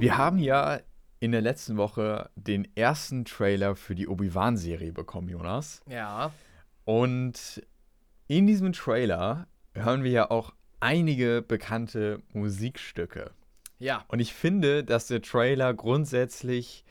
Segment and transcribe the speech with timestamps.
[0.00, 0.80] Wir haben ja
[1.18, 5.82] in der letzten Woche den ersten Trailer für die Obi-Wan-Serie bekommen, Jonas.
[5.86, 6.32] Ja.
[6.86, 7.62] Und
[8.26, 13.32] in diesem Trailer hören wir ja auch einige bekannte Musikstücke.
[13.78, 14.04] Ja.
[14.08, 16.84] Und ich finde, dass der Trailer grundsätzlich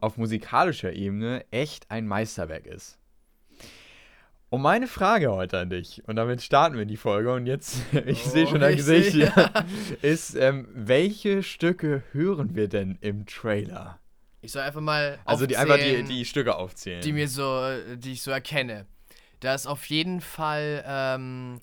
[0.00, 2.98] auf musikalischer Ebene echt ein Meisterwerk ist.
[4.50, 8.24] Und meine Frage heute an dich, und damit starten wir die Folge, und jetzt, ich
[8.26, 9.32] Oh, sehe schon dein ich Gesicht hier,
[10.02, 13.98] ist, ähm, welche Stücke hören wir denn im Trailer?
[14.40, 17.00] Ich soll einfach mal Also die, einfach die, aufzählen, die Stücke aufzählen.
[17.02, 17.60] die mir so,
[17.96, 18.86] die ich so erkenne.
[19.40, 21.60] Da ist auf jeden Fall ähm,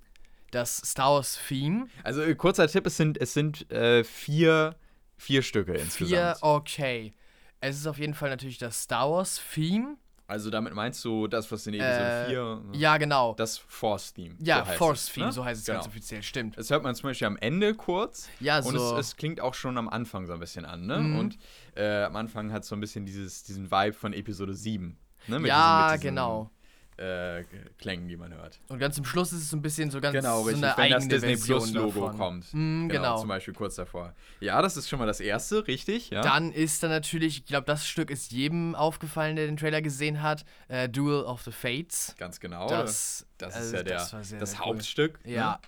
[0.51, 1.87] das Star Wars Theme.
[2.03, 4.75] also äh, kurzer Tipp, es sind, es sind äh, vier,
[5.17, 6.09] vier Stücke insgesamt.
[6.11, 7.13] Vier, okay.
[7.61, 9.97] Es ist auf jeden Fall natürlich das Star Wars Theme.
[10.27, 13.35] Also damit meinst du das, was in Episode Äh, 4, Ja, genau.
[13.35, 14.35] das Force-Theme.
[14.39, 15.31] ja, so heißt Force es, Theme, ne?
[15.31, 15.77] so heißt es genau.
[15.79, 16.57] ganz offiziell, stimmt.
[16.57, 18.27] Das hört man zum Beispiel am Ende kurz.
[18.39, 18.97] Ja, Und so.
[18.97, 20.99] es, es klingt auch schon am Anfang so ein bisschen an, ne?
[20.99, 21.19] Mhm.
[21.19, 21.37] Und
[21.75, 24.97] äh, am Anfang hat es so ein bisschen dieses, diesen Vibe von Episode 7.
[25.27, 25.35] Ne?
[25.47, 26.49] Ja, diesen, mit diesen, genau.
[26.97, 27.43] Äh,
[27.77, 28.57] Klängen, die man hört.
[28.69, 30.63] Und ganz zum Schluss ist es so ein bisschen so ganz Genau, so richtig.
[30.63, 32.17] eine wenn das eigene Disney Version Plus Logo davon.
[32.17, 32.53] kommt.
[32.53, 33.19] Mhm, genau.
[33.19, 34.13] Zum Beispiel kurz davor.
[34.39, 36.09] Ja, das ist schon mal das erste, richtig?
[36.11, 36.21] Ja.
[36.21, 40.21] Dann ist da natürlich, ich glaube, das Stück ist jedem aufgefallen, der den Trailer gesehen
[40.21, 40.45] hat.
[40.69, 42.15] Äh, Duel of the Fates.
[42.17, 42.69] Ganz genau.
[42.69, 44.65] Das, das ist also ja der, das sehr, das sehr cool.
[44.67, 45.19] Hauptstück.
[45.25, 45.59] Ja.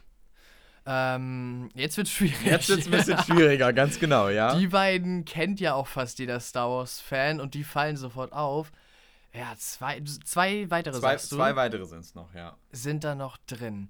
[0.85, 2.39] Ähm, jetzt wird schwierig.
[2.45, 2.51] Ne?
[2.51, 4.55] Jetzt wird es ein bisschen schwieriger, ganz genau, ja.
[4.55, 8.71] Die beiden kennt ja auch fast jeder Star Wars-Fan und die fallen sofort auf.
[9.37, 12.57] Ja, zwei, zwei weitere, zwei, sagst du, zwei weitere sind es noch, ja.
[12.71, 13.89] sind da noch drin.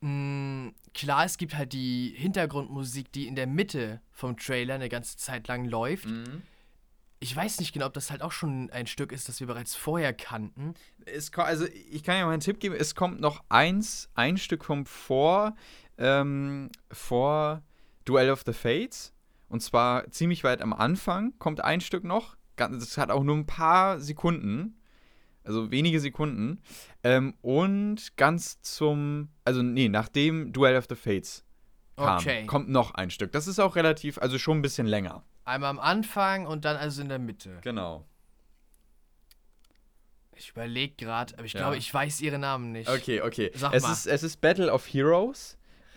[0.00, 5.16] Mm, klar, es gibt halt die Hintergrundmusik, die in der Mitte vom Trailer eine ganze
[5.16, 6.06] Zeit lang läuft.
[6.06, 6.42] Mhm.
[7.20, 9.76] Ich weiß nicht genau, ob das halt auch schon ein Stück ist, das wir bereits
[9.76, 10.74] vorher kannten.
[11.04, 14.64] Es, also ich kann ja mal einen Tipp geben, es kommt noch eins, ein Stück
[14.64, 15.54] vom vor,
[15.98, 17.62] ähm, vor
[18.06, 19.12] Duel of the Fates.
[19.48, 22.36] Und zwar ziemlich weit am Anfang kommt ein Stück noch.
[22.56, 24.79] Das hat auch nur ein paar Sekunden.
[25.50, 26.60] Also wenige Sekunden.
[27.02, 31.44] Ähm, und ganz zum, also nee, nachdem Duel of the Fates
[31.96, 32.46] kam, Okay.
[32.46, 33.32] kommt noch ein Stück.
[33.32, 35.24] Das ist auch relativ, also schon ein bisschen länger.
[35.44, 37.58] Einmal am Anfang und dann also in der Mitte.
[37.62, 38.06] Genau.
[40.36, 41.60] Ich überlege gerade, aber ich Ja.
[41.62, 42.88] glaube, ich weiß ihre Namen nicht.
[42.88, 43.50] Okay, okay.
[43.56, 43.92] Sag es, mal.
[43.92, 45.56] Ist, es ist Battle of Heroes.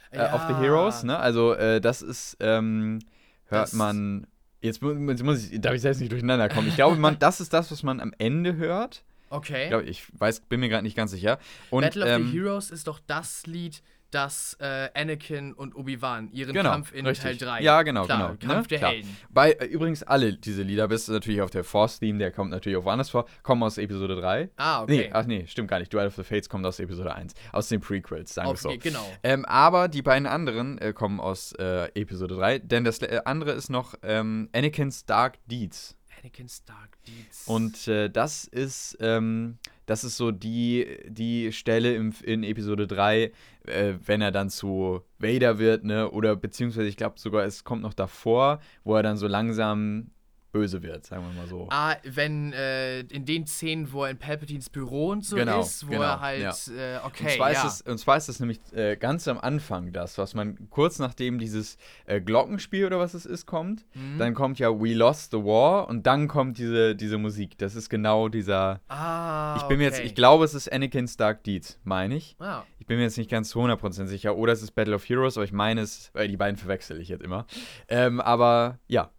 [0.09, 0.59] äh, of the Ja.
[0.62, 1.18] Heroes, ne?
[1.18, 3.00] Also äh, das ist, ähm,
[3.46, 4.25] hört Das- man,
[4.62, 6.68] jetzt, jetzt muss ich, darf ich selbst nicht durcheinander kommen.
[6.68, 9.03] Ich glaube, man, das ist das, was man am Ende hört.
[9.34, 9.64] Okay.
[9.64, 11.40] Ich, glaube, ich weiß, bin mir gerade nicht ganz sicher.
[11.72, 16.30] Und, Battle of ähm, the Heroes ist doch das Lied, das äh, Anakin und Obi-Wan
[16.32, 17.40] ihren Genau, Kampf in richtig.
[17.40, 17.62] Teil 3.
[17.62, 18.70] Ja, genau, Klar, genau, Kampf ne?
[18.70, 18.92] der Klar.
[18.92, 19.18] Helden.
[19.32, 22.78] Bei äh, übrigens alle diese Lieder, bist du natürlich auf der Force-Theme, der kommt natürlich
[22.78, 24.52] auch woanders vor, kommen aus Episode 3.
[24.58, 24.98] Ah, okay.
[24.98, 25.92] Nee, ach nee, stimmt gar nicht.
[25.92, 27.34] Duel of the Fates kommt aus Episode 1.
[27.52, 28.72] Aus den Prequels, sagen wir Auf, so.
[28.80, 29.04] Genau.
[29.24, 33.54] Ähm, aber die beiden anderen äh, kommen aus äh, Episode 3, denn das äh, andere
[33.54, 35.98] ist noch ähm, Anakin's Dark Deeds.
[36.24, 37.48] Anakin's Dark Deeds.
[37.48, 43.32] Und äh, das ist, ähm, das ist so die, die Stelle im, in Episode 3,
[43.66, 46.10] äh, wenn er dann zu Vader wird, ne?
[46.10, 50.12] Oder beziehungsweise ich glaube sogar, es kommt noch davor, wo er dann so langsam
[50.53, 51.68] böse wird, sagen wir mal so.
[51.72, 55.86] Ah, wenn äh, in den Szenen, wo er in Palpatines Büro und so Genau, ist,
[55.88, 56.52] wo genau, er halt, ja.
[56.52, 57.66] äh, okay, und, zwar ja.
[57.66, 61.00] ist es, und zwar ist es nämlich äh, ganz am Anfang das, was man kurz
[61.00, 63.86] nachdem dieses äh, Glockenspiel oder was es ist, kommt.
[63.96, 64.19] Mhm.
[64.19, 67.58] Dann kommt ja We Lost the War und dann kommt diese, diese Musik.
[67.58, 68.80] Das ist genau dieser.
[68.88, 70.08] ah, Ich bin mir jetzt, okay.
[70.08, 72.36] ich glaube, es ist Anakin's Dark Deeds, meine ich.
[72.40, 74.36] Ah, Ich bin mir jetzt nicht ganz zu 100% sicher.
[74.38, 77.09] Oder es ist Battle of Heroes, aber ich meine es, weil die beiden verwechsel ich
[77.09, 77.47] jetzt immer.
[77.88, 79.09] Ähm, aber ja.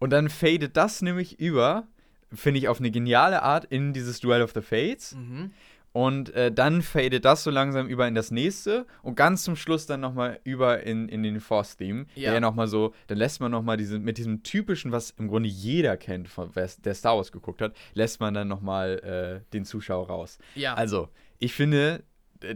[0.00, 1.86] Und dann fadet das nämlich über,
[2.32, 5.14] finde ich, auf eine geniale Art in dieses Duel of the Fates.
[5.14, 5.52] mhm.
[5.92, 9.86] Und äh, dann fadet das so langsam über in das nächste und ganz zum Schluss
[9.86, 12.06] dann nochmal über in, in den Force-Theme.
[12.14, 12.30] Ja.
[12.30, 15.48] Der ja nochmal so, dann lässt man nochmal diese, mit diesem typischen, was im Grunde
[15.48, 20.06] jeder kennt, von, der Star Wars geguckt hat, lässt man dann nochmal äh, den Zuschauer
[20.06, 20.38] raus.
[20.54, 20.74] Ja.
[20.74, 21.08] Also,
[21.40, 22.04] ich finde,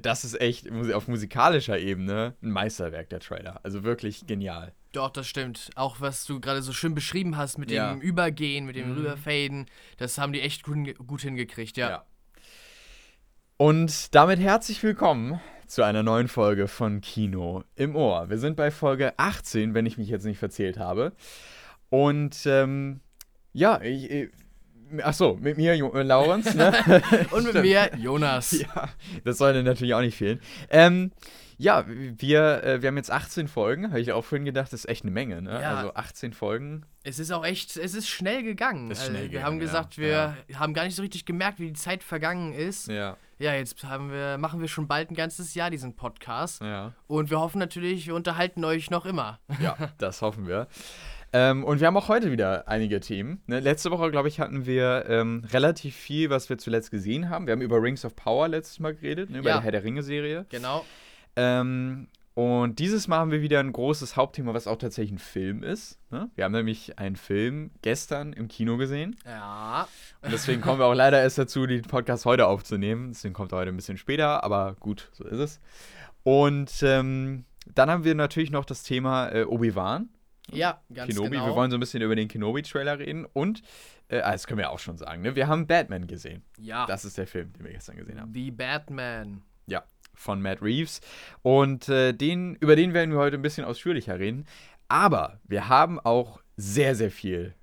[0.00, 3.60] das ist echt auf musikalischer Ebene ein Meisterwerk, der Trailer.
[3.62, 4.72] Also wirklich genial.
[4.92, 5.70] Doch, das stimmt.
[5.74, 7.92] Auch was du gerade so schön beschrieben hast mit Ja.
[7.92, 8.96] dem Übergehen, mit dem Mhm.
[8.98, 9.66] Rüberfaden,
[9.98, 12.04] das haben die echt gut, gut hingekriegt, ja.
[13.56, 18.28] Und damit herzlich willkommen zu einer neuen Folge von Kino im Ohr.
[18.28, 21.12] Wir sind bei Folge 18, wenn ich mich jetzt nicht verzählt habe.
[21.88, 23.00] Und ähm,
[23.52, 24.28] ja, ich,
[25.02, 26.72] ach so, mit mir, Jo- äh, Laurenz, ne?
[27.30, 28.52] Und mit mir, Jonas.
[28.52, 28.88] Ja,
[29.24, 30.40] das sollte natürlich auch nicht fehlen.
[30.70, 31.12] Ähm,
[31.56, 34.88] ja, wir, äh, wir haben jetzt 18 Folgen, habe ich auch vorhin gedacht, das ist
[34.88, 35.60] echt eine Menge, ne?
[35.62, 35.76] Ja.
[35.76, 36.84] Also 18 Folgen.
[37.04, 38.90] Es ist auch echt, es ist schnell gegangen.
[38.90, 39.60] Ist Also, schnell wir gegangen, haben ja.
[39.60, 42.88] gesagt, wir haben gar nicht so richtig gemerkt, wie die Zeit vergangen ist.
[42.88, 46.60] Ja, Ja, jetzt haben wir, machen wir schon bald ein ganzes Jahr diesen Podcast.
[46.60, 46.92] ja.
[47.06, 49.38] Und wir hoffen natürlich, wir unterhalten euch noch immer.
[49.60, 50.66] Ja, das hoffen wir.
[51.36, 53.42] Ähm, und wir haben auch heute wieder einige Themen.
[53.48, 53.58] Ne?
[53.58, 57.46] Letzte Woche, glaube ich, hatten wir ähm, relativ viel, was wir zuletzt gesehen haben.
[57.48, 59.38] Wir haben über Rings of Power letztes Mal geredet, ne?
[59.38, 59.58] über Ja.
[59.58, 60.46] die Herr der Ringe-Serie.
[60.48, 60.84] Genau.
[61.34, 65.64] Ähm, und dieses Mal haben wir wieder ein großes Hauptthema, was auch tatsächlich ein Film
[65.64, 65.98] ist.
[66.12, 66.30] Ne?
[66.36, 69.16] Wir haben nämlich einen Film gestern im Kino gesehen.
[69.26, 69.88] Ja.
[70.22, 73.08] Und deswegen kommen wir auch leider erst dazu, den Podcast heute aufzunehmen.
[73.08, 75.60] Deswegen kommt er heute ein bisschen später, aber gut, so ist es.
[76.22, 77.44] Und ähm,
[77.74, 80.10] dann haben wir natürlich noch das Thema äh, Obi-Wan.
[80.52, 81.30] Ja, ganz Kenobi.
[81.30, 81.46] genau.
[81.46, 83.26] Wir wollen so ein bisschen über den Kenobi-Trailer reden.
[83.32, 83.62] Und,
[84.08, 85.34] äh, ah, das können wir auch schon sagen, ne?
[85.34, 86.42] wir haben Batman gesehen.
[86.58, 86.86] ja.
[86.86, 88.32] Das ist der Film, den wir gestern gesehen haben.
[88.32, 89.42] The Batman.
[89.66, 91.00] Ja, von Matt Reeves.
[91.42, 94.46] Und äh, den, über den werden wir heute ein bisschen ausführlicher reden.
[94.88, 97.54] Aber wir haben auch sehr, sehr viel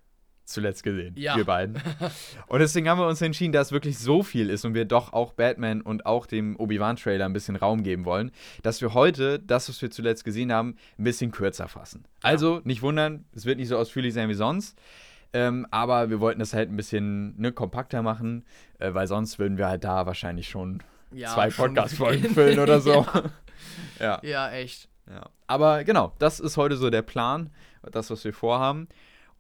[0.54, 1.36] zuletzt gesehen, Ja.
[1.36, 1.82] wir beiden.
[2.48, 5.14] Und deswegen haben wir uns entschieden, dass es wirklich so viel ist und wir doch
[5.14, 8.32] auch Batman und auch dem Obi-Wan-Trailer ein bisschen Raum geben wollen,
[8.64, 12.06] dass wir heute das, was wir zuletzt gesehen haben, ein bisschen kürzer fassen.
[12.22, 14.78] Also nicht wundern, es wird nicht so ausführlich sein wie sonst.
[15.34, 18.44] Ähm, aber wir wollten das halt ein bisschen ne, kompakter machen,
[18.80, 20.84] äh, weil sonst würden wir halt da wahrscheinlich schon
[21.14, 22.92] Ja, zwei Podcast-Folgen füllen oder so.
[24.00, 24.20] ja.
[24.20, 24.20] ja.
[24.24, 24.90] ja, echt.
[25.10, 25.30] ja.
[25.48, 27.50] Aber genau, das ist heute so der Plan,
[27.92, 28.88] das, was wir vorhaben.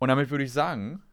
[0.01, 1.03] Und damit würde ich sagen,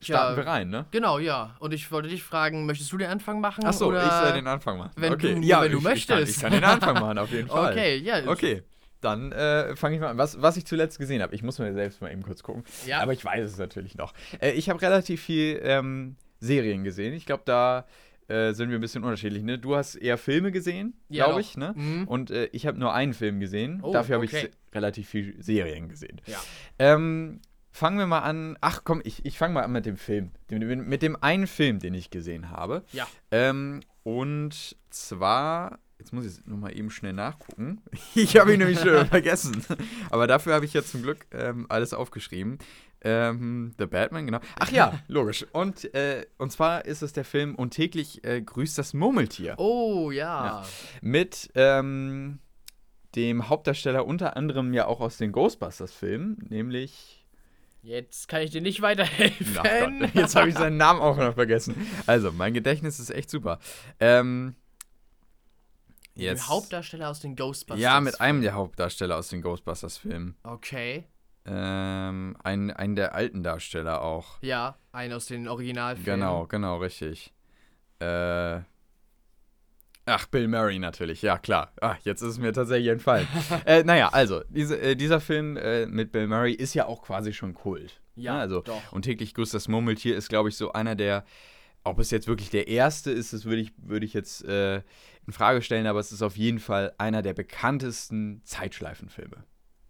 [0.00, 0.44] starten Ja.
[0.44, 0.86] wir rein, ne?
[0.92, 1.56] Genau, ja.
[1.58, 3.64] Und ich wollte dich fragen, möchtest du den Anfang machen?
[3.64, 4.92] Achso, ich soll den Anfang machen.
[4.96, 5.34] wenn okay.
[5.34, 6.36] du- ja, wenn du ich, Ich kann, möchtest.
[6.36, 7.72] ich kann den Anfang machen, auf jeden Fall.
[7.72, 8.24] Okay, ja.
[8.28, 8.62] Okay,
[9.00, 10.18] dann äh, fange ich mal an.
[10.18, 12.62] Was, was ich zuletzt gesehen habe, ich muss mir selbst mal eben kurz gucken.
[12.86, 13.00] Ja.
[13.00, 14.14] Aber ich weiß es natürlich noch.
[14.40, 17.14] Äh, ich habe relativ viel ähm, Serien gesehen.
[17.14, 17.84] Ich glaube, da
[18.28, 19.42] äh, sind wir ein bisschen unterschiedlich.
[19.42, 19.58] Ne?
[19.58, 21.56] Du hast eher Filme gesehen, Ja, glaube ich.
[21.56, 21.74] Ne?
[21.76, 22.06] Mhm.
[22.06, 23.80] Und äh, ich habe nur einen Film gesehen.
[23.82, 24.50] Oh, Dafür habe ich okay.
[24.52, 26.20] se- relativ viel Serien gesehen.
[26.26, 26.38] Ja.
[26.78, 27.40] Ähm,
[27.74, 28.56] fangen wir mal an.
[28.60, 30.30] Ach komm, ich, ich fange mal an mit dem Film.
[30.48, 32.84] Mit dem einen Film, den ich gesehen habe.
[32.92, 33.06] Ja.
[33.32, 37.82] Ähm, und zwar, jetzt muss ich noch mal eben schnell nachgucken.
[38.14, 39.64] Ich habe ihn nämlich schon vergessen.
[40.10, 42.58] Aber dafür habe ich jetzt zum Glück ähm, alles aufgeschrieben.
[43.00, 44.40] Ähm, The Batman, genau.
[44.56, 45.44] Ach ja, logisch.
[45.52, 49.56] Und, äh, und zwar ist es der Film Und täglich äh, grüßt das Murmeltier.
[49.58, 50.64] Oh, ja.
[51.02, 52.38] Mit ähm,
[53.16, 57.23] dem Hauptdarsteller unter anderem ja auch aus den Ghostbusters-Filmen, nämlich
[57.84, 59.54] Jetzt kann ich dir nicht weiterhelfen.
[59.54, 61.76] Gott, jetzt habe ich seinen Namen auch noch vergessen.
[62.06, 63.58] Also, mein Gedächtnis ist echt super.
[64.00, 64.54] Ähm,
[66.16, 66.48] Der jetzt.
[66.48, 67.82] Hauptdarsteller aus den Ghostbusters.
[67.82, 70.34] Ja, mit einem der Hauptdarsteller aus den Ghostbusters-Filmen.
[70.44, 71.04] Okay.
[71.44, 74.38] Ähm, ein, einen der alten Darsteller auch.
[74.40, 76.20] Ja, einen aus den Originalfilmen.
[76.20, 77.34] Genau, genau, richtig.
[77.98, 78.60] Äh.
[80.06, 81.72] Ach, Bill Murray natürlich, ja klar.
[81.80, 83.26] Ah, jetzt ist es mir tatsächlich entfallen.
[83.64, 87.32] äh, naja, also, diese, äh, dieser Film äh, mit Bill Murray ist ja auch quasi
[87.32, 88.00] schon Kult.
[88.14, 88.40] Ja, Ne?
[88.40, 88.92] also, doch.
[88.92, 91.24] Und täglich grüßt das Murmeltier ist, glaube ich, so einer der,
[91.84, 94.76] ob es jetzt wirklich der erste ist, das würde ich, würde ich jetzt äh,
[95.26, 99.44] in Frage stellen, aber es ist auf jeden Fall einer der bekanntesten Zeitschleifenfilme.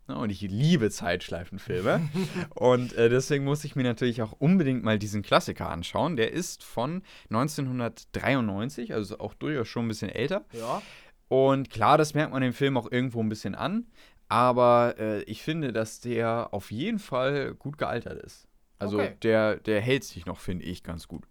[0.08, 0.16] Ne?
[0.16, 2.08] Und ich liebe Zeitschleifenfilme.
[2.54, 6.16] und äh, deswegen muss ich mir natürlich auch unbedingt mal diesen Klassiker anschauen.
[6.16, 10.44] Der ist von 1993, also auch durchaus schon ein bisschen älter.
[10.52, 10.82] Ja.
[11.28, 13.86] Und klar, das merkt man dem Film auch irgendwo ein bisschen an.
[14.28, 18.46] Aber äh, ich finde, dass der auf jeden Fall gut gealtert ist.
[18.78, 19.14] Also Okay.
[19.22, 21.24] der, der hält sich noch, finde ich, ganz gut.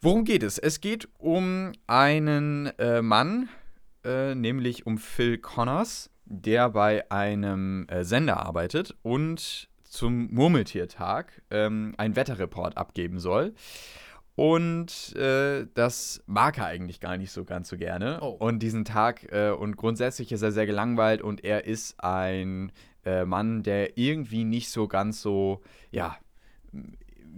[0.00, 0.58] Worum geht es?
[0.58, 3.48] Es geht um einen äh, Mann,
[4.04, 11.94] äh, nämlich um Phil Connors, der bei einem äh, Sender arbeitet und zum Murmeltiertag ähm,
[11.96, 13.54] einen Wetterreport abgeben soll.
[14.36, 18.18] Und äh, das mag er eigentlich gar nicht so ganz so gerne.
[18.20, 18.28] Oh.
[18.28, 22.70] Und diesen Tag, äh, und grundsätzlich ist er sehr gelangweilt und er ist ein
[23.04, 26.16] äh, Mann, der irgendwie nicht so ganz so, ja,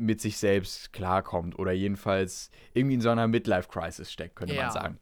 [0.00, 4.64] mit sich selbst klarkommt oder jedenfalls irgendwie in so einer Midlife-Crisis steckt, könnte Ja.
[4.64, 4.99] man sagen.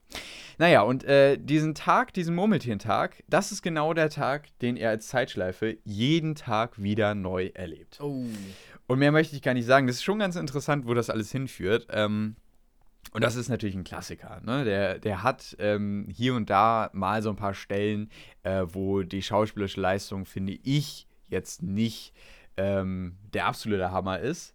[0.58, 5.06] Naja, und äh, diesen Tag, diesen Murmeltiertag, das ist genau der Tag, den er als
[5.08, 7.98] Zeitschleife jeden Tag wieder neu erlebt.
[8.00, 8.24] Oh.
[8.88, 9.86] Und mehr möchte ich gar nicht sagen.
[9.86, 11.86] Das ist schon ganz interessant, wo das alles hinführt.
[11.90, 12.36] Ähm,
[13.12, 14.40] und das ist natürlich ein Klassiker.
[14.44, 14.64] Ne?
[14.64, 18.10] Der, der hat ähm, hier und da mal so ein paar Stellen,
[18.42, 22.12] äh, wo die schauspielerische Leistung, finde ich, jetzt nicht
[22.56, 24.54] ähm, der absolute Hammer ist.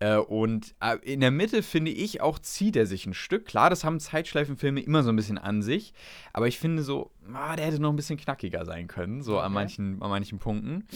[0.00, 3.46] Äh, und äh, in der Mitte, finde ich, auch zieht er sich ein Stück.
[3.46, 5.92] Klar, das haben Zeitschleifenfilme immer so ein bisschen an sich.
[6.32, 9.46] Aber ich finde so, ah, der hätte noch ein bisschen knackiger sein können, so an,
[9.46, 9.54] Okay.
[9.54, 10.86] manchen, an manchen Punkten.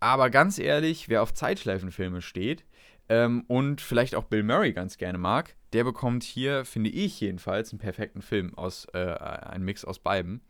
[0.00, 2.64] Aber ganz ehrlich, wer auf Zeitschleifenfilme steht
[3.08, 7.72] ähm, und vielleicht auch Bill Murray ganz gerne mag, der bekommt hier, finde ich jedenfalls,
[7.72, 10.40] einen perfekten Film aus, äh, einen Mix aus beiden.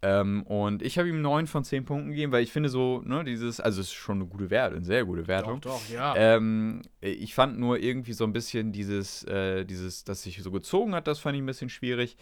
[0.00, 3.24] Ähm, und ich habe ihm 9 von 10 Punkten gegeben, weil ich finde so, ne,
[3.24, 5.60] dieses, also es ist schon eine gute Wertung, eine sehr gute Wertung.
[5.60, 6.14] Doch, doch, ja.
[6.16, 10.94] Ähm, ich fand nur irgendwie so ein bisschen dieses, äh, dieses, dass sich so gezogen
[10.94, 12.16] hat, das fand ich ein bisschen schwierig.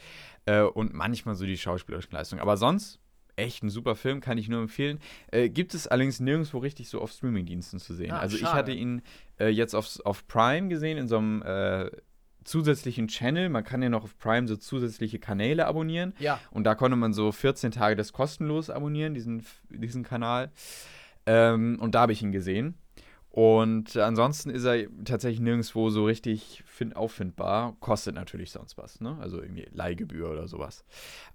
[0.46, 2.40] Äh, und manchmal so die schauspielerischen Leistungen.
[2.40, 2.98] Aber sonst
[3.36, 4.98] echt ein super Film, kann ich nur empfehlen.
[5.30, 8.12] Äh, gibt es allerdings nirgendwo richtig so auf Streamingdiensten zu sehen.
[8.12, 8.54] Ah, also ich schade.
[8.54, 9.02] hatte ihn
[9.38, 11.90] äh, jetzt auf, auf Prime gesehen, in so einem äh,
[12.46, 13.48] zusätzlichen Channel.
[13.48, 16.14] Man kann ja noch auf Prime so zusätzliche Kanäle abonnieren.
[16.18, 16.40] Ja.
[16.50, 20.50] Und da konnte man so 14 Tage das kostenlos abonnieren, diesen, diesen Kanal.
[21.26, 22.74] Ähm, und da habe ich ihn gesehen.
[23.36, 27.76] Und ansonsten ist er tatsächlich nirgendwo so richtig find auffindbar.
[27.80, 29.18] Kostet natürlich sonst was, ne?
[29.20, 30.86] Also irgendwie Leihgebühr oder sowas.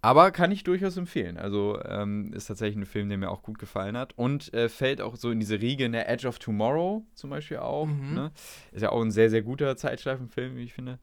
[0.02, 1.38] Aber kann ich durchaus empfehlen.
[1.38, 4.18] Also ähm, ist tatsächlich ein Film, der mir auch gut gefallen hat.
[4.18, 7.58] Und äh, fällt auch so in diese Riege in der Edge of Tomorrow zum Beispiel
[7.58, 7.86] auch.
[7.86, 8.16] Mhm.
[8.16, 8.32] Ne?
[8.72, 10.98] Ist ja auch ein sehr, sehr guter Zeitschleifenfilm, wie ich finde.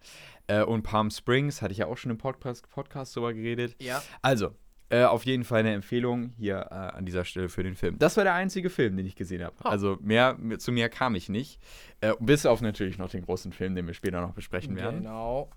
[0.48, 3.76] Äh, und Palm Springs hatte ich ja auch schon im Podcast, Podcast drüber geredet.
[3.80, 4.02] Ja.
[4.20, 4.56] Also,
[4.90, 7.98] äh, auf jeden Fall eine Empfehlung hier äh, an dieser Stelle für den Film.
[7.98, 9.54] Das war der einzige Film, den ich gesehen habe.
[9.64, 9.68] Oh.
[9.68, 11.60] Also mehr, zu mehr kam ich nicht.
[12.00, 15.02] Äh, bis auf natürlich noch den großen Film, den wir später noch besprechen werden.
[15.02, 15.50] Genau.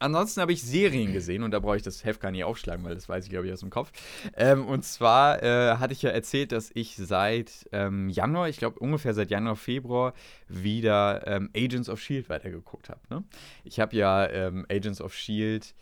[0.00, 2.94] Ansonsten habe ich Serien gesehen und da brauche ich das Heft gar nicht aufschlagen, weil
[2.94, 3.92] das weiß ich, glaube ich, aus dem Kopf.
[4.34, 8.78] Ähm, und zwar äh, hatte ich ja erzählt, dass ich seit ähm, Januar, ich glaube
[8.78, 10.14] ungefähr seit Januar, Februar,
[10.48, 13.00] wieder ähm, Agents of Shield weitergeguckt habe.
[13.10, 13.24] Ne?
[13.62, 15.74] Ich habe ja ähm, Agents of Shield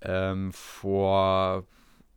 [0.00, 1.64] ähm, vor,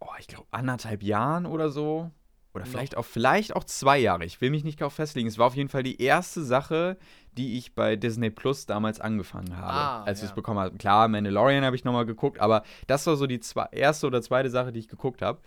[0.06, 2.12] oh, ich glaube, anderthalb Jahren oder so.
[2.54, 4.24] Oder vielleicht auch, vielleicht auch zwei Jahre.
[4.24, 5.28] Ich will mich nicht darauf festlegen.
[5.28, 6.96] Es war auf jeden Fall die erste Sache,
[7.34, 10.36] die ich bei Disney Plus damals angefangen habe, Ah, als wir es ja.
[10.36, 10.78] bekommen haben.
[10.78, 14.50] Klar, Mandalorian habe ich nochmal geguckt, aber das war so die zwei, erste oder zweite
[14.50, 15.40] Sache, die ich geguckt habe.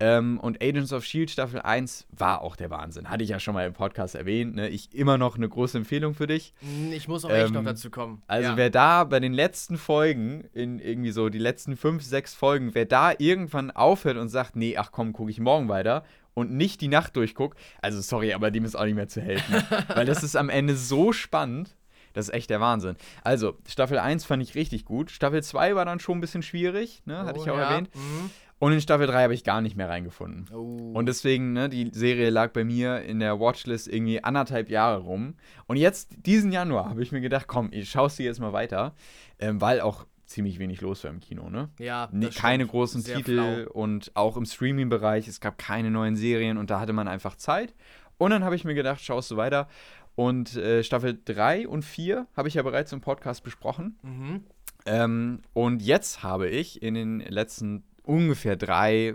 [0.00, 3.10] Ähm, und Agents of Shield Staffel 1 war auch der Wahnsinn.
[3.10, 4.54] Hatte ich ja schon mal im Podcast erwähnt.
[4.54, 4.68] Ne?
[4.68, 6.54] Ich immer noch eine große Empfehlung für dich.
[6.60, 8.22] Hm, Ich muss auch echt Ähm, noch dazu kommen.
[8.28, 8.56] Also ja.
[8.56, 12.84] wer da bei den letzten Folgen, in irgendwie so die letzten fünf, sechs Folgen, wer
[12.84, 16.86] da irgendwann aufhört und sagt, nee, ach komm, gucke ich morgen weiter und nicht die
[16.88, 19.52] Nacht durchguckt, also sorry, aber dem ist auch nicht mehr zu helfen.
[19.88, 21.74] weil das ist am Ende so spannend.
[22.14, 22.96] Das ist echt der Wahnsinn.
[23.22, 25.10] Also, Staffel 1 fand ich richtig gut.
[25.10, 27.18] Staffel 2 war dann schon ein bisschen schwierig, ne?
[27.18, 27.70] hatte Oh, ich auch ja.
[27.70, 27.94] erwähnt.
[27.94, 28.30] Mhm.
[28.60, 30.46] Und in Staffel 3 habe ich gar nicht mehr reingefunden.
[30.52, 30.90] Oh.
[30.94, 35.34] Und deswegen, ne, die Serie lag bei mir in der Watchlist irgendwie anderthalb Jahre rum.
[35.66, 38.94] Und jetzt, diesen Januar, habe ich mir gedacht, komm, ich schaue sie jetzt mal weiter.
[39.38, 41.70] Ähm, weil auch ziemlich wenig los war im Kino, ne?
[41.78, 42.70] ja, Nee, keine stimmt.
[42.72, 43.72] großen Sehr Titel flau.
[43.72, 47.74] und auch im Streaming-Bereich, es gab keine neuen Serien und da hatte man einfach Zeit.
[48.18, 49.68] Und dann habe ich mir gedacht, schaust du weiter.
[50.16, 53.96] Und äh, Staffel 3 und 4 habe ich ja bereits im Podcast besprochen.
[54.02, 54.44] Mhm.
[54.84, 59.14] Ähm, und jetzt habe ich in den letzten ungefähr drei,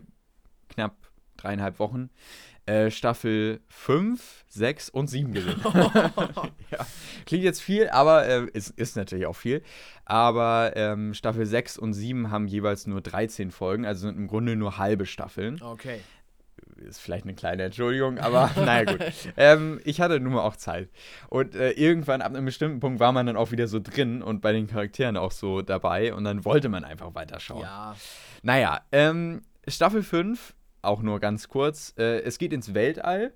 [0.69, 0.95] knapp
[1.37, 2.09] dreieinhalb Wochen
[2.65, 5.61] äh, Staffel 5, 6 und 7 gesehen.
[6.71, 6.85] ja.
[7.25, 9.63] Klingt jetzt viel, aber äh, ist, ist natürlich auch viel.
[10.05, 14.55] Aber ähm, Staffel 6 und 7 haben jeweils nur 13 Folgen, also sind im Grunde
[14.55, 15.61] nur halbe Staffeln.
[15.61, 15.99] Okay.
[16.77, 18.99] Ist vielleicht eine kleine Entschuldigung, aber naja, gut.
[19.37, 20.89] Ähm, ich hatte nun mal auch Zeit.
[21.29, 24.41] Und äh, irgendwann ab einem bestimmten Punkt war man dann auch wieder so drin und
[24.41, 27.61] bei den Charakteren auch so dabei und dann wollte man einfach weiterschauen.
[27.61, 27.95] Ja.
[28.41, 33.33] Naja, ähm, Staffel 5, auch nur ganz kurz, äh, es geht ins Weltall.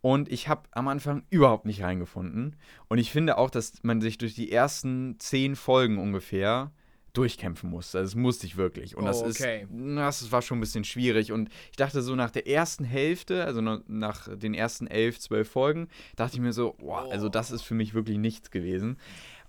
[0.00, 2.56] Und ich habe am Anfang überhaupt nicht reingefunden.
[2.88, 6.72] Und ich finde auch, dass man sich durch die ersten zehn Folgen ungefähr
[7.14, 7.98] durchkämpfen musste.
[7.98, 8.96] Also das musste ich wirklich.
[8.96, 9.66] Und das Oh, ist, okay.
[9.96, 11.32] das war schon ein bisschen schwierig.
[11.32, 15.88] Und ich dachte so nach der ersten Hälfte, also nach den ersten elf, zwölf Folgen,
[16.16, 18.98] dachte ich mir so, wow, also das ist für mich wirklich nichts gewesen.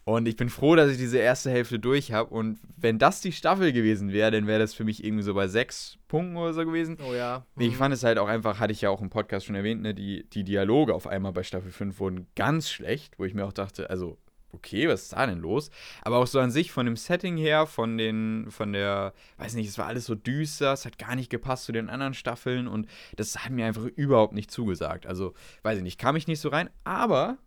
[0.07, 2.29] Und ich bin froh, dass ich diese erste Hälfte durch habe.
[2.31, 5.47] Und wenn das die Staffel gewesen wäre, dann wäre das für mich irgendwie so bei
[5.47, 6.97] sechs Punkten oder so gewesen.
[7.09, 7.43] Oh ja.
[7.55, 7.77] Nee, Ich Mhm.
[7.77, 10.23] fand es halt auch einfach, hatte ich ja auch im Podcast schon erwähnt, ne, die,
[10.29, 13.89] die Dialoge auf einmal bei Staffel 5 wurden ganz schlecht, wo ich mir auch dachte,
[13.89, 14.19] also,
[14.55, 15.69] okay, was ist da denn los?
[16.01, 19.69] Aber auch so an sich von dem Setting her, von den, von der, weiß nicht,
[19.69, 22.87] es war alles so düster, es hat gar nicht gepasst zu den anderen Staffeln und
[23.15, 25.05] das hat mir einfach überhaupt nicht zugesagt.
[25.05, 25.33] Also,
[25.63, 27.37] weiß ich nicht, kam ich nicht so rein, aber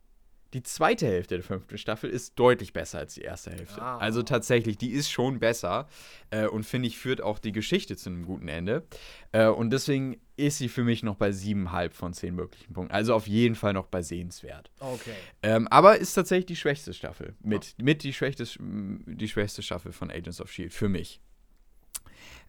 [0.54, 3.82] die zweite Hälfte der fünften Staffel ist deutlich besser als die erste Hälfte.
[3.82, 3.98] Ah.
[3.98, 5.88] Also tatsächlich, die ist schon besser
[6.30, 8.86] äh, und finde ich, führt auch die Geschichte zu einem guten Ende.
[9.32, 12.94] Äh, und deswegen ist sie für mich noch bei 7,5 von 10 möglichen Punkten.
[12.94, 14.70] Also auf jeden Fall noch bei sehenswert.
[14.80, 15.12] Okay.
[15.42, 17.34] Ähm, aber ist tatsächlich die schwächste Staffel.
[17.40, 21.20] Mit, mit die, schwächste, die schwächste Staffel von Agents of Shield für mich.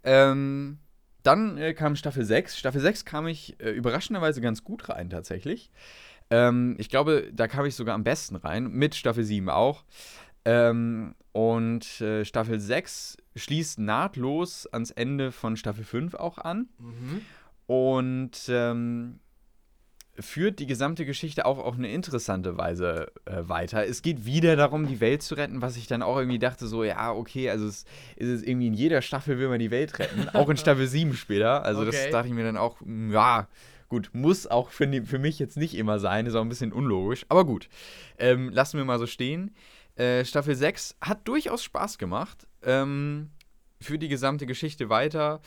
[0.03, 0.79] Ähm,
[1.23, 2.57] dann äh, kam Staffel 6.
[2.57, 5.69] Staffel 6 kam ich äh, überraschenderweise ganz gut rein, tatsächlich.
[6.29, 8.69] Ähm, ich glaube, da kam ich sogar am besten rein.
[8.69, 9.83] Mit Staffel 7 auch.
[10.45, 17.21] Ähm, und äh, Staffel 6 schließt nahtlos ans Ende von Staffel 5 auch an Mhm.
[17.67, 19.19] und ähm,
[20.19, 23.85] führt die gesamte Geschichte auch auf eine interessante Weise äh, weiter.
[23.85, 26.83] Es geht wieder darum, die Welt zu retten, was ich dann auch irgendwie dachte, so,
[26.83, 27.85] ja, okay, also es
[28.17, 31.13] ist es irgendwie in jeder Staffel will man die Welt retten, auch in Staffel 7
[31.13, 31.63] später.
[31.63, 32.11] Also das Okay.
[32.11, 32.77] dachte ich mir dann auch,
[33.11, 33.47] ja,
[33.89, 37.25] gut, muss auch für, für mich jetzt nicht immer sein, ist auch ein bisschen unlogisch,
[37.27, 37.67] aber gut.
[38.17, 39.55] Ähm, lassen wir mal so stehen.
[39.95, 42.47] Äh, Staffel 6 hat durchaus Spaß gemacht.
[42.63, 43.31] Ähm,
[43.81, 45.41] für die gesamte Geschichte weiter.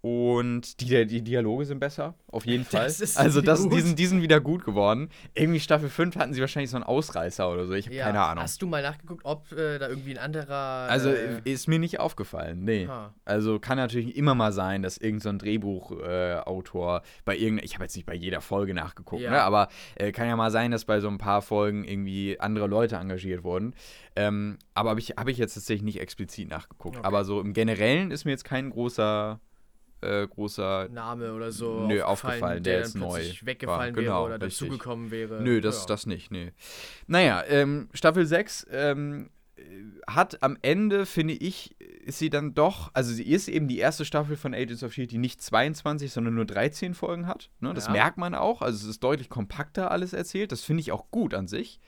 [0.00, 2.84] Und die, die Dialoge sind besser, auf jeden Fall.
[2.86, 5.08] Das also das, die, sind, die sind wieder gut geworden.
[5.34, 7.72] Irgendwie Staffel 5 hatten sie wahrscheinlich so einen Ausreißer oder so.
[7.72, 8.04] Ich habe Ja.
[8.04, 8.44] keine Ahnung.
[8.44, 10.54] Hast du mal nachgeguckt, ob äh, da irgendwie ein anderer.
[10.88, 12.86] Also äh, ist mir nicht aufgefallen, nee.
[12.86, 13.12] ha.
[13.24, 17.84] Also kann natürlich immer mal sein, dass irgendein so Drehbuchautor äh, bei irgendeiner, ich habe
[17.84, 19.30] jetzt nicht bei jeder Folge nachgeguckt, Ja.
[19.30, 19.42] ne?
[19.42, 22.96] aber äh, kann ja mal sein, dass bei so ein paar Folgen irgendwie andere Leute
[22.96, 23.74] engagiert wurden.
[24.16, 26.96] Ähm, aber habe ich, hab ich jetzt tatsächlich nicht explizit nachgeguckt.
[26.98, 27.06] Okay.
[27.06, 29.40] Aber so im Generellen ist mir jetzt kein großer,
[30.00, 31.86] äh, großer Name oder so.
[31.86, 34.02] Nö, aufgefallen, der der jetzt neu weggefallen war.
[34.02, 34.68] Genau, wäre oder richtig.
[34.68, 35.42] dazugekommen wäre.
[35.42, 35.86] Nö, das, ja.
[35.86, 36.52] das nicht, nee.
[37.06, 39.62] Naja, ähm, Staffel 6 ähm, äh,
[40.06, 44.04] hat am Ende, finde ich, ist sie dann doch, also sie ist eben die erste
[44.04, 47.50] Staffel von Agents of S.H.I.E.L.D., die nicht 22, sondern nur 13 Folgen hat.
[47.60, 47.74] Ne?
[47.74, 47.92] Das Ja.
[47.92, 51.34] merkt man auch, also es ist deutlich kompakter alles erzählt, das finde ich auch gut
[51.34, 51.80] an sich.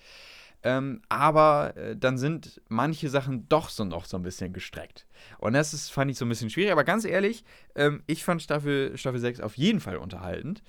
[0.62, 5.06] Ähm, aber äh, dann sind manche Sachen doch so noch so ein bisschen gestreckt.
[5.38, 6.70] Und das ist, fand ich so ein bisschen schwierig.
[6.72, 10.62] Aber ganz ehrlich, ähm, ich fand Staffel, Staffel 6 auf jeden Fall unterhaltend.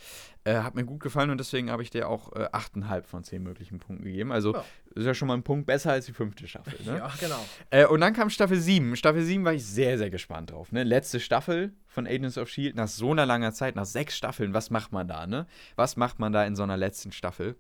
[0.44, 3.44] Äh, hat mir gut gefallen und deswegen habe ich der auch äh, 8,5 von 10
[3.44, 4.32] möglichen Punkten gegeben.
[4.32, 4.64] Also Ja.
[4.96, 6.80] ist ja schon mal ein Punkt besser als die fünfte Staffel.
[6.86, 6.98] Ne?
[6.98, 7.46] Ja, genau.
[7.70, 8.96] Äh, und dann kam Staffel 7.
[8.96, 10.72] Staffel 7 war ich sehr, sehr gespannt drauf.
[10.72, 10.84] Ne?
[10.84, 12.78] Letzte Staffel von Agents of S.H.I.E.L.D.
[12.78, 14.54] nach so einer langer Zeit, nach sechs Staffeln.
[14.54, 15.48] Was macht man da, ne?
[15.76, 17.56] Was macht man da in so einer letzten Staffel?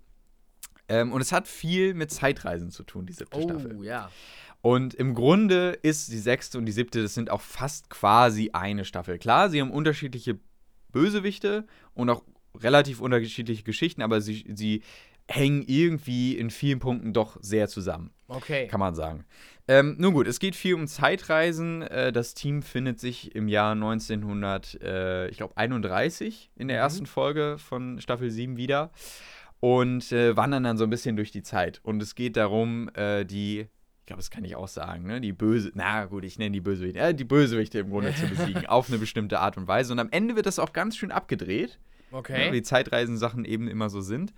[0.91, 3.77] Ähm, und es hat viel mit Zeitreisen zu tun, die siebte Staffel.
[3.79, 4.09] Oh, ja.
[4.61, 8.85] Und im Grunde ist die sechste und die siebte, das sind auch fast quasi eine
[8.85, 9.17] Staffel.
[9.17, 10.37] Klar, sie haben unterschiedliche
[10.91, 12.23] Bösewichte und auch
[12.59, 14.83] relativ unterschiedliche Geschichten, aber sie, sie
[15.27, 18.67] hängen irgendwie in vielen Punkten doch sehr zusammen Okay.
[18.67, 19.23] kann man sagen.
[19.67, 21.81] Ähm, nun gut, es geht viel um Zeitreisen.
[21.83, 26.81] Äh, das Team findet sich im Jahr 1931 äh, ich glaube 31 in der Mhm.
[26.83, 28.91] ersten Folge von Staffel 7 wieder
[29.61, 31.79] und äh, wandern dann so ein bisschen durch die Zeit.
[31.83, 35.21] Und es geht darum, äh, die, ich glaube, das kann ich auch sagen, ne?
[35.21, 38.65] die böse, na gut, ich nenne die Bösewichte, äh, die Bösewichte im Grunde zu besiegen,
[38.67, 39.93] auf eine bestimmte Art und Weise.
[39.93, 41.79] Und am Ende wird das auch ganz schön abgedreht.
[42.11, 42.51] Ja, Okay.
[42.51, 44.33] wie Zeitreisen-Sachen eben immer so sind.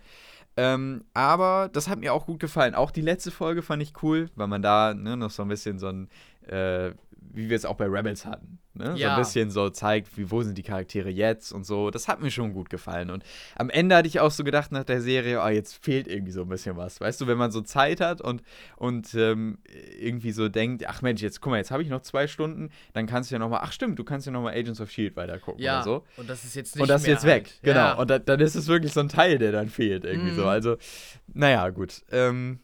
[0.58, 2.76] Ähm, aber das hat mir auch gut gefallen.
[2.76, 5.80] Auch die letzte Folge fand ich cool, weil man da ne, noch so ein bisschen
[5.80, 6.08] so ein,
[6.48, 6.92] äh,
[7.32, 8.92] wie wir es auch bei Rebels hatten, ne?
[8.92, 9.16] so Ja.
[9.16, 11.90] ein bisschen so zeigt, wie, wo sind die Charaktere jetzt und so.
[11.92, 13.10] Das hat mir schon gut gefallen.
[13.10, 13.24] Und
[13.56, 16.42] am Ende hatte ich auch so gedacht nach der Serie, oh, jetzt fehlt irgendwie so
[16.42, 17.00] ein bisschen was.
[17.02, 18.44] Weißt du, wenn man so Zeit hat und,
[18.76, 19.58] und ähm,
[20.00, 23.06] irgendwie so denkt, ach Mensch, jetzt guck mal, jetzt habe ich noch zwei Stunden, dann
[23.08, 25.16] kannst du ja nochmal, ach stimmt, du kannst ja nochmal Agents of S.H.I.E.L.D.
[25.16, 25.76] weitergucken ja.
[25.78, 26.04] oder so.
[26.18, 27.60] Und das ist jetzt nicht Und das ist jetzt weg, halt.
[27.64, 27.80] genau.
[27.80, 27.94] Ja.
[27.94, 30.36] Und da, dann ist es wirklich so ein Teil, der dann fehlt, irgendwie Mhm.
[30.36, 30.46] so.
[30.46, 30.78] Also,
[31.34, 32.02] naja, gut.
[32.12, 32.60] Ähm,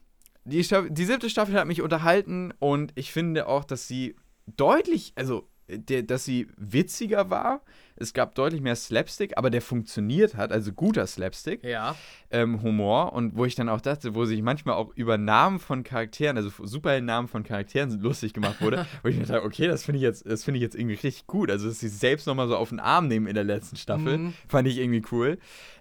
[0.46, 4.16] die, die siebte Staffel hat mich unterhalten und ich finde auch, dass sie
[4.58, 7.62] deutlich, also, der, dass sie witziger war.
[7.96, 11.96] Es gab deutlich mehr Slapstick, aber der funktioniert hat, also guter Slapstick ja.
[12.32, 15.84] ähm, Humor und wo ich dann auch dachte, wo sich manchmal auch über Namen von
[15.84, 19.98] Charakteren, also Superheldennamen von Charakteren lustig gemacht wurde, wo ich mir dachte, okay, das finde
[19.98, 21.52] ich jetzt, das finde ich jetzt irgendwie richtig gut.
[21.52, 24.34] Also dass sie selbst nochmal so auf den Arm nehmen in der letzten Staffel, Mhm.
[24.48, 25.38] fand ich irgendwie cool.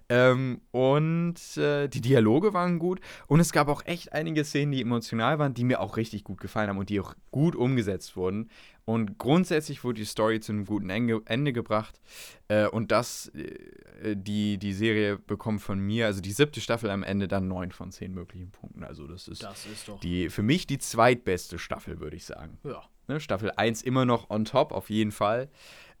[0.09, 4.81] Ähm, und äh, die Dialoge waren gut und es gab auch echt einige Szenen, die
[4.81, 8.49] emotional waren, die mir auch richtig gut gefallen haben und die auch gut umgesetzt wurden.
[8.85, 12.01] Und grundsätzlich wurde die Story zu einem guten Ende, gebracht.
[12.47, 17.03] Äh, und das, äh, die, die Serie bekommt von mir, also die siebte Staffel am
[17.03, 18.83] Ende dann neun von zehn möglichen Punkten.
[18.83, 19.99] Also das ist Das ist doch.
[19.99, 22.57] die, für mich die zweitbeste Staffel, würde ich sagen.
[22.63, 22.81] Ja.
[23.07, 25.49] Ne, Staffel 1 immer noch on top, auf jeden Fall.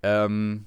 [0.01, 0.65] Ähm,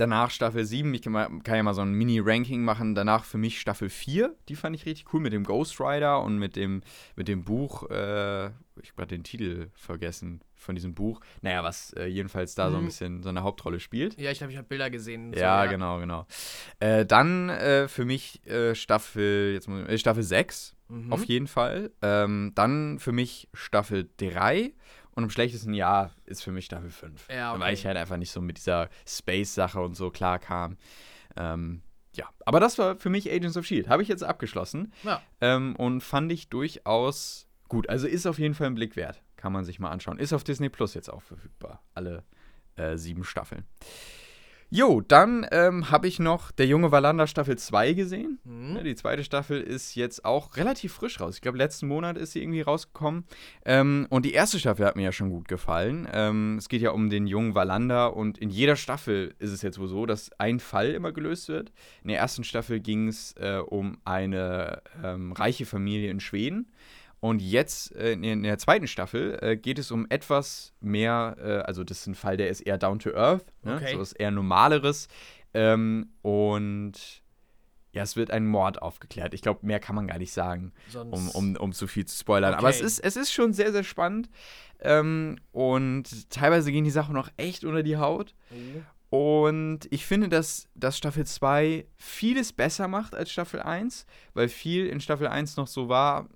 [0.00, 2.94] danach Staffel 7, ich kann, mal, kann ja mal so ein Mini-Ranking machen.
[2.94, 6.38] Danach für mich Staffel 4, die fand ich richtig cool mit dem Ghost Rider und
[6.38, 6.82] mit dem,
[7.16, 8.46] mit dem Buch, äh,
[8.82, 11.20] ich habe gerade den Titel vergessen von diesem Buch.
[11.42, 12.86] Naja, was äh, jedenfalls da so ein Mhm.
[12.86, 14.18] bisschen so eine Hauptrolle spielt.
[14.20, 15.32] Ja, ich glaube, ich habe Bilder gesehen.
[15.32, 16.26] So, Ja, genau, genau.
[16.80, 21.12] Äh, dann äh, für mich äh, Staffel, jetzt muss ich, äh, Staffel 6, Mhm.
[21.12, 21.92] auf jeden Fall.
[22.02, 24.72] Ähm, dann für mich Staffel 3
[25.14, 27.28] und im schlechtesten Jahr ist für mich Staffel 5.
[27.28, 27.60] Ja, okay.
[27.60, 30.76] Weil ich halt einfach nicht so mit dieser Space-Sache und so klar kam.
[31.36, 33.88] Ähm, ja, aber das war für mich Agents of S.H.I.E.L.D.
[33.88, 35.22] Habe ich jetzt abgeschlossen Ja.
[35.40, 37.88] ähm, und fand ich durchaus gut.
[37.88, 39.22] Also ist auf jeden Fall ein Blick wert.
[39.36, 40.18] Kann man sich mal anschauen.
[40.18, 41.82] Ist auf Disney Plus jetzt auch verfügbar.
[41.94, 42.24] Alle
[42.76, 43.64] äh, sieben Staffeln.
[44.72, 48.38] Jo, dann ähm, habe ich noch Der junge Wallander Staffel 2 gesehen.
[48.44, 48.76] Mhm.
[48.76, 51.34] Ja, Die zweite Staffel ist jetzt auch relativ frisch raus.
[51.34, 53.24] Ich glaube, letzten Monat ist sie irgendwie rausgekommen.
[53.64, 56.06] Ähm, und die erste Staffel hat mir ja schon gut gefallen.
[56.12, 59.80] Ähm, es geht ja um den jungen Wallander und in jeder Staffel ist es jetzt
[59.80, 61.72] wohl so, dass ein Fall immer gelöst wird.
[62.04, 66.70] In der ersten Staffel ging es äh, um eine ähm, reiche Familie in Schweden.
[67.20, 71.84] Und jetzt äh, in, der zweiten Staffel äh, geht es um etwas mehr, äh, also
[71.84, 73.76] das ist ein Fall, der ist eher down to earth, ne?
[73.76, 73.92] Okay.
[73.92, 75.08] so was eher normaleres.
[75.52, 77.22] Ähm, und
[77.92, 79.34] ja, es wird ein Mord aufgeklärt.
[79.34, 81.12] Ich glaube, mehr kann man gar nicht sagen, Sonst.
[81.12, 82.54] um, um, um zu viel zu spoilern.
[82.54, 82.86] Aber es Okay.
[82.86, 84.30] ist, es ist schon sehr, sehr spannend.
[84.80, 88.34] Ähm, und teilweise gehen die Sachen noch echt unter die Haut.
[88.50, 88.86] Mhm.
[89.10, 94.86] Und ich finde, dass, dass Staffel 2 vieles besser macht als Staffel 1, weil viel
[94.86, 96.28] in Staffel 1 noch so war,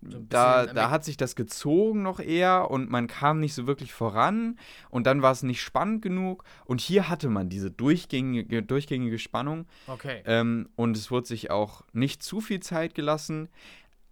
[0.00, 4.58] da, da hat sich das gezogen noch eher und man kam nicht so wirklich voran
[4.90, 9.66] und dann war es nicht spannend genug und hier hatte man diese durchgängige, durchgängige Spannung
[9.86, 10.22] Okay.
[10.26, 13.48] ähm, und es wurde sich auch nicht zu viel Zeit gelassen.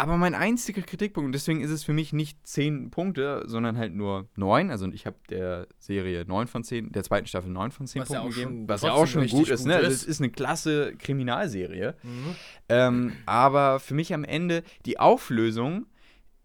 [0.02, 3.94] Aber mein einziger Kritikpunkt, und deswegen ist es für mich nicht 10 Punkte, sondern halt
[3.94, 4.70] nur 9.
[4.70, 8.08] Also ich habe der Serie 9 von 10, der zweiten Staffel 9 von 10 Was
[8.08, 8.68] ja Punkten auch gegeben.
[8.68, 9.74] Was ja auch schon gut ist, ne?
[9.74, 10.02] gut Also ist.
[10.02, 11.94] es ist eine klasse Kriminalserie.
[12.02, 12.36] Mhm.
[12.68, 15.86] Ähm, aber für mich am Ende die Auflösung,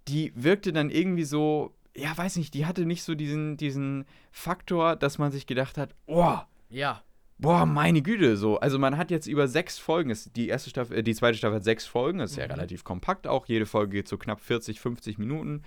[0.08, 4.96] die wirkte dann irgendwie so, ja, weiß nicht, die hatte nicht so diesen, diesen Faktor,
[4.96, 6.38] dass man sich gedacht hat, oh,
[6.70, 7.02] Ja.
[7.38, 8.60] Boah, meine Güte, so.
[8.60, 11.56] Also man hat jetzt über sechs Folgen, es- die erste Staffel, äh, die zweite Staffel
[11.58, 12.52] hat sechs Folgen, ist ja Mhm.
[12.52, 15.64] relativ kompakt auch, jede Folge geht so knapp 40, 50 Minuten.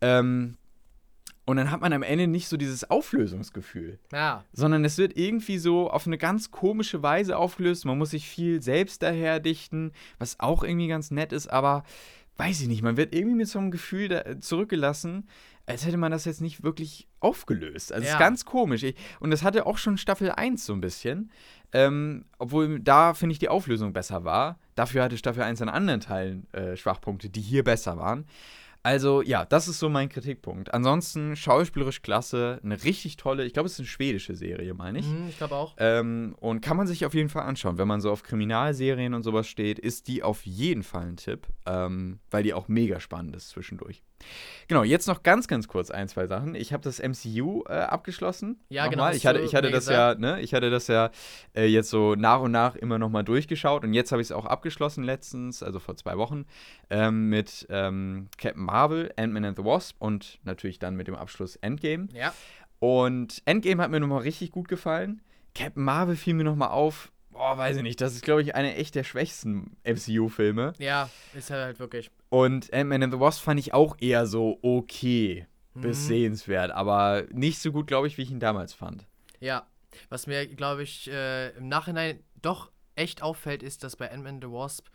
[0.00, 0.56] Ähm,
[1.46, 4.44] und dann hat man am Ende nicht so dieses Auflösungsgefühl Ja.
[4.52, 7.84] sondern es wird irgendwie so auf eine ganz komische Weise aufgelöst.
[7.86, 11.84] Man muss sich viel selbst daher dichten, was auch irgendwie ganz nett ist, aber
[12.36, 15.26] weiß ich nicht, man wird irgendwie mit so einem Gefühl da, zurückgelassen,
[15.68, 17.92] als hätte man das jetzt nicht wirklich aufgelöst.
[17.92, 18.14] Also es Ja.
[18.16, 18.82] ist ganz komisch.
[18.82, 21.30] Ich, und das hatte auch schon Staffel 1 so ein bisschen.
[21.72, 24.58] Ähm, obwohl da, finde ich, die Auflösung besser war.
[24.74, 28.26] Dafür hatte Staffel 1 an anderen Teilen äh, Schwachpunkte, die hier besser waren.
[28.82, 30.72] Also ja, das ist so mein Kritikpunkt.
[30.72, 35.06] Ansonsten schauspielerisch klasse, eine richtig tolle, ich glaube, es ist eine schwedische Serie, meine ich.
[35.06, 35.74] Mhm, ich glaube auch.
[35.78, 37.76] Ähm, und kann man sich auf jeden Fall anschauen.
[37.78, 41.46] Wenn man so auf Kriminalserien und sowas steht, ist die auf jeden Fall ein Tipp,
[41.66, 44.02] ähm, weil die auch mega spannend ist zwischendurch.
[44.66, 46.54] Genau, jetzt noch ganz, ganz kurz ein, zwei Sachen.
[46.54, 48.60] Ich habe das MCU äh, abgeschlossen.
[48.68, 49.12] Ja, Nochmal.
[49.12, 51.10] genau, Ich hatte, ich hatte das ja, ne, ich hatte das ja
[51.54, 54.44] äh, jetzt so nach und nach immer nochmal durchgeschaut und jetzt habe ich es auch
[54.44, 56.46] abgeschlossen letztens, also vor zwei Wochen,
[56.90, 61.56] ähm, mit ähm, Captain Marvel, Ant-Man and the Wasp und natürlich dann mit dem Abschluss
[61.56, 62.08] Endgame.
[62.12, 62.32] Ja.
[62.78, 65.20] Und Endgame hat mir nochmal richtig gut gefallen.
[65.54, 67.10] Captain Marvel fiel mir nochmal auf.
[67.30, 68.00] Boah, weiß ich nicht.
[68.00, 70.72] Das ist, glaube ich, eine echt der schwächsten MCU-Filme.
[70.78, 72.10] Ja, ist halt, halt wirklich.
[72.28, 76.08] Und Ant-Man and the Wasp fand ich auch eher so okay bis Mhm.
[76.08, 76.70] sehenswert.
[76.72, 79.06] Aber nicht so gut, glaube ich, wie ich ihn damals fand.
[79.40, 79.66] Ja.
[80.10, 84.48] Was mir, glaube ich, äh, im Nachhinein doch echt auffällt, ist, dass bei Ant-Man the
[84.48, 84.86] Wasp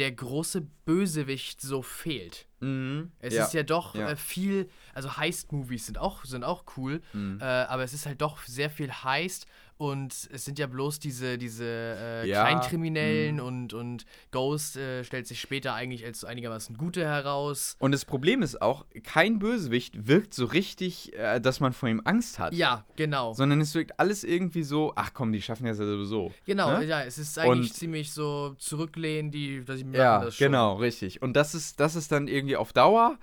[0.00, 2.46] der große Bösewicht so fehlt.
[2.60, 3.12] Mhm.
[3.20, 4.10] Es ist ja doch ja.
[4.10, 7.38] Äh, viel, also Heist-Movies sind auch, sind auch cool, Mhm.
[7.40, 9.46] äh, aber es ist halt doch sehr viel Heist
[9.80, 13.42] und es sind ja bloß diese, diese äh, Ja, Kleinkriminellen mhm.
[13.42, 17.76] und, und Ghost äh, stellt sich später eigentlich als einigermaßen gute heraus.
[17.78, 22.02] Und das Problem ist auch, kein Bösewicht wirkt so richtig, äh, dass man vor ihm
[22.04, 22.52] Angst hat.
[22.52, 23.32] Ja, genau.
[23.32, 26.30] Sondern es wirkt alles irgendwie so, ach komm, die schaffen das ja sowieso.
[26.44, 26.84] Genau, Ne?
[26.84, 30.48] ja, es ist eigentlich Und- ziemlich so zurücklehnen, die, dass ich machen Ja, das schon.
[30.48, 31.22] genau, richtig.
[31.22, 33.18] Und das ist, das ist dann irgendwie auf Dauer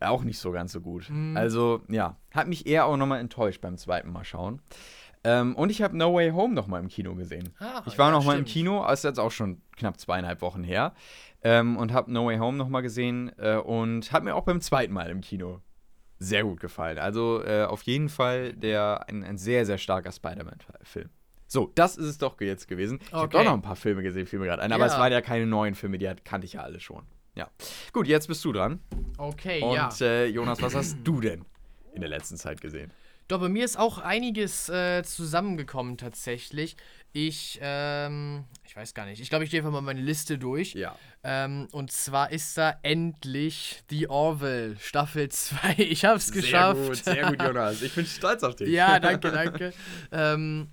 [0.00, 1.08] auch nicht so ganz so gut.
[1.08, 1.36] Mhm.
[1.36, 4.60] Also, ja, hat mich eher auch nochmal enttäuscht beim zweiten Mal schauen.
[5.24, 7.54] Ähm, und ich habe No Way Home nochmal im Kino gesehen.
[7.58, 8.44] Ah, ich war ja, noch mal im.
[8.44, 10.92] Kino, ist jetzt auch schon knapp zweieinhalb Wochen her.
[11.42, 14.92] Ähm, und habe No Way Home nochmal gesehen äh, und hat mir auch beim zweiten
[14.92, 15.60] Mal im Kino
[16.18, 16.98] sehr gut gefallen.
[16.98, 21.10] Also äh, auf jeden Fall der, ein, ein sehr, sehr starker Spider-Man-Film.
[21.46, 22.98] So, das ist es doch jetzt gewesen.
[23.02, 23.38] Ich habe Okay.
[23.38, 24.72] doch noch ein paar Filme gesehen, fiel mir gerade ein.
[24.72, 24.92] Aber Ja.
[24.92, 27.04] es waren ja keine neuen Filme, die hat, kannte ich ja alle schon.
[27.34, 27.48] Ja.
[27.92, 28.80] Gut, jetzt bist du dran.
[29.18, 29.90] Okay, Und ja.
[30.00, 31.44] äh, Jonas, was hast du denn
[31.94, 32.90] in der letzten Zeit gesehen?
[33.28, 36.76] Doch, bei mir ist auch einiges äh, zusammengekommen tatsächlich.
[37.12, 39.20] Ich, ähm, ich weiß gar nicht.
[39.20, 40.74] Ich glaube, ich gehe einfach mal meine Liste durch.
[40.74, 40.98] Ja.
[41.22, 45.76] Ähm, und zwar ist da endlich The Orville, Staffel 2.
[45.78, 46.76] Ich hab's geschafft.
[46.76, 47.82] Sehr gut, sehr gut, Jonas.
[47.82, 48.68] Ich bin stolz auf dich.
[48.68, 49.72] Ja, danke, danke.
[50.12, 50.68] ähm,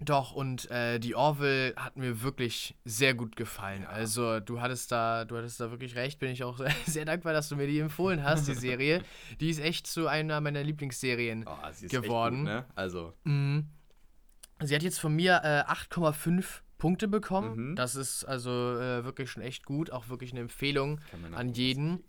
[0.00, 3.86] doch, und äh, die Orville hat mir wirklich sehr gut gefallen.
[3.86, 6.18] Also, du hattest da, du hattest da wirklich recht.
[6.18, 9.02] Bin ich auch sehr dankbar, dass du mir die empfohlen hast, die Serie.
[9.40, 11.46] Die ist echt zu einer meiner Lieblingsserien.
[11.46, 12.38] Oh, geworden.
[12.38, 12.64] Gut, ne?
[12.74, 13.66] Also, Mhm.
[14.62, 16.44] Sie hat jetzt von mir äh, 8,5
[16.78, 17.70] Punkte bekommen.
[17.70, 17.76] Mhm.
[17.76, 19.90] Das ist also äh, wirklich schon echt gut.
[19.90, 21.00] Auch wirklich eine Empfehlung
[21.34, 22.04] an jeden.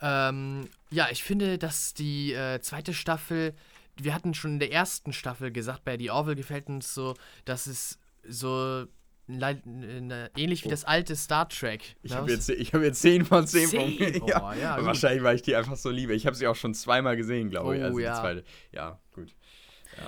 [0.00, 3.54] Ähm, ja, ich finde, dass die äh, zweite Staffel,
[4.00, 7.66] wir hatten schon in der ersten Staffel gesagt, bei The Orville gefällt uns so, dass
[7.66, 8.84] es so
[9.26, 10.70] ne- ähnlich wie Oh.
[10.70, 11.96] das alte Star Trek.
[12.02, 12.16] Ich ne?
[12.18, 13.96] habe jetzt, ich hab jetzt 10 von 10 Zehn?
[13.98, 14.22] Punkten.
[14.22, 14.54] Oh, ja.
[14.54, 14.84] ja.
[14.84, 16.14] Wahrscheinlich, weil ich die einfach so liebe.
[16.14, 17.82] Ich habe sie auch schon zweimal gesehen, glaube ich.
[17.82, 18.20] Oh, Also die ja.
[18.20, 18.44] zweite.
[18.72, 19.34] Ja, gut.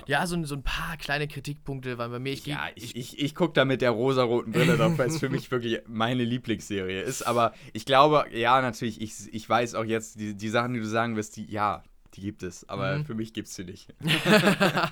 [0.05, 2.33] Ja, so, so ein paar kleine Kritikpunkte waren bei mir.
[2.33, 5.29] Ich, Ja, ich, ich, ich gucke da mit der rosaroten Brille drauf, weil es für
[5.29, 7.21] mich wirklich meine Lieblingsserie ist.
[7.21, 10.85] Aber ich glaube, ja, natürlich, ich, ich weiß auch jetzt, die, die Sachen, die du
[10.87, 12.67] sagen wirst, die, ja, die gibt es.
[12.69, 13.05] Aber Mhm.
[13.05, 13.93] für mich gibt es sie nicht.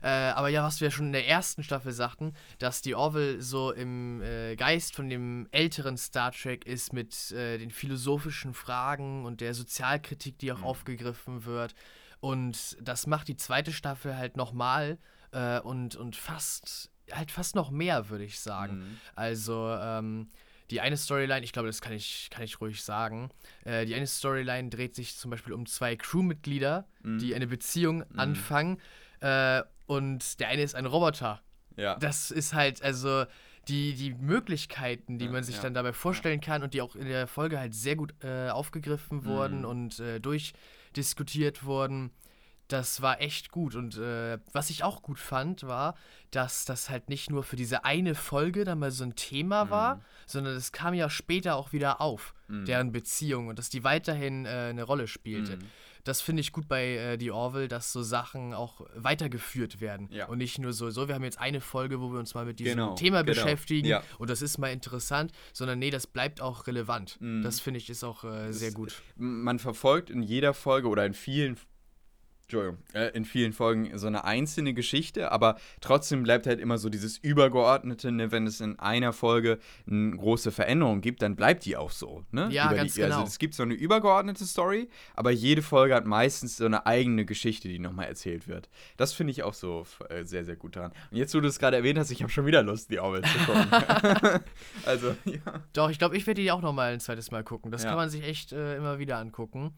[0.00, 3.72] Äh, aber ja, was wir schon in der ersten Staffel sagten, dass die Orville so
[3.72, 9.40] im äh, Geist von dem älteren Star Trek ist mit äh, den philosophischen Fragen und
[9.40, 11.74] der Sozialkritik, die auch aufgegriffen wird.
[12.20, 14.98] Und das macht die zweite Staffel halt nochmal,
[15.32, 18.78] äh, und, und fast, halt fast noch mehr, würde ich sagen.
[18.78, 19.00] Mhm.
[19.16, 20.28] Also, ähm,
[20.70, 23.30] die eine Storyline, ich glaube, das kann ich, kann ich ruhig sagen.
[23.64, 27.18] Äh, die eine Storyline dreht sich zum Beispiel um zwei Crewmitglieder, Mhm.
[27.18, 28.78] die eine Beziehung anfangen.
[29.20, 31.40] Äh, und der eine ist ein Roboter.
[31.76, 31.96] Ja.
[31.96, 33.24] Das ist halt, also
[33.68, 36.94] die, die Möglichkeiten, die Ja, man sich ja, dann dabei vorstellen kann und die auch
[36.96, 39.64] in der Folge halt sehr gut äh, aufgegriffen wurden Mhm.
[39.64, 42.10] und äh, durchdiskutiert wurden,
[42.68, 43.74] das war echt gut.
[43.74, 45.94] Und äh, was ich auch gut fand, war,
[46.30, 49.96] dass das halt nicht nur für diese eine Folge dann mal so ein Thema war,
[49.96, 50.00] Mhm.
[50.26, 52.64] sondern es kam ja später auch wieder auf, Mhm.
[52.66, 55.56] deren Beziehung und dass die weiterhin äh, eine Rolle spielte.
[55.56, 55.62] Mhm.
[56.04, 60.08] Das finde ich gut bei äh, The Orville, dass so Sachen auch weitergeführt werden.
[60.10, 60.26] Ja.
[60.26, 62.60] Und nicht nur so, so, wir haben jetzt eine Folge, wo wir uns mal mit
[62.60, 63.34] diesem Genau, Thema genau.
[63.42, 64.02] beschäftigen Ja.
[64.18, 67.18] und das ist mal interessant, sondern nee, das bleibt auch relevant.
[67.20, 67.42] Mhm.
[67.42, 69.02] Das finde ich ist auch äh, sehr ist- gut.
[69.16, 71.58] man verfolgt in jeder Folge oder in vielen
[72.48, 76.88] Entschuldigung, äh, in vielen Folgen so eine einzelne Geschichte, aber trotzdem bleibt halt immer so
[76.88, 78.32] dieses Übergeordnete, ne?
[78.32, 82.24] wenn es in einer Folge eine große Veränderung gibt, dann bleibt die auch so.
[82.30, 82.48] Ne?
[82.50, 83.26] Ja, Über ganz die, Also genau.
[83.26, 87.68] es gibt so eine übergeordnete Story, aber jede Folge hat meistens so eine eigene Geschichte,
[87.68, 88.70] die nochmal erzählt wird.
[88.96, 90.92] Das finde ich auch so äh, sehr, sehr gut daran.
[91.10, 93.24] Und jetzt, wo du es gerade erwähnt hast, ich habe schon wieder Lust, die Orwell
[93.24, 93.66] zu gucken.
[94.86, 95.40] also, ja.
[95.74, 97.70] Doch, ich glaube, ich werde die auch noch mal ein zweites Mal gucken.
[97.70, 97.90] Das Ja.
[97.90, 99.74] kann man sich echt äh, immer wieder angucken.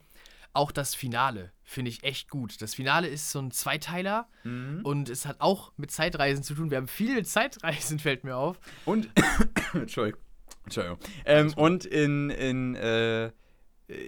[0.53, 2.61] Auch das Finale finde ich echt gut.
[2.61, 4.81] Das Finale ist so ein Zweiteiler Mhm.
[4.85, 6.71] und es hat auch mit Zeitreisen zu tun.
[6.71, 8.59] Wir haben viel mit Zeitreisen, fällt mir auf.
[8.85, 9.09] Und,
[9.75, 10.21] Entschuldigung.
[10.65, 10.99] Entschuldigung.
[11.25, 13.31] Ähm, und in, in, äh,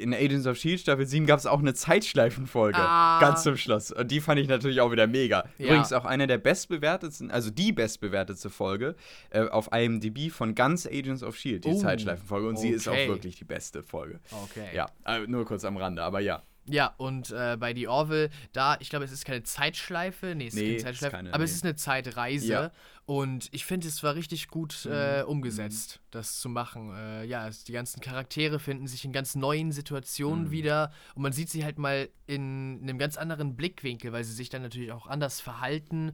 [0.00, 2.78] in Agents of Shield Staffel 7 gab es auch eine Zeitschleifenfolge.
[2.78, 3.20] Ah.
[3.20, 3.90] Ganz zum Schluss.
[3.90, 5.44] Und die fand ich natürlich auch wieder mega.
[5.58, 5.66] Ja.
[5.66, 8.94] Übrigens auch eine der bestbewertetsten, also die bestbewertetste Folge
[9.30, 12.48] äh, auf IMDb von ganz Agents of Shield, die Oh, Zeitschleifenfolge.
[12.48, 13.08] Und sie ist auch okay.
[13.08, 14.20] wirklich die beste Folge.
[14.44, 14.68] Okay.
[14.74, 16.42] Ja, äh, nur kurz am Rande, aber ja.
[16.66, 20.34] Ja, und äh, bei The Orville, da, ich glaube, es ist keine Zeitschleife.
[20.36, 21.16] Nee, es Nee, ist keine ist Zeitschleife.
[21.16, 21.56] keine, aber es nee.
[21.56, 22.46] ist eine Zeitreise.
[22.46, 22.62] Ja.
[22.68, 22.70] Mhm.
[23.04, 26.94] Und ich finde, es war richtig gut äh, umgesetzt, das zu machen.
[26.94, 30.50] Äh, ja, es, die ganzen Charaktere finden sich in ganz neuen Situationen Mhm.
[30.52, 30.92] wieder.
[31.16, 34.62] Und man sieht sie halt mal in, einem ganz anderen Blickwinkel, weil sie sich dann
[34.62, 36.12] natürlich auch anders verhalten.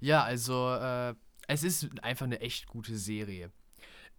[0.00, 1.14] Ja, also, äh,
[1.46, 3.50] es ist einfach eine echt gute Serie.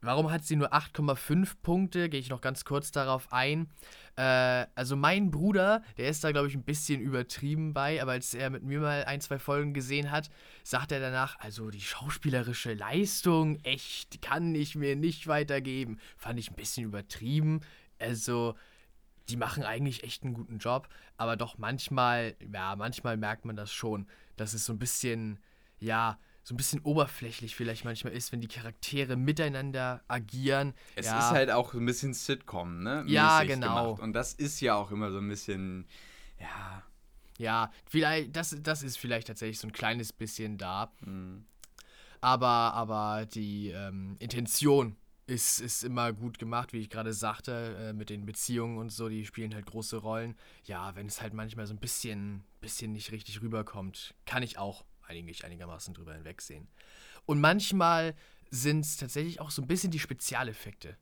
[0.04, 2.10] Warum hat sie nur 8,5 Punkte?
[2.10, 3.70] Gehe ich noch ganz kurz darauf ein.
[4.16, 8.34] Äh, also mein Bruder, der ist da, glaube ich, ein bisschen übertrieben bei, aber als
[8.34, 10.32] er mit mir mal ein, zwei Folgen gesehen hat,
[10.64, 16.00] sagt er danach, also die schauspielerische Leistung, echt, kann ich mir nicht weitergeben.
[16.18, 17.62] Fand ich ein bisschen übertrieben.
[18.00, 18.56] Also,
[19.30, 23.72] die machen eigentlich echt einen guten Job, aber doch manchmal, ja, manchmal merkt man das
[23.72, 25.40] schon, dass es so ein bisschen,
[25.80, 30.74] ja, so ein bisschen oberflächlich vielleicht manchmal ist, wenn die Charaktere miteinander agieren.
[30.96, 33.04] Es ja, ist halt auch ein bisschen Sitcom, ne?
[33.08, 33.96] Ja, genau.
[33.96, 34.02] Gemacht.
[34.02, 35.86] Und das ist ja auch immer so ein bisschen,
[36.40, 36.84] ja.
[37.38, 40.92] Ja, vielleicht, das, das ist vielleicht tatsächlich so ein kleines bisschen da.
[41.04, 41.46] Hm.
[42.22, 47.94] Aber, aber die ähm, Intention ist, ist immer gut gemacht, wie ich gerade sagte, äh,
[47.94, 50.36] mit den Beziehungen und so, die spielen halt große Rollen.
[50.66, 54.84] Ja, wenn es halt manchmal so ein bisschen, bisschen nicht richtig rüberkommt, kann ich auch
[55.12, 56.68] eigentlich einigermaßen drüber hinwegsehen.
[57.26, 58.16] Und manchmal
[58.50, 60.98] sind es tatsächlich auch so ein bisschen die Spezialeffekte,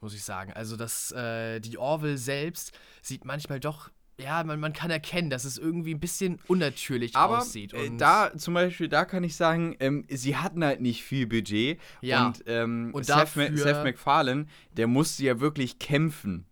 [0.00, 0.52] muss ich sagen.
[0.52, 5.44] Also, dass äh, die Orville selbst sieht manchmal doch, ja, man, man kann erkennen, dass
[5.46, 7.72] es irgendwie ein bisschen unnatürlich Aber aussieht.
[7.72, 11.26] äh, Und da zum Beispiel, da kann ich sagen, ähm, sie hatten halt nicht viel
[11.26, 11.80] Budget.
[12.02, 12.26] Ja.
[12.26, 14.46] Und, ähm, Und Seth, Ma- dafür- Seth MacFarlane,
[14.76, 16.44] der musste ja wirklich kämpfen,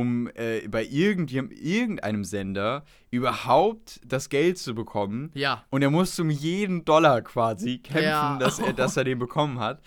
[0.00, 5.30] um äh, bei irgendeinem Sender überhaupt das Geld zu bekommen.
[5.34, 8.38] ja, Und er musste um jeden Dollar quasi kämpfen, Ja.
[8.38, 9.80] dass, er, dass er den bekommen hat.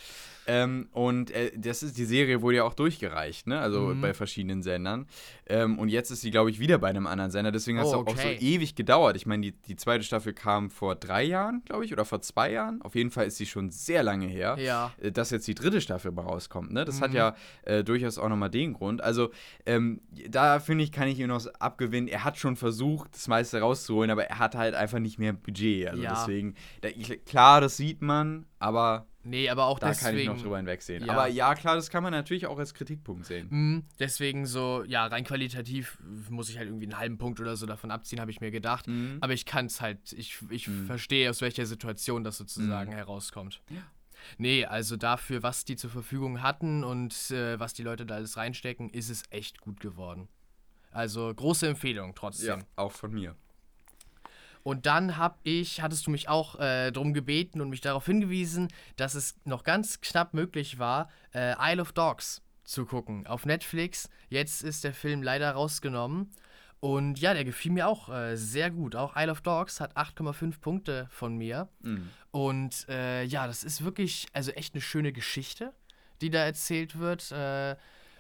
[0.48, 3.60] Ähm, und äh, das ist, die Serie wurde ja auch durchgereicht, ne?
[3.60, 4.02] Also Mhm.
[4.02, 5.06] bei verschiedenen Sendern.
[5.50, 7.52] Ähm, und jetzt ist sie, glaube ich, wieder bei einem anderen Sender.
[7.52, 8.38] Deswegen hat es Oh, auch, auch so okay.
[8.40, 9.16] ewig gedauert.
[9.16, 12.52] Ich meine, die, die zweite Staffel kam vor drei Jahren, glaube ich, oder vor zwei
[12.52, 12.82] Jahren.
[12.84, 14.56] Auf jeden Fall ist sie schon sehr lange her.
[14.60, 14.92] ja.
[15.02, 16.86] äh, Dass jetzt die dritte Staffel mal rauskommt, ne?
[16.86, 17.16] Das hat Mhm.
[17.18, 19.02] ja äh, durchaus auch nochmal den Grund.
[19.04, 19.32] Also,
[19.66, 22.08] ähm, da finde ich, kann ich ihm noch abgewinnen.
[22.08, 25.88] Er hat schon versucht, das meiste rauszuholen, aber er hat halt einfach nicht mehr Budget.
[25.90, 26.12] Also Ja.
[26.14, 26.90] deswegen, da,
[27.26, 30.06] klar, das sieht man, aber Nee, aber auch da deswegen.
[30.12, 31.06] kann ich noch drüber hinwegsehen.
[31.06, 31.12] Ja.
[31.14, 33.48] Aber ja, klar, das kann man natürlich auch als Kritikpunkt sehen.
[33.50, 35.39] Mm, deswegen so, ja, rein qualitativ
[36.30, 38.88] muss ich halt irgendwie einen halben Punkt oder so davon abziehen, habe ich mir gedacht.
[38.88, 39.18] Mhm.
[39.22, 40.86] Aber ich kann es halt, ich, ich Mhm.
[40.86, 43.62] verstehe, aus welcher Situation das sozusagen herauskommt.
[43.70, 43.82] Ja.
[44.38, 48.36] Nee, also dafür, was die zur Verfügung hatten und äh, was die Leute da alles
[48.36, 50.28] reinstecken, ist es echt gut geworden.
[50.92, 52.60] Also große Empfehlung trotzdem.
[52.60, 53.36] Ja, auch von mir.
[54.64, 58.68] Und dann hab ich, hattest du mich auch äh, darum gebeten und mich darauf hingewiesen,
[58.98, 64.10] dass es noch ganz knapp möglich war, äh, Isle of Dogs zu gucken auf Netflix.
[64.30, 66.32] Jetzt ist der Film leider rausgenommen.
[66.80, 68.96] Und ja, der gefiel mir auch äh, sehr gut.
[68.96, 71.68] Auch Isle of Dogs hat 8,5 Punkte von mir.
[71.82, 72.10] Mhm.
[72.32, 75.74] Und äh, ja, das ist wirklich, also echt eine schöne Geschichte,
[76.22, 77.32] die da erzählt wird.
[77.32, 77.76] Äh,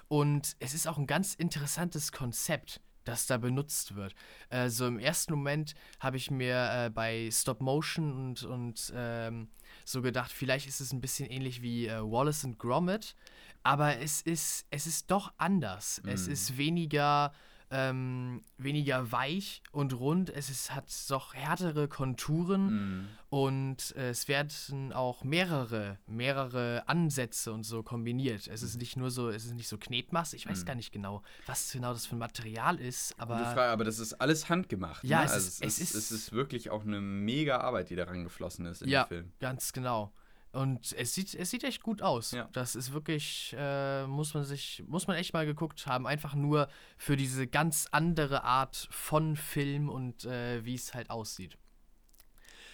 [0.10, 4.14] und es ist auch ein ganz interessantes Konzept, das da benutzt wird.
[4.50, 9.50] Also im ersten Moment habe ich mir äh, bei Stop Motion und, und ähm,
[9.86, 13.16] so gedacht, vielleicht ist es ein bisschen ähnlich wie äh, Wallace and Gromit,
[13.64, 16.02] aber es ist, es ist doch anders.
[16.06, 16.34] Es Mhm.
[16.34, 17.32] ist weniger
[17.72, 20.32] ähm, weniger weich und rund.
[20.32, 22.66] Es ist, hat doch härtere Konturen
[23.02, 23.08] Mhm.
[23.30, 28.48] und äh, es werden auch mehrere, mehrere Ansätze und so kombiniert.
[28.48, 30.36] Es ist nicht nur so, es ist nicht so Knetmasse.
[30.36, 30.66] Ich weiß Mhm.
[30.66, 34.00] gar nicht genau, was genau das für ein Material ist, aber Gute Frage, aber das
[34.00, 35.04] ist alles handgemacht.
[35.04, 35.26] Ja, ne?
[35.26, 38.24] es also ist- es, es ist, es ist wirklich auch eine mega Arbeit, die daran
[38.24, 39.04] geflossen ist in Ja.
[39.04, 39.32] dem Film.
[39.40, 40.12] ganz genau.
[40.52, 42.32] Und es sieht, es sieht echt gut aus.
[42.32, 42.50] Ja.
[42.54, 46.08] Das ist wirklich, äh, muss man sich, muss man echt mal geguckt haben.
[46.08, 51.58] Einfach nur für diese ganz andere Art von Film und äh, wie es halt aussieht.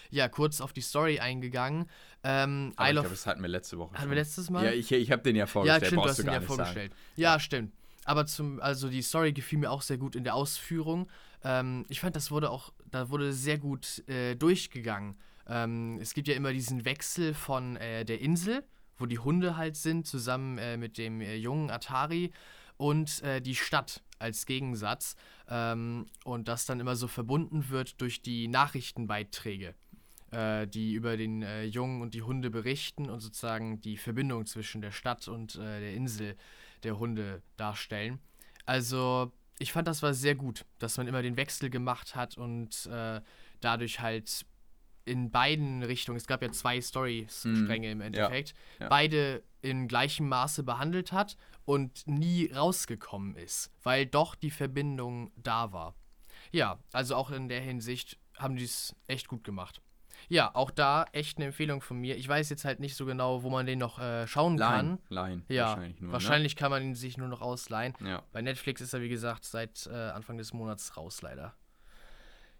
[0.10, 1.90] Ja, kurz auf die Story eingegangen.
[2.24, 4.10] Ähm, ich glaube, das hatten wir letzte Woche hatten schon.
[4.12, 4.66] wir letztes Mal?
[4.66, 5.88] Ja, ich, ich habe den ja Ja, vorgestellt.
[5.88, 6.92] stimmt, du hast gar ja vorgestellt.
[6.94, 7.04] Sagen.
[7.18, 7.74] Ja, stimmt.
[8.06, 11.10] Aber zum, also die Story gefiel mir auch sehr gut in der Ausführung.
[11.44, 15.18] Ähm, ich fand, das wurde auch, da wurde sehr gut äh, durchgegangen.
[15.48, 18.64] Ähm, es gibt ja immer diesen Wechsel von äh, der Insel,
[18.98, 22.32] wo die Hunde halt sind, zusammen äh, mit dem äh, jungen Atari
[22.78, 25.16] und äh, die Stadt als Gegensatz.
[25.50, 29.76] Ähm, und das dann immer so verbunden wird durch die Nachrichtenbeiträge
[30.32, 34.82] äh, die über den äh, Jungen und die Hunde berichten und sozusagen die Verbindung zwischen
[34.82, 36.36] der Stadt und der Insel
[36.84, 38.20] der Hunde darstellen.
[38.66, 42.90] Also ich fand, das war sehr gut, dass man immer den Wechsel gemacht hat und
[43.62, 44.46] dadurch halt
[45.06, 48.90] in beiden Richtungen, es gab ja zwei Story-Stränge im Endeffekt, ja.
[48.90, 55.72] beide in gleichem Maße behandelt hat und nie rausgekommen ist, weil doch die Verbindung da
[55.72, 55.96] war.
[56.52, 59.82] Ja, also auch in der Hinsicht haben die es echt gut gemacht.
[60.28, 62.16] Ja, auch da echt eine Empfehlung von mir.
[62.18, 65.00] Ich weiß jetzt halt nicht so genau, wo man den noch äh, schauen Line, kann.
[65.10, 66.12] Line Ja, wahrscheinlich nur.
[66.12, 67.94] wahrscheinlich kann man ihn sich nur noch ausleihen.
[68.00, 68.10] Ne?
[68.10, 68.24] Ja.
[68.32, 71.54] Bei Netflix ist er, wie gesagt, seit äh, Anfang des Monats raus, leider.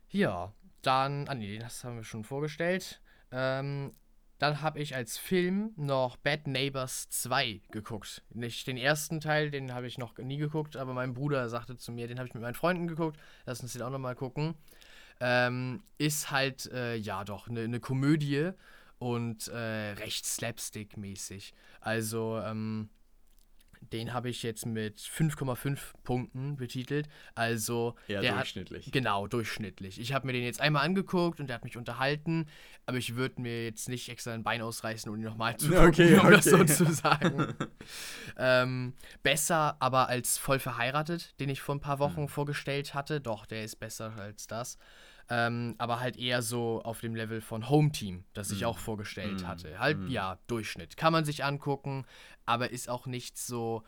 [0.10, 0.54] Ja,
[0.86, 3.02] dann, ah nee, das haben wir schon vorgestellt.
[3.32, 3.94] Ähm,
[4.38, 8.22] dann habe ich als Film noch Bad Neighbors 2 geguckt.
[8.30, 11.92] Nicht den ersten Teil, den habe ich noch nie geguckt, aber mein Bruder sagte zu
[11.92, 13.18] mir, den habe ich mit meinen Freunden geguckt.
[13.46, 14.56] Lass uns den auch nochmal gucken.
[15.22, 18.52] Ähm, ist halt, äh, ja doch, eine ne Komödie
[18.98, 21.54] und äh, recht slapstick-mäßig.
[21.80, 22.90] Also, ähm,
[23.82, 27.08] den habe ich jetzt mit 5,5 Punkten betitelt.
[27.36, 28.92] Also, Eher der hat, durchschnittlich.
[28.92, 30.00] Genau, durchschnittlich.
[30.00, 32.48] Ich habe mir den jetzt einmal angeguckt und der hat mich unterhalten,
[32.86, 35.88] aber ich würde mir jetzt nicht extra ein Bein ausreißen, um ihn nochmal zu gucken,
[35.88, 37.54] Okay, um das so zu sagen.
[38.38, 42.28] ähm, besser aber als voll verheiratet, den ich vor ein paar Wochen Mhm.
[42.30, 43.22] vorgestellt hatte.
[43.22, 44.78] Doch, der ist besser als das.
[45.30, 48.68] Ähm, aber halt eher so auf dem Level von Home Team, das ich Mhm.
[48.68, 49.48] auch vorgestellt Mhm.
[49.48, 49.80] hatte.
[49.80, 50.08] Halt, Mhm.
[50.10, 50.98] ja, Durchschnitt.
[50.98, 52.06] Kann man sich angucken,
[52.46, 53.84] aber ist auch nicht so,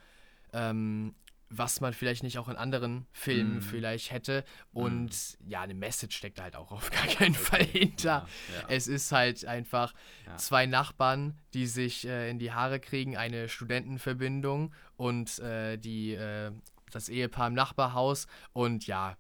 [0.53, 1.13] ähm,
[1.49, 3.61] was man vielleicht nicht auch in anderen Filmen Mhm.
[3.61, 4.43] vielleicht hätte.
[4.73, 8.27] Und ja, eine Message steckt da halt auch auf gar keinen Fall hinter.
[8.49, 8.65] Ja, ja.
[8.67, 9.93] Es ist halt einfach
[10.25, 10.35] Ja.
[10.37, 16.51] zwei Nachbarn, die sich äh, in die Haare kriegen, eine Studentenverbindung und äh, die, äh,
[16.91, 18.27] das Ehepaar im Nachbarhaus.
[18.53, 19.15] Und ja,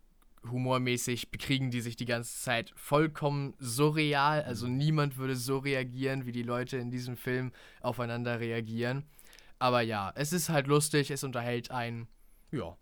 [0.51, 4.43] humormäßig bekriegen die sich die ganze Zeit vollkommen surreal.
[4.43, 9.05] Also niemand würde so reagieren, wie die Leute in diesem Film aufeinander reagieren.
[9.59, 12.07] Aber ja, es ist halt lustig, es unterhält einen.
[12.51, 12.77] Ja.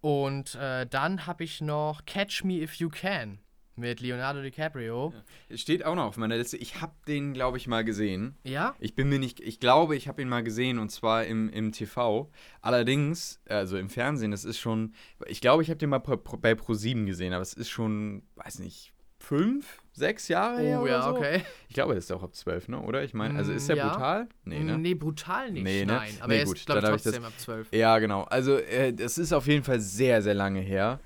[0.00, 3.38] Und äh, dann habe ich noch Catch Me If You Can
[3.80, 5.12] mit Leonardo DiCaprio.
[5.48, 6.56] Es steht auch noch auf meiner Liste.
[6.58, 8.36] Ich habe den, glaube ich, mal gesehen.
[8.44, 8.74] Ja?
[8.78, 11.72] Ich bin mir nicht, ich glaube, ich habe ihn mal gesehen und zwar im, im
[11.72, 12.30] TV.
[12.62, 14.94] Allerdings, also im Fernsehen, das ist schon,
[15.26, 18.92] ich glaube, ich habe den mal bei Pro7 gesehen, aber es ist schon, weiß nicht,
[19.18, 21.10] fünf, sechs Jahre her Oh oder ja, so.
[21.16, 21.42] okay.
[21.68, 22.80] Ich glaube, das ist auch ab zwölf, ne?
[22.80, 23.04] Oder?
[23.04, 23.88] Ich meine, also ist der Mm, ja.
[23.92, 24.28] brutal?
[24.44, 24.78] Nee, ne?
[24.78, 25.62] Nee, brutal nicht.
[25.64, 25.92] Nee, ne?
[25.92, 26.14] Nein.
[26.20, 27.68] Aber Nee, er gut, ist, glaube ich, das- trotzdem ab 12.
[27.72, 28.22] Ja, genau.
[28.22, 31.00] Also, äh, das ist auf jeden Fall sehr, sehr lange her.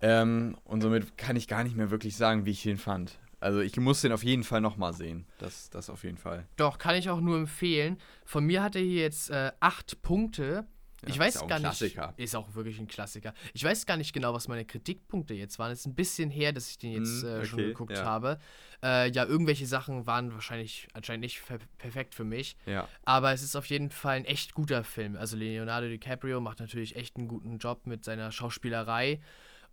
[0.00, 3.18] Ähm, und somit kann ich gar nicht mehr wirklich sagen, wie ich den fand.
[3.40, 5.26] Also, ich muss den auf jeden Fall nochmal sehen.
[5.38, 6.46] Das, das auf jeden Fall.
[6.56, 7.98] Doch, kann ich auch nur empfehlen.
[8.24, 10.66] Von mir hat er hier jetzt äh, acht Punkte.
[11.02, 12.08] Ja, ich ist weiß auch ein gar Klassiker.
[12.16, 12.24] nicht.
[12.24, 13.32] Ist auch wirklich ein Klassiker.
[13.54, 15.70] Ich weiß gar nicht genau, was meine Kritikpunkte jetzt waren.
[15.70, 18.04] Es ist ein bisschen her, dass ich den jetzt Hm, äh, schon okay, geguckt ja.
[18.04, 18.38] habe.
[18.82, 22.56] Äh, ja, irgendwelche Sachen waren wahrscheinlich anscheinend nicht per perfekt für mich.
[22.66, 22.88] Ja.
[23.04, 25.14] Aber es ist auf jeden Fall ein echt guter Film.
[25.14, 29.20] Also Leonardo DiCaprio macht natürlich echt einen guten Job mit seiner Schauspielerei.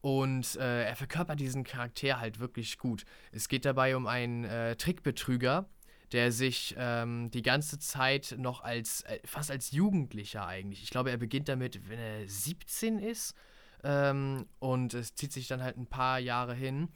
[0.06, 3.06] Und äh, er verkörpert diesen Charakter halt wirklich gut.
[3.32, 5.68] Es geht dabei um einen äh, Trickbetrüger,
[6.12, 11.10] der sich ähm, die ganze Zeit noch als, äh, fast als Jugendlicher eigentlich, ich glaube,
[11.10, 13.34] er beginnt damit, wenn er 17 ist.
[13.84, 16.90] Ähm, und es zieht sich dann halt ein paar Jahre hin,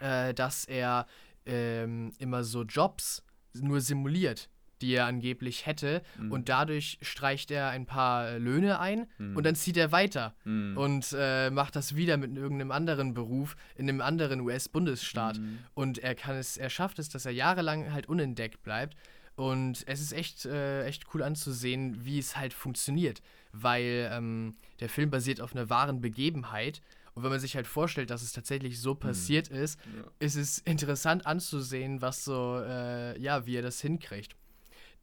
[0.00, 1.06] äh, dass er
[1.46, 3.22] ähm, immer so Jobs
[3.54, 4.50] nur simuliert
[4.80, 6.02] die er angeblich hätte.
[6.18, 6.32] Mhm.
[6.32, 9.36] Und dadurch streicht er ein paar äh, Löhne ein Mhm.
[9.36, 10.76] und dann zieht er weiter Mhm.
[10.76, 15.38] und äh, macht das wieder mit irgendeinem anderen Beruf in einem anderen US-Bundesstaat.
[15.38, 15.58] Mhm.
[15.74, 18.96] Und er kann es, er schafft es, dass er jahrelang halt unentdeckt bleibt.
[19.36, 23.22] Und es ist echt, äh, echt cool anzusehen, wie es halt funktioniert.
[23.52, 26.82] Weil ähm, der Film basiert auf einer wahren Begebenheit.
[27.14, 30.04] Und wenn man sich halt vorstellt, dass es tatsächlich so passiert ist, Ja.
[30.20, 34.36] ist es interessant anzusehen, was so, äh, ja, wie er das hinkriegt.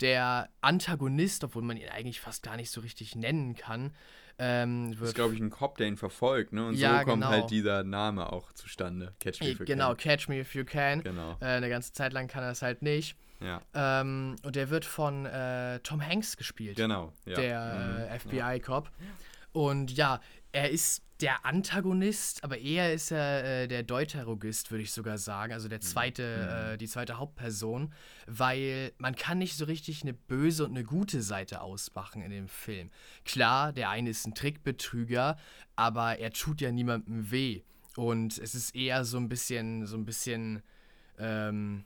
[0.01, 3.93] Der Antagonist, obwohl man ihn eigentlich fast gar nicht so richtig nennen kann,
[4.39, 6.67] ähm, Das ist, glaube ich, ein Cop, der ihn verfolgt, ne?
[6.67, 7.31] Und Ja, so kommt genau.
[7.31, 9.15] halt dieser Name auch zustande.
[9.19, 9.97] Catch Me If You genau, Can.
[10.17, 11.01] Catch Me If You Can.
[11.01, 11.37] Genau.
[11.41, 13.15] Äh, eine ganze Zeit lang kann er es halt nicht.
[13.39, 17.13] Ja, Ähm, und der wird von äh, Tom Hanks gespielt, genau.
[17.25, 17.35] Ja.
[17.35, 17.97] der Mhm.
[18.13, 18.89] äh, FBI-Cop.
[19.53, 20.19] Und ja,
[20.57, 25.51] er ist der Antagonist, aber eher ist er äh, der Deuterogist, würde ich sogar sagen.
[25.53, 25.69] Also Mhm.
[25.71, 26.23] der zweite,
[26.73, 27.93] äh, die zweite Hauptperson,
[28.27, 32.47] weil man kann nicht so richtig eine böse und eine gute Seite ausmachen in dem
[32.47, 32.89] Film.
[33.25, 35.37] Klar, der eine ist ein Trickbetrüger,
[35.75, 37.61] aber er tut ja niemandem weh.
[37.95, 40.61] Und es ist eher so ein bisschen, so ein bisschen,
[41.17, 41.83] ähm,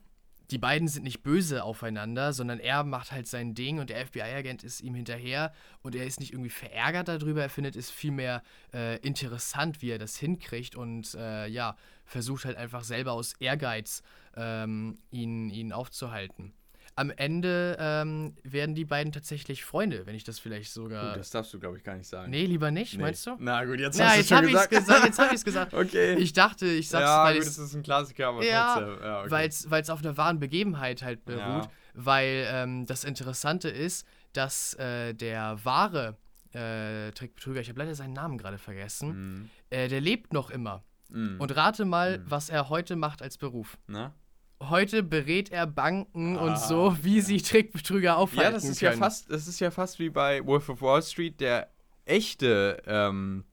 [0.51, 4.63] die beiden sind nicht böse aufeinander, sondern er macht halt sein Ding und der FBI-Agent
[4.63, 8.43] ist ihm hinterher und er ist nicht irgendwie verärgert darüber, er findet es vielmehr
[8.73, 14.03] äh, interessant, wie er das hinkriegt und äh, ja, versucht halt einfach selber aus Ehrgeiz
[14.35, 16.53] ähm, ihn, ihn aufzuhalten.
[16.95, 21.11] Am Ende ähm, werden die beiden tatsächlich Freunde, wenn ich das vielleicht sogar.
[21.13, 22.29] Gut, das darfst du, glaube ich, gar nicht sagen.
[22.29, 23.03] nee, lieber nicht, Nee.
[23.03, 23.35] meinst du?
[23.39, 24.85] Na gut, jetzt Ja, hast du habe schon ich es gesagt.
[24.85, 25.05] gesagt.
[25.05, 25.73] Jetzt habe ich es gesagt.
[25.73, 26.15] okay.
[26.15, 29.03] Ich dachte, ich sag's, ja, weil gut, das ist ein Klassiker, aber Ja, trotzdem.
[29.03, 29.31] Ja, okay.
[29.31, 31.39] weil es auf einer wahren Begebenheit halt beruht.
[31.39, 31.71] Ja.
[31.93, 36.17] Weil ähm, das Interessante ist, dass äh, der wahre
[36.53, 39.09] äh, Trickbetrüger, ich habe leider seinen Namen gerade vergessen,
[39.41, 39.49] Mhm.
[39.69, 40.83] äh, der lebt noch immer.
[41.09, 41.35] Mhm.
[41.39, 42.23] Und rate mal, Mhm.
[42.27, 43.77] was er heute macht als Beruf.
[43.87, 44.13] Na?
[44.69, 48.89] Heute berät er Banken Ah, und so, wie sie Trickbetrüger aufhalten Ja, das ist ja
[48.91, 49.01] können.
[49.01, 51.69] fast, das ist ja fast wie bei Wolf of Wall Street, der
[52.05, 53.43] echte, ähm,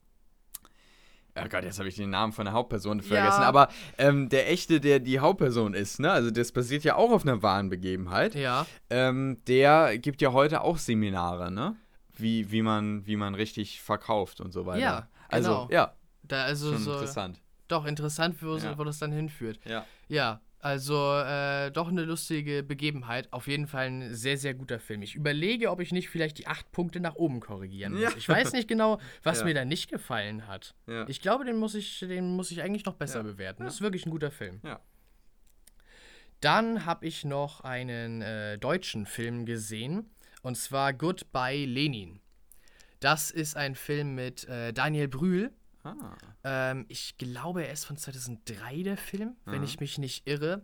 [1.35, 4.79] oh Gott, jetzt habe ich den Namen von der Hauptperson vergessen, aber ähm, der echte,
[4.79, 6.11] der die Hauptperson ist, ne?
[6.11, 8.35] Also das basiert ja auch auf einer wahren Begebenheit.
[8.35, 11.75] Ja, Ähm, der gibt ja heute auch Seminare, ne?
[12.15, 14.79] Wie, wie, man, wie man richtig verkauft und so weiter.
[14.79, 15.67] Ja, Also, genau.
[15.71, 15.93] ja,
[16.23, 17.41] da also schon so, interessant.
[17.69, 18.77] doch interessant, wo, Ja.
[18.77, 19.59] wo das dann hinführt.
[19.65, 19.85] Ja.
[20.09, 23.31] Ja, also äh, doch eine lustige Begebenheit.
[23.31, 25.01] Auf jeden Fall ein sehr, sehr guter Film.
[25.01, 28.01] Ich überlege, ob ich nicht vielleicht die acht Punkte nach oben korrigieren muss.
[28.01, 28.09] Ja.
[28.17, 29.45] Ich weiß nicht genau, was Ja.
[29.45, 30.75] mir da nicht gefallen hat.
[30.87, 31.07] Ja.
[31.07, 33.63] Ich glaube, den muss ich, den muss ich eigentlich noch besser bewerten.
[33.63, 34.59] Das ist wirklich ein guter Film.
[36.41, 40.09] Dann habe ich noch einen äh, deutschen Film gesehen.
[40.41, 42.21] Und zwar Goodbye Lenin.
[43.01, 45.51] Das ist ein Film mit äh, Daniel Brühl.
[45.83, 46.15] Ah.
[46.43, 49.63] Ähm, ich glaube, er ist von 2003, der Film, wenn Mhm.
[49.63, 50.61] ich mich nicht irre.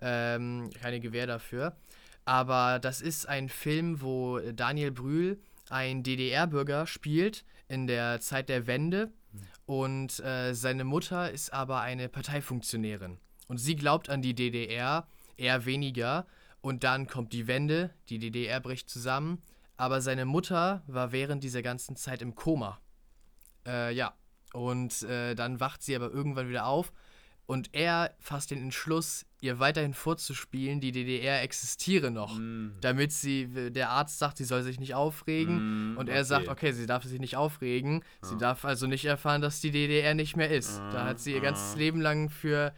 [0.00, 1.76] Ähm, keine Gewähr dafür.
[2.24, 5.40] Aber das ist ein Film, wo Daniel Brühl
[5.70, 9.12] ein DDR-Bürger spielt in der Zeit der Wende.
[9.66, 13.18] Und äh, seine Mutter ist aber eine Parteifunktionärin.
[13.48, 15.06] Und sie glaubt an die DDR,
[15.36, 16.26] eher weniger.
[16.60, 19.42] Und dann kommt die Wende, die DDR bricht zusammen.
[19.76, 22.80] Aber seine Mutter war während dieser ganzen Zeit im Koma.
[23.66, 24.14] Äh, ja.
[24.52, 26.92] Und äh, dann wacht sie aber irgendwann wieder auf.
[27.46, 32.38] Und er fasst den Entschluss, ihr weiterhin vorzuspielen, die DDR existiere noch.
[32.38, 32.70] Mm.
[32.80, 35.94] Damit sie, der Arzt sagt, sie soll sich nicht aufregen.
[35.94, 38.04] Mm, Und er sagt, okay, sie darf sich nicht aufregen.
[38.22, 38.38] Sie Ja.
[38.38, 40.78] darf also nicht erfahren, dass die DDR nicht mehr ist.
[40.92, 41.78] Da hat sie ihr ganzes Ah.
[41.78, 42.72] Leben lang für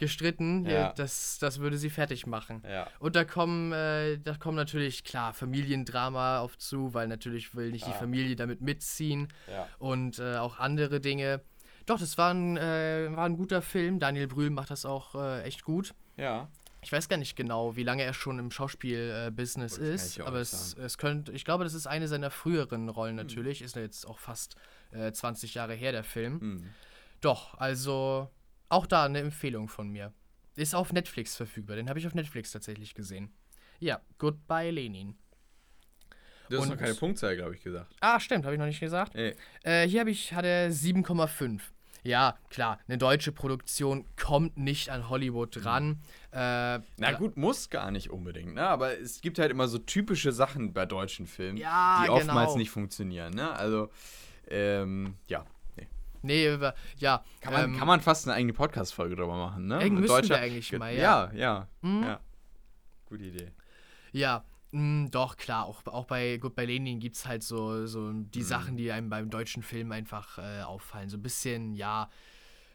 [0.00, 0.64] gestritten.
[0.66, 0.72] Ja.
[0.72, 2.62] Ja, das, das würde sie fertig machen.
[2.68, 2.88] Ja.
[2.98, 7.86] Und da kommen, äh, da kommen natürlich, klar, Familiendrama auf zu, weil natürlich will nicht
[7.86, 7.94] die Ah.
[7.94, 9.68] Familie damit mitziehen Ja.
[9.78, 11.42] und äh, auch andere Dinge.
[11.86, 14.00] Doch, das war ein, äh, war ein guter Film.
[14.00, 15.94] Daniel Brühl macht das auch äh, echt gut.
[16.16, 16.48] Ja.
[16.82, 20.96] Ich weiß gar nicht genau, wie lange er schon im Schauspiel-Business ist, aber es, es
[20.96, 23.26] könnte, ich glaube, das ist eine seiner früheren Rollen Hm.
[23.26, 23.60] natürlich.
[23.62, 24.56] Ist ja jetzt auch fast
[24.92, 26.34] äh, 20 Jahre her, der Film.
[26.36, 26.64] Mm.
[27.20, 28.30] Doch, also
[28.70, 30.12] auch da eine Empfehlung von mir.
[30.56, 33.32] Ist auf Netflix verfügbar, den habe ich auf Netflix tatsächlich gesehen.
[33.78, 35.16] Ja, Goodbye Lenin.
[36.48, 37.94] Du hast Und- noch keine Punktzahl, glaube ich, gesagt.
[38.00, 39.14] Ah, stimmt, habe ich noch nicht gesagt.
[39.14, 39.34] Ey.
[39.62, 41.60] Äh, hier habe ich, hat er 7,5.
[42.02, 46.00] Ja, klar, eine deutsche Produktion kommt nicht an Hollywood ran.
[46.32, 48.66] Äh, Na gut, muss gar nicht unbedingt, ne?
[48.66, 52.56] Aber es gibt halt immer so typische Sachen bei deutschen Filmen, Ja, die oftmals genau.
[52.58, 53.52] nicht funktionieren, ne?
[53.52, 53.90] Also,
[54.48, 55.44] ähm, ja.
[56.22, 56.54] Nee.
[56.54, 57.24] über- ja.
[57.40, 59.80] Kann man, ähm, kann man fast eine eigene Podcast-Folge drüber machen, ne?
[59.80, 61.30] Ey, müssten wir eigentlich Ge- mal, ja.
[61.32, 61.68] Ja, ja.
[61.82, 62.02] Mhm.
[62.02, 62.20] ja.
[63.06, 63.50] gute Idee.
[64.12, 65.66] Ja, mh, doch, klar.
[65.66, 68.44] Auch, auch bei Gut bei Lenin gibt es halt so, so die Mhm.
[68.44, 71.08] Sachen, die einem beim deutschen Film einfach äh, auffallen.
[71.08, 72.08] So ein bisschen, ja,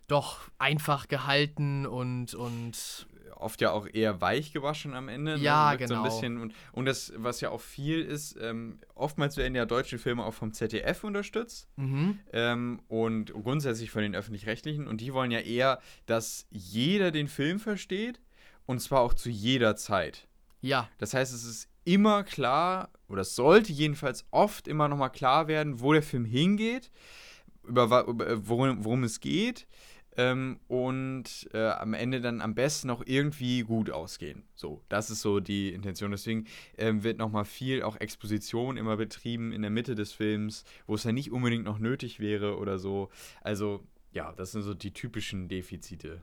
[0.07, 5.36] doch einfach gehalten und, und Oft ja auch eher weich gewaschen am Ende.
[5.38, 6.03] Ja, Wirkt So ein genau.
[6.03, 10.23] bisschen, und, und das, was ja auch viel ist, ähm, oftmals werden ja deutsche Filme
[10.23, 11.67] auch vom ZDF unterstützt.
[11.76, 12.19] mhm.
[12.34, 14.88] ähm, und grundsätzlich von den öffentlich-rechtlichen.
[14.88, 18.21] Und die wollen ja eher, dass jeder den Film versteht
[18.65, 20.28] und zwar auch zu jeder Zeit.
[20.61, 25.47] ja, Das heißt, es ist immer klar, oder es sollte jedenfalls oft immer nochmal klar
[25.47, 26.91] werden, wo der Film hingeht,
[27.63, 29.67] über, über worum, worum es geht.
[30.18, 34.43] Ähm, und äh, am Ende dann am besten auch irgendwie gut ausgehen.
[34.55, 36.11] So, das ist so die Intention.
[36.11, 36.45] Deswegen
[36.78, 41.03] ähm, wird nochmal viel auch Exposition immer betrieben in der Mitte des Films, wo es
[41.03, 43.09] ja nicht unbedingt noch nötig wäre oder so.
[43.41, 46.22] Also, ja, das sind so die typischen Defizite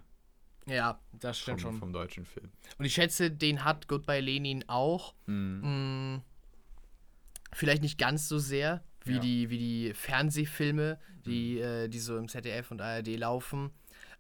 [0.67, 1.79] ja, das vom, stimmt schon.
[1.79, 2.51] vom deutschen Film.
[2.79, 5.15] Und ich schätze, den hat Goodbye Lenin auch.
[5.27, 5.61] Mhm.
[5.63, 6.23] Mh,
[7.53, 9.21] vielleicht nicht ganz so sehr wie, Ja.
[9.21, 13.71] die, wie die Fernsehfilme, die, äh, die so im ZDF und ARD laufen.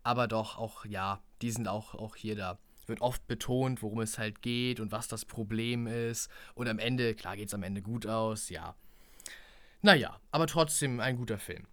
[0.02, 2.58] Aber doch, auch, ja, die sind auch, auch hier da.
[2.86, 6.28] Wird oft betont, worum es halt geht und was das Problem ist.
[6.54, 8.74] Und am Ende, klar geht es am Ende gut aus, ja.
[9.82, 11.66] Naja, aber trotzdem ein guter Film.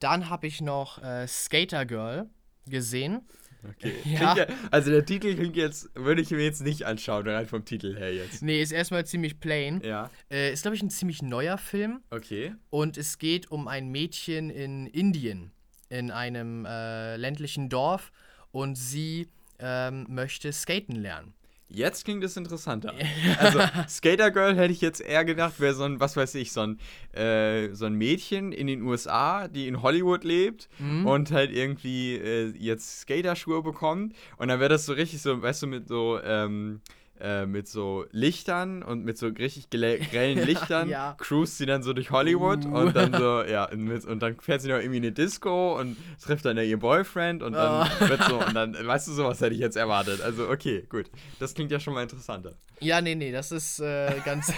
[0.00, 2.28] Dann habe ich noch äh, Skater Girl
[2.66, 3.22] gesehen.
[3.68, 3.92] Okay.
[4.04, 4.36] Ja.
[4.36, 7.96] Ja, also der Titel klingt jetzt, würde ich mir jetzt nicht anschauen, rein vom Titel
[7.96, 8.42] her jetzt.
[8.42, 9.80] Nee, ist erstmal ziemlich plain.
[9.84, 12.00] Ja, Äh, ist, glaube ich, ein ziemlich neuer Film.
[12.10, 12.54] okay.
[12.70, 15.52] Und es geht um ein Mädchen in Indien,
[15.88, 18.12] in einem äh, ländlichen Dorf.
[18.52, 21.34] Und sie ähm, möchte skaten lernen.
[21.74, 22.94] Jetzt klingt es interessanter.
[23.38, 23.58] Also,
[23.88, 26.78] Skater Girl hätte ich jetzt eher gedacht, wäre so ein, was weiß ich, so ein,
[27.12, 31.06] äh, so ein Mädchen in den USA, die in Hollywood lebt Mhm.
[31.06, 34.14] und halt irgendwie äh, jetzt Skaterschuhe bekommt.
[34.36, 36.80] Und dann wäre das so richtig so, weißt du, mit so, ähm,
[37.20, 41.14] äh, mit so Lichtern und mit so richtig grellen Lichtern Ja.
[41.18, 42.78] cruist sie dann so durch Hollywood Uh.
[42.78, 45.96] und dann so, ja, und, und dann fährt sie noch irgendwie in eine Disco und
[46.22, 48.08] trifft dann ja ihr Boyfriend und dann Oh.
[48.08, 50.20] wird so, und dann, weißt du, sowas hätte ich jetzt erwartet.
[50.22, 51.06] Also, okay, gut.
[51.38, 52.54] Das klingt ja schon mal interessanter.
[52.80, 54.52] Ja, nee, nee, das ist äh, ganz,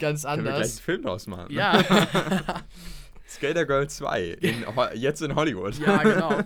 [0.00, 0.80] ganz Können wir gleich einen anders.
[0.80, 1.46] Film draus machen.
[1.54, 1.58] ne?
[1.60, 1.82] Ja,
[3.28, 5.74] Skater Girl 2, in, jetzt in Hollywood.
[5.78, 6.40] ja, genau.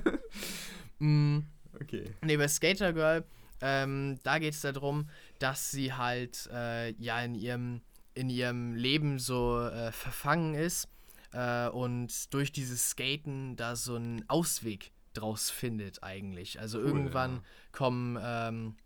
[0.99, 1.39] Mm.
[1.81, 2.05] Okay.
[2.23, 3.25] Nee, bei Skater Girl,
[3.61, 5.09] ähm, da geht es darum,
[5.39, 7.81] dass sie halt äh, ja in ihrem,
[8.15, 10.89] in ihrem Leben so äh, verfangen ist
[11.33, 16.61] äh, und durch dieses Skaten da so einen Ausweg draus findet eigentlich.
[16.61, 17.43] Also Cool, irgendwann ja.
[17.73, 18.77] kommen ähm,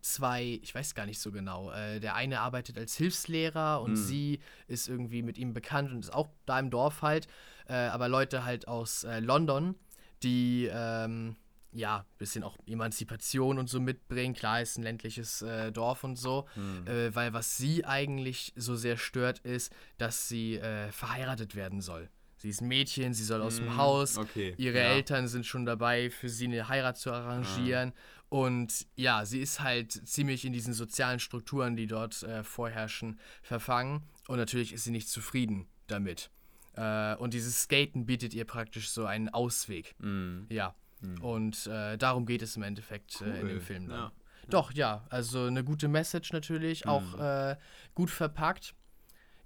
[0.00, 3.96] zwei, ich weiß gar nicht so genau, äh, der eine arbeitet als Hilfslehrer und Mhm.
[3.96, 7.28] sie ist irgendwie mit ihm bekannt und ist auch da im Dorf halt,
[7.68, 9.74] äh, aber Leute halt aus äh, London,
[10.22, 11.36] die ähm,
[11.72, 14.34] ja, bisschen auch Emanzipation und so mitbringen.
[14.34, 16.46] Klar, ist ein ländliches äh, Dorf und so.
[16.54, 16.86] Hm.
[16.86, 22.10] Äh, weil was sie eigentlich so sehr stört, ist, dass sie äh, verheiratet werden soll.
[22.36, 24.16] Sie ist ein Mädchen, sie soll aus dem Hm, Haus.
[24.16, 24.84] okay, Ihre ja.
[24.94, 27.92] Eltern sind schon dabei, für sie eine Heirat zu arrangieren.
[28.30, 34.04] Und ja, sie ist halt ziemlich in diesen sozialen Strukturen, die dort äh, vorherrschen, verfangen.
[34.26, 36.30] Und natürlich ist sie nicht zufrieden damit.
[36.76, 39.94] Äh, und dieses Skaten bietet ihr praktisch so einen Ausweg.
[40.00, 40.46] Hm.
[40.48, 40.74] Ja.
[41.22, 43.98] Und äh, darum geht es im Endeffekt äh, in dem Cool, Film dann.
[43.98, 44.12] ja.
[44.48, 47.20] Doch, ja, also eine gute Message natürlich, auch Mhm.
[47.20, 47.56] äh,
[47.94, 48.74] gut verpackt.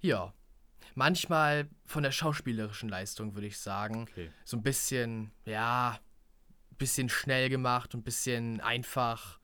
[0.01, 0.33] Ja.
[0.95, 4.31] Manchmal von der schauspielerischen Leistung, würde ich sagen, Okay.
[4.45, 5.99] so ein bisschen, ja,
[6.77, 9.39] bisschen schnell gemacht und ein bisschen einfach,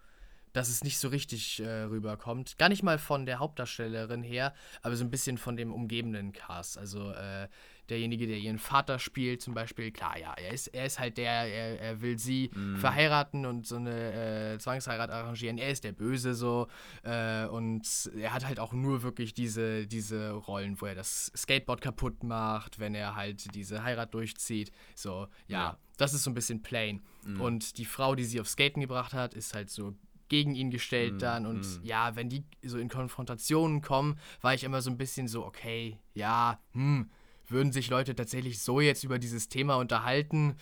[0.54, 2.58] dass es nicht so richtig äh, rüberkommt.
[2.58, 6.78] Gar nicht mal von der Hauptdarstellerin her, aber so ein bisschen von dem umgebenden Cast.
[6.78, 7.48] Also äh,
[7.92, 11.32] derjenige, der ihren Vater spielt, zum Beispiel, klar, ja, er ist, er ist halt der,
[11.32, 15.58] er, er will sie verheiraten und so eine äh, Zwangsheirat arrangieren.
[15.60, 16.68] Er ist der Böse so
[17.04, 21.82] äh, und er hat halt auch nur wirklich diese, diese Rollen, wo er das Skateboard
[21.82, 24.72] kaputt macht, wenn er halt diese Heirat durchzieht.
[24.96, 25.78] So, ja, Ja.
[25.98, 27.02] das ist so ein bisschen plain.
[27.40, 29.94] Und die Frau, die sie auf Skaten gebracht hat, ist halt so
[30.28, 34.82] gegen ihn gestellt dann und ja, wenn die so in Konfrontationen kommen, war ich immer
[34.82, 37.10] so ein bisschen so, okay, ja, hm,
[37.52, 40.56] würden sich Leute tatsächlich so jetzt über dieses Thema unterhalten,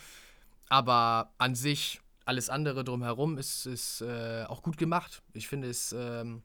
[0.68, 5.24] aber an sich alles andere drumherum ist, ist äh, auch gut gemacht.
[5.34, 6.44] Ich finde es, ähm,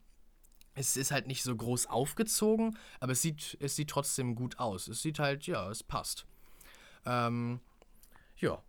[0.75, 4.89] es ist halt nicht so groß aufgezogen, aber es sieht, es sieht trotzdem gut aus.
[4.89, 6.27] Es sieht halt, ja, es passt.
[7.05, 7.61] Ähm,
[8.39, 8.63] ja.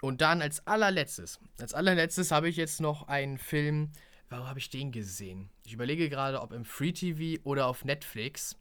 [0.00, 3.92] Und dann als allerletztes, als allerletztes habe ich jetzt noch einen Film,
[4.28, 5.50] warum habe ich den gesehen?
[5.64, 8.56] Ich überlege gerade, ob im Free TV oder auf Netflix.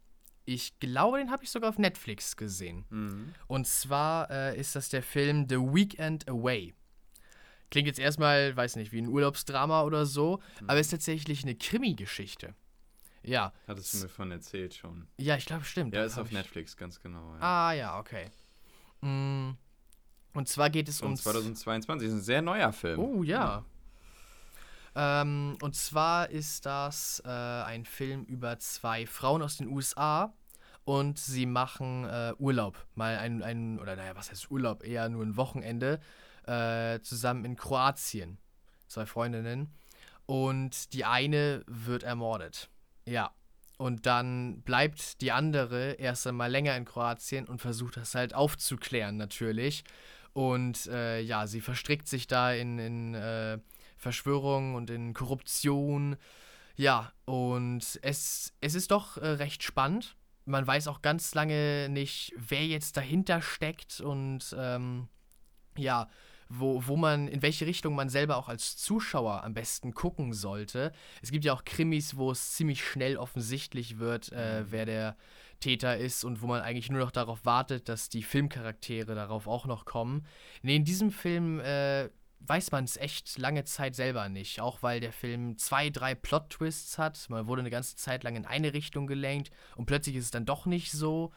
[0.46, 2.86] Ich glaube, den habe ich sogar auf Netflix gesehen.
[2.90, 3.34] Mhm.
[3.48, 6.74] Und zwar äh, ist das der Film The Weekend Away.
[7.72, 12.56] klingt jetzt erstmal, weiß nicht, wie ein Urlaubsdrama oder so, aber ist tatsächlich eine Krimi-Geschichte.
[13.24, 13.54] Ja.
[13.68, 15.08] Hattest du mir von erzählt schon.
[15.18, 15.94] Ja, ich glaube, stimmt.
[15.96, 17.36] Ja, ist auf ich- Netflix, ganz genau.
[17.36, 17.40] Ja.
[17.70, 18.30] Ah, ja, okay.
[19.00, 19.52] Mm,
[20.34, 23.00] Und zwar geht es um 2022 ist ein sehr neuer Film.
[23.00, 23.64] Oh ja.
[24.96, 30.34] Ähm, und zwar ist das äh, ein Film über zwei Frauen aus den USA
[30.86, 32.86] und sie machen äh, Urlaub.
[32.96, 34.84] Mal ein, ein, oder naja, was heißt Urlaub?
[34.84, 36.00] Eher nur ein Wochenende
[36.46, 38.38] äh, zusammen in Kroatien.
[38.88, 39.74] Zwei Freundinnen.
[40.26, 42.70] Und die eine wird ermordet.
[43.06, 43.32] Ja.
[43.78, 49.18] Und dann bleibt die andere erst einmal länger in Kroatien und versucht das halt aufzuklären,
[49.18, 49.84] natürlich.
[50.34, 53.16] Und äh, ja, sie verstrickt sich da in, in
[54.04, 56.18] äh, Verschwörung und in Korruption.
[56.76, 60.16] Ja, und es, es ist doch äh, recht spannend.
[60.46, 65.08] Man weiß auch ganz lange nicht, wer jetzt dahinter steckt und ähm,
[65.78, 66.10] ja,
[66.50, 70.92] wo, wo man, in welche Richtung man selber auch als Zuschauer am besten gucken sollte.
[71.22, 75.18] Es gibt ja auch Krimis, wo es ziemlich schnell offensichtlich wird, äh, wer der
[75.60, 79.66] Täter ist und wo man eigentlich nur noch darauf wartet, dass die Filmcharaktere darauf auch
[79.66, 80.26] noch kommen.
[80.62, 82.10] Nee, in diesem Film äh,
[82.48, 86.98] weiß man es echt lange Zeit selber nicht, auch weil der Film zwei, drei Plot-Twists
[86.98, 87.30] hat.
[87.30, 90.46] Man wurde eine ganze Zeit lang in eine Richtung gelenkt und plötzlich ist es dann
[90.46, 91.32] doch nicht so.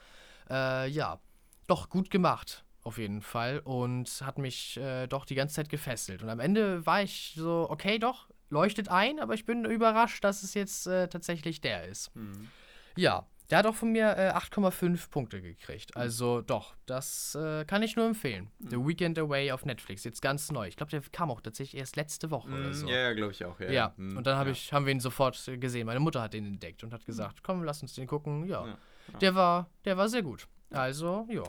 [0.50, 1.20] Äh, ja,
[1.66, 3.60] doch gut gemacht, auf jeden Fall.
[3.60, 6.22] Und hat mich äh, doch die ganze Zeit gefesselt.
[6.22, 10.42] Und am Ende war ich so, okay, doch, leuchtet ein, aber ich bin überrascht, dass
[10.42, 12.14] es jetzt äh, tatsächlich der ist.
[12.14, 12.48] Mhm.
[12.96, 15.96] Ja, der hat auch von mir äh, 8,5 Punkte gekriegt.
[15.96, 18.50] Also doch, das äh, kann ich nur empfehlen.
[18.58, 20.66] The Weekend Away auf Netflix, jetzt ganz neu.
[20.68, 22.88] Ich glaube, der kam auch tatsächlich erst letzte Woche oder Mhm, so.
[22.88, 23.58] Ja, ja, glaube ich auch.
[23.60, 24.52] Ja, Ja, Mhm, und dann hab ja.
[24.52, 25.86] ich, haben wir ihn sofort äh, gesehen.
[25.86, 28.46] Meine Mutter hat den entdeckt und hat gesagt, komm, lass uns den gucken.
[28.46, 30.46] Ja, Ja, Der, war, der war sehr gut.
[30.70, 31.42] Also, ja.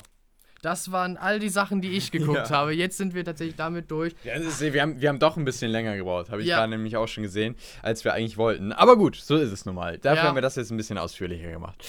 [0.61, 2.57] Das waren all die Sachen, die ich geguckt Ja.
[2.57, 2.73] habe.
[2.73, 4.13] Jetzt sind wir tatsächlich damit durch.
[4.23, 6.57] Ja, ist, wir, haben, wir haben doch ein bisschen länger gebraucht, habe ich Ja.
[6.57, 8.71] gerade nämlich auch schon gesehen, als wir eigentlich wollten.
[8.71, 9.97] Aber gut, so ist es nun mal.
[9.99, 11.83] Dafür haben wir das jetzt ein bisschen ausführlicher gemacht.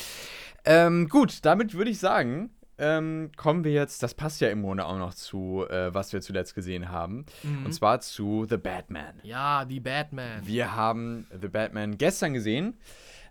[0.64, 2.50] Ähm, gut, damit würde ich sagen,
[2.80, 6.20] ähm, kommen wir jetzt, das passt ja im Grunde auch noch zu, äh, was wir
[6.20, 7.66] zuletzt gesehen haben, Mhm.
[7.66, 9.14] und zwar zu The Batman.
[9.22, 10.46] Ja, die Batman.
[10.46, 12.76] Wir haben The Batman gestern gesehen.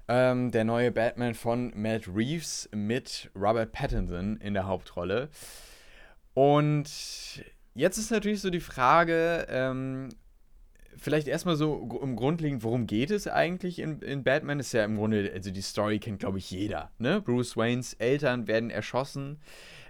[0.10, 5.30] Ähm, der neue Batman von Matt Reeves mit Robert Pattinson in der Hauptrolle.
[6.34, 6.90] Und
[7.74, 10.10] jetzt ist natürlich so die Frage, ähm,
[10.98, 14.60] vielleicht erstmal so im Grundlegend, worum geht es eigentlich in, in Batman?
[14.60, 16.92] Ist ja im Grunde, also die Story kennt, glaube ich, jeder.
[16.98, 17.22] Ne?
[17.22, 19.40] Bruce Waynes Eltern werden erschossen.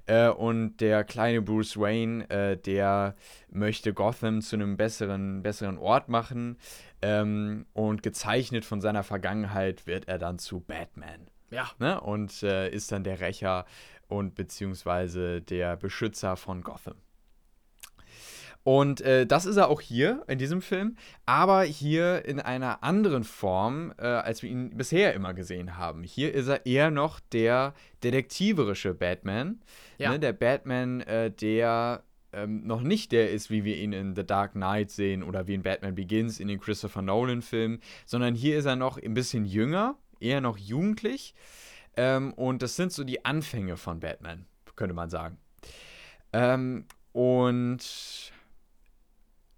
[0.07, 3.15] Äh, und der kleine Bruce Wayne, äh, der
[3.49, 6.57] möchte Gotham zu einem besseren, besseren Ort machen.
[7.01, 11.29] Ähm, und gezeichnet von seiner Vergangenheit wird er dann zu Batman.
[11.51, 11.69] Ja.
[11.79, 12.01] Ne?
[12.01, 13.65] Und äh, ist dann der Rächer
[14.07, 16.95] und beziehungsweise der Beschützer von Gotham.
[18.67, 23.23] Und äh, das ist er auch hier in diesem Film, aber hier in einer anderen
[23.23, 26.03] Form, äh, als wir ihn bisher immer gesehen haben.
[26.03, 29.61] Hier ist er eher noch der detektiverische Batman.
[29.99, 30.11] Ja.
[30.11, 30.19] Ne?
[30.19, 32.03] Der Batman, äh, der
[32.33, 35.53] ähm, noch nicht der ist, wie wir ihn in The Dark Knight sehen oder wie
[35.53, 39.95] in Batman Begins in den Christopher Nolan-Filmen, sondern hier ist er noch ein bisschen jünger,
[40.19, 41.35] eher noch jugendlich.
[41.95, 44.45] Ähm, und das sind so die Anfänge von Batman,
[44.75, 45.37] könnte man sagen.
[46.33, 48.33] Ähm, und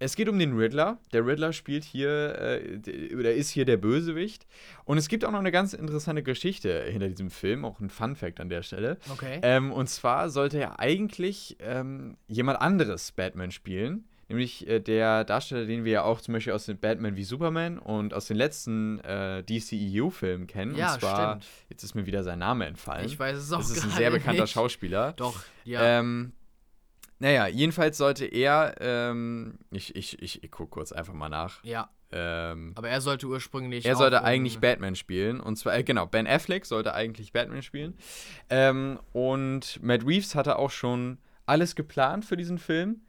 [0.02, 0.98] es geht um den Riddler.
[1.12, 4.46] Der Riddler spielt hier, äh, oder ist hier der Bösewicht.
[4.84, 8.40] Und es gibt auch noch eine ganz interessante Geschichte hinter diesem Film, auch ein Fun-Fact
[8.40, 8.96] an der Stelle.
[9.12, 9.40] Okay.
[9.42, 14.06] Ähm, und zwar sollte er eigentlich ähm, jemand anderes Batman spielen.
[14.30, 17.78] Nämlich äh, der Darsteller, den wir ja auch zum Beispiel aus den Batman wie Superman
[17.78, 20.76] und aus den letzten äh, DCEU-Filmen kennen.
[20.76, 21.46] Ja, und zwar, stimmt.
[21.68, 23.04] jetzt ist mir wieder sein Name entfallen.
[23.04, 24.52] Ich weiß es auch Das ist ein sehr bekannter nicht.
[24.52, 25.12] Schauspieler.
[25.14, 25.98] Doch, ja.
[25.98, 26.32] Ähm,
[27.20, 31.62] naja, jedenfalls sollte er, ähm, ich, ich, ich, ich gucke kurz einfach mal nach.
[31.62, 33.84] ja, Ähm, aber er sollte ursprünglich.
[33.86, 35.38] er sollte in- eigentlich Batman spielen.
[35.38, 37.96] Und zwar, äh, genau, Ben Affleck sollte eigentlich Batman spielen.
[38.48, 43.02] Ähm, und Matt Reeves hatte auch schon alles geplant für diesen Film.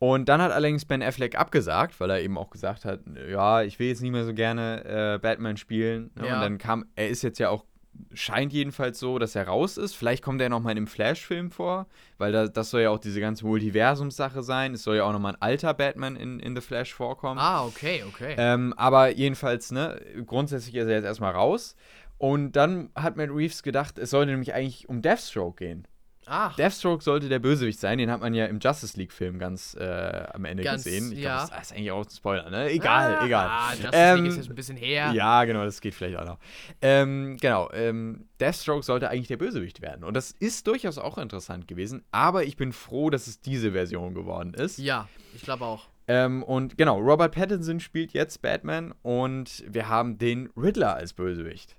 [0.00, 3.78] Und dann hat allerdings Ben Affleck abgesagt, weil er eben auch gesagt hat, ja, ich
[3.78, 6.10] will jetzt nicht mehr so gerne äh, Batman spielen.
[6.14, 6.26] Ne?
[6.28, 6.34] Ja.
[6.34, 7.64] Und dann kam, er ist jetzt ja auch,
[8.12, 9.94] scheint jedenfalls so, dass er raus ist.
[9.94, 11.86] Vielleicht kommt er nochmal in einem Flash-Film vor,
[12.18, 14.74] weil da, das soll ja auch diese ganze Multiversums-Sache sein.
[14.74, 17.38] Es soll ja auch nochmal ein alter Batman in, in The Flash vorkommen.
[17.38, 18.34] Ah, okay, okay.
[18.38, 21.76] Ähm, aber jedenfalls, ne, grundsätzlich ist er jetzt erstmal raus.
[22.18, 25.86] Und dann hat Matt Reeves gedacht, es sollte nämlich eigentlich um Deathstroke gehen.
[26.28, 30.26] Ach, Deathstroke sollte der Bösewicht sein, den hat man ja im Justice League-Film ganz äh,
[30.32, 31.12] am Ende Ganz, gesehen.
[31.12, 31.38] Ich ja.
[31.38, 32.70] glaube, das ist eigentlich auch ein Spoiler, ne?
[32.70, 33.48] Egal, ah, egal.
[33.48, 35.12] Ah, Justice Ähm, League ist jetzt ein bisschen her.
[35.14, 36.38] Ja, genau, das geht vielleicht auch noch.
[36.82, 40.04] Ähm, genau, ähm, Deathstroke sollte eigentlich der Bösewicht werden.
[40.04, 42.04] Und das ist durchaus auch interessant gewesen.
[42.10, 44.78] Aber ich bin froh, dass es diese Version geworden ist.
[44.78, 45.88] Ja, ich glaube auch.
[46.08, 51.77] Ähm, und genau, Robert Pattinson spielt jetzt Batman und wir haben den Riddler als Bösewicht.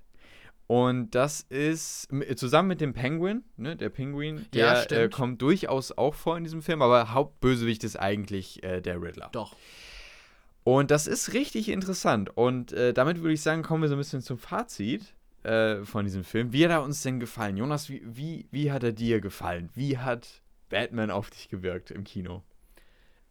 [0.70, 2.06] Und das ist
[2.36, 6.44] zusammen mit dem Penguin, ne, der Penguin, der ja, äh, kommt durchaus auch vor in
[6.44, 9.30] diesem Film, aber Hauptbösewicht ist eigentlich äh, der Riddler.
[9.32, 9.56] Doch.
[10.62, 12.30] Und das ist richtig interessant.
[12.36, 15.12] Und äh, damit würde ich sagen, kommen wir so ein bisschen zum Fazit
[15.42, 16.52] äh, von diesem Film.
[16.52, 17.56] Wie hat er uns denn gefallen?
[17.56, 19.70] Jonas, wie, wie, wie hat er dir gefallen?
[19.74, 22.44] Wie hat Batman auf dich gewirkt im Kino?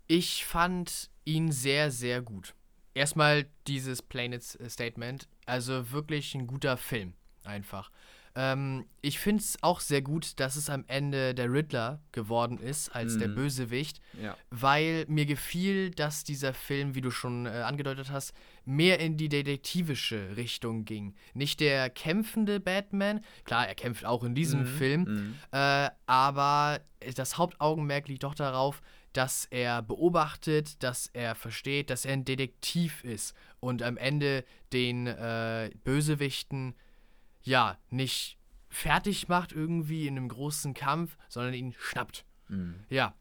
[0.08, 2.54] Ich fand ihn sehr, sehr gut.
[2.94, 5.30] Erstmal dieses Planet Statement.
[5.46, 7.14] Also wirklich ein guter Film
[7.50, 7.92] einfach.
[8.36, 12.90] Ähm, ich finde es auch sehr gut, dass es am Ende der Riddler geworden ist
[12.90, 13.20] als mhm.
[13.20, 14.38] der Bösewicht, ja.
[14.50, 18.34] weil mir gefiel, dass dieser Film, wie du schon äh, angedeutet hast,
[18.66, 21.16] mehr in die detektivische Richtung ging.
[21.34, 24.66] Nicht der kämpfende Batman, klar, er kämpft auch in diesem mhm.
[24.66, 25.36] Film, mhm.
[25.52, 26.80] Äh, aber
[27.16, 28.82] das Hauptaugenmerk liegt doch darauf,
[29.14, 35.08] dass er beobachtet, dass er versteht, dass er ein Detektiv ist und am Ende den
[35.08, 36.76] äh, Bösewichten
[37.44, 38.38] ja, nicht
[38.70, 42.26] fertig macht irgendwie in einem großen Kampf, sondern ihn schnappt.
[42.48, 42.84] Mhm.
[42.90, 43.16] Ja.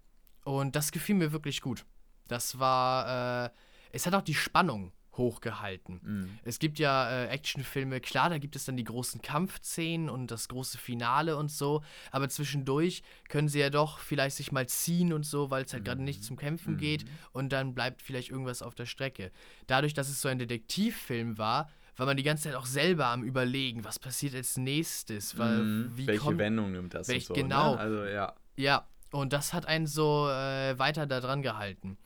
[0.44, 1.84] Und das gefiel mir wirklich gut.
[2.26, 3.50] Das war, äh,
[3.92, 6.00] es hat auch die Spannung hochgehalten.
[6.02, 6.38] Mhm.
[6.44, 10.48] Es gibt ja äh, Actionfilme, klar, da gibt es dann die großen Kampfszenen und das
[10.48, 15.26] große Finale und so, aber zwischendurch können sie ja doch vielleicht sich mal ziehen und
[15.26, 15.86] so, weil es halt mhm.
[15.86, 16.78] gerade nicht zum Kämpfen mhm.
[16.78, 19.32] geht und dann bleibt vielleicht irgendwas auf der Strecke.
[19.66, 23.24] Dadurch, dass es so ein Detektivfilm war, war man die ganze Zeit auch selber am
[23.24, 25.92] überlegen, was passiert als nächstes, weil mhm.
[25.96, 27.42] welche kommt, Wendung nimmt das welch, so, ne?
[27.42, 27.74] Genau.
[27.74, 27.80] Ne?
[27.80, 28.34] Also ja.
[28.56, 31.98] Ja, und das hat einen so äh, weiter da dran gehalten.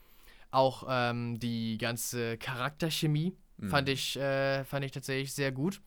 [0.49, 3.69] Auch ähm, die ganze Charakterchemie mhm.
[3.69, 5.79] fand ich äh, fand ich tatsächlich sehr gut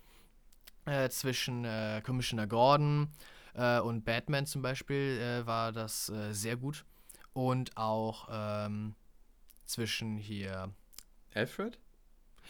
[0.85, 3.09] äh, zwischen äh, Commissioner Gordon
[3.55, 6.85] äh, und Batman zum Beispiel äh, war das sehr gut
[7.33, 8.95] und auch ähm,
[9.65, 10.71] zwischen hier
[11.35, 11.79] Alfred?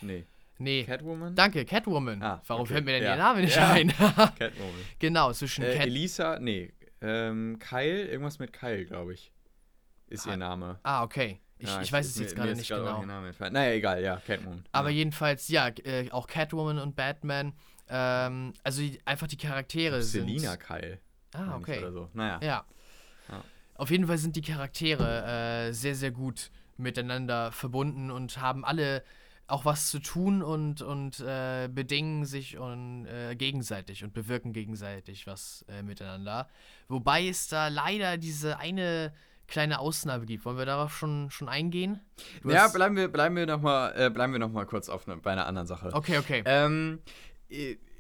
[0.03, 0.27] Nee.
[0.59, 0.85] Nee.
[0.85, 1.35] Catwoman?
[1.35, 2.23] Danke, Catwoman.
[2.23, 2.75] Ah, Warum okay.
[2.75, 3.15] fällt mir denn ja.
[3.15, 3.71] ihr Name nicht ja.
[3.71, 3.89] ein?
[4.39, 4.81] Catwoman.
[4.99, 6.73] Genau, zwischen äh, Cat Elisa, nee.
[7.01, 9.33] Ähm, Kyle, irgendwas mit Kyle, glaube ich.
[10.09, 10.31] Ist ah.
[10.31, 10.79] ihr Name.
[10.83, 11.41] Ah, okay.
[11.59, 13.03] Ich, ja, ich, weiß es jetzt gerade nicht genau.
[13.05, 14.65] Naja, egal, ja, Catwoman.
[14.73, 17.55] Aber jedenfalls, ja, äh, auch Catwoman und Batman.
[17.89, 20.27] Ähm, also die, einfach die Charaktere sind.
[20.27, 20.99] Selina Kyle.
[21.33, 21.79] Ah, okay.
[21.79, 22.11] Oder so.
[22.13, 22.39] Naja.
[22.43, 22.65] Ja.
[23.29, 23.45] ja.
[23.75, 29.03] Auf jeden Fall sind die Charaktere äh, sehr, sehr gut miteinander verbunden und haben alle
[29.49, 35.27] auch was zu tun und, und äh, bedingen sich und, äh, gegenseitig und bewirken gegenseitig
[35.27, 36.49] was äh, miteinander.
[36.89, 39.13] Wobei es da leider diese eine
[39.47, 40.45] kleine Ausnahme gibt.
[40.45, 42.01] Wollen wir darauf schon, schon eingehen?
[42.43, 45.69] Du ja, bleiben wir, bleiben wir nochmal äh, noch kurz auf ne, bei einer anderen
[45.69, 45.91] Sache.
[45.93, 46.43] Okay, okay.
[46.45, 47.01] Ähm,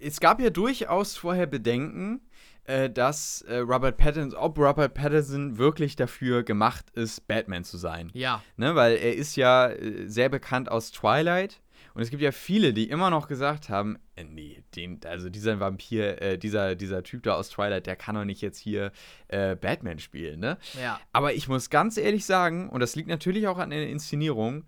[0.00, 2.20] es gab ja durchaus vorher Bedenken,
[2.66, 8.10] äh, dass äh, Robert Pattinson, ob Robert Pattinson wirklich dafür gemacht ist, Batman zu sein.
[8.14, 8.42] Ja.
[8.56, 11.60] Ne, weil er ist ja äh, sehr bekannt aus Twilight.
[11.94, 15.60] Und es gibt ja viele, die immer noch gesagt haben, äh, nee, den, also dieser
[15.60, 18.92] Vampir, äh, dieser, dieser Typ da aus Twilight, der kann doch nicht jetzt hier
[19.28, 20.58] äh, Batman spielen, ne?
[20.78, 21.00] Ja.
[21.12, 24.64] Aber ich muss ganz ehrlich sagen, und das liegt natürlich auch an der Inszenierung,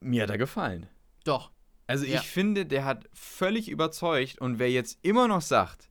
[0.00, 0.86] mir hat er gefallen.
[1.24, 1.52] Doch.
[1.86, 2.18] Also ja.
[2.18, 5.88] ich finde, der hat völlig überzeugt und wer jetzt immer noch sagt,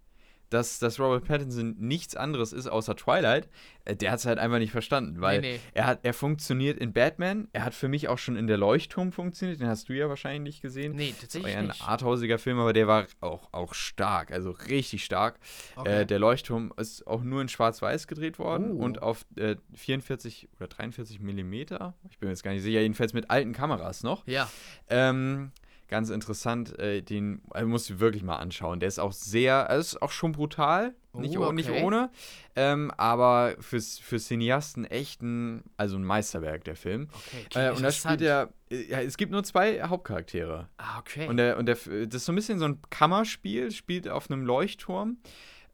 [0.50, 3.50] dass, dass Robert Pattinson nichts anderes ist außer Twilight,
[3.86, 5.60] äh, der hat es halt einfach nicht verstanden, weil nee, nee.
[5.74, 9.12] Er, hat, er funktioniert in Batman, er hat für mich auch schon in der Leuchtturm
[9.12, 10.94] funktioniert, den hast du ja wahrscheinlich nicht gesehen.
[10.96, 11.82] Nee, tatsächlich war ja ein nicht.
[11.82, 15.40] arthausiger Film, aber der war auch, auch stark, also richtig stark.
[15.76, 16.02] Okay.
[16.02, 18.84] Äh, der Leuchtturm ist auch nur in Schwarz-Weiß gedreht worden uh.
[18.84, 23.14] und auf äh, 44 oder 43 Millimeter, ich bin mir jetzt gar nicht sicher, jedenfalls
[23.14, 24.26] mit alten Kameras noch.
[24.28, 24.50] Ja.
[24.90, 25.52] Ähm,
[25.88, 26.78] ganz interessant.
[26.80, 28.80] Äh, den also musst du wirklich mal anschauen.
[28.80, 31.56] Der ist auch sehr, also ist auch schon brutal, nicht, uh, okay.
[31.56, 32.10] nicht ohne,
[32.56, 37.08] ähm, aber fürs, für Cineasten echt ein, also ein Meisterwerk, der Film.
[37.46, 40.70] Okay, äh, und da spielt er, äh, ja, es gibt nur zwei Hauptcharaktere.
[40.78, 41.28] Ah, okay.
[41.28, 44.46] Und, der, und der, das ist so ein bisschen so ein Kammerspiel, spielt auf einem
[44.46, 45.18] Leuchtturm.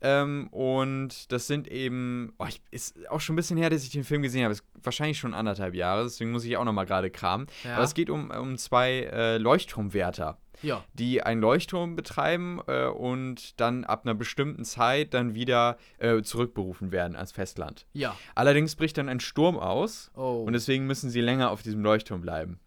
[0.01, 3.91] Ähm, und das sind eben, oh, ich, ist auch schon ein bisschen her, dass ich
[3.91, 4.53] den Film gesehen habe.
[4.53, 7.47] Ist wahrscheinlich schon anderthalb Jahre, deswegen muss ich auch nochmal gerade kramen.
[7.63, 7.75] Ja.
[7.75, 10.37] Aber es geht um, um zwei äh, Leuchtturmwärter.
[10.63, 10.83] Ja.
[10.93, 16.91] die einen Leuchtturm betreiben äh, und dann ab einer bestimmten Zeit dann wieder äh, zurückberufen
[16.91, 17.87] werden ans Festland.
[17.93, 18.15] Ja.
[18.35, 20.43] Allerdings bricht dann ein Sturm aus oh.
[20.45, 22.59] und deswegen müssen sie länger auf diesem Leuchtturm bleiben.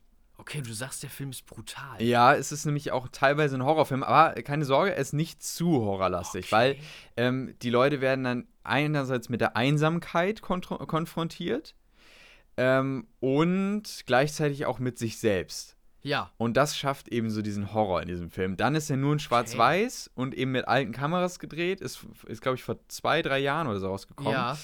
[0.46, 2.02] Okay, du sagst, der Film ist brutal.
[2.02, 5.70] Ja, es ist nämlich auch teilweise ein Horrorfilm, aber keine Sorge, er ist nicht zu
[5.70, 6.52] horrorlastig, okay.
[6.52, 6.76] weil
[7.16, 11.74] ähm, die Leute werden dann einerseits mit der Einsamkeit konfrontiert
[12.58, 15.78] ähm, und gleichzeitig auch mit sich selbst.
[16.02, 16.30] Ja.
[16.36, 18.58] Und das schafft eben so diesen Horror in diesem Film.
[18.58, 20.20] Dann ist er nur in Schwarz-Weiß okay.
[20.20, 21.80] und eben mit alten Kameras gedreht.
[21.80, 24.34] Ist, ist glaube ich, vor zwei, drei Jahren oder so rausgekommen.
[24.34, 24.58] Ja.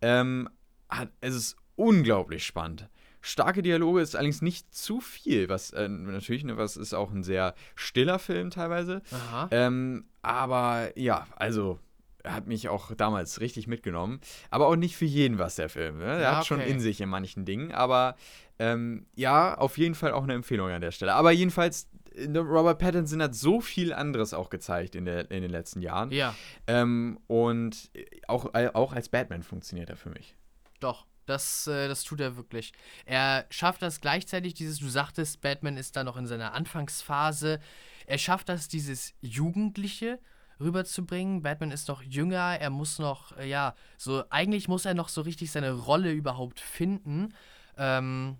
[0.00, 0.48] Ähm,
[0.88, 2.88] hat, es ist unglaublich spannend
[3.26, 7.22] starke Dialoge, ist allerdings nicht zu viel, was äh, natürlich, ne, was ist auch ein
[7.24, 9.02] sehr stiller Film teilweise.
[9.50, 11.78] Ähm, aber ja, also
[12.22, 14.20] er hat mich auch damals richtig mitgenommen.
[14.50, 15.98] Aber auch nicht für jeden was der Film.
[15.98, 16.04] Ne?
[16.06, 16.70] Der Ja, hat schon okay.
[16.70, 17.72] in sich in manchen Dingen.
[17.72, 18.16] Aber
[18.58, 21.14] ähm, ja, auf jeden Fall auch eine Empfehlung an der Stelle.
[21.14, 25.50] Aber jedenfalls, äh, Robert Pattinson hat so viel anderes auch gezeigt in, der, in den
[25.52, 26.10] letzten Jahren.
[26.10, 26.34] Ja,
[26.66, 30.34] Ähm, und äh, auch, äh, auch als Batman funktioniert er für mich.
[30.80, 31.06] doch.
[31.26, 32.72] Das, äh, das tut er wirklich.
[33.04, 37.60] Er schafft das gleichzeitig, dieses, du sagtest, Batman ist da noch in seiner Anfangsphase.
[38.06, 40.18] Er schafft das, dieses Jugendliche
[40.60, 41.42] rüberzubringen.
[41.42, 45.20] Batman ist noch jünger, er muss noch, äh, ja, so, eigentlich muss er noch so
[45.20, 47.34] richtig seine Rolle überhaupt finden.
[47.76, 48.38] Ähm,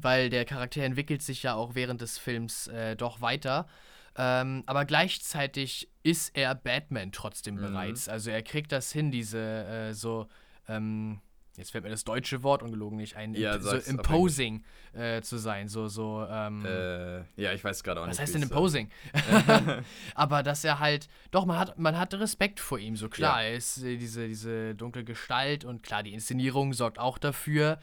[0.00, 3.68] weil der Charakter entwickelt sich ja auch während des Films äh, doch weiter.
[4.16, 7.60] Ähm, aber gleichzeitig ist er Batman trotzdem Mhm.
[7.60, 8.08] bereits.
[8.08, 10.26] Also er kriegt das hin, diese äh, so,
[10.68, 11.20] ähm,
[11.56, 15.68] jetzt fällt mir das deutsche Wort ungelogen nicht ein, Ja, so imposing äh, zu sein.
[15.68, 18.20] So, so, ähm, Äh, ja, ich weiß gerade auch was nicht.
[18.20, 18.90] heißt wie denn äh, imposing?
[20.14, 23.42] Aber dass er halt, doch, man hat, man hat Respekt vor ihm, so klar.
[23.42, 23.48] Ja.
[23.48, 27.78] Er ist äh, diese, diese dunkle Gestalt und klar, die Inszenierung sorgt auch dafür.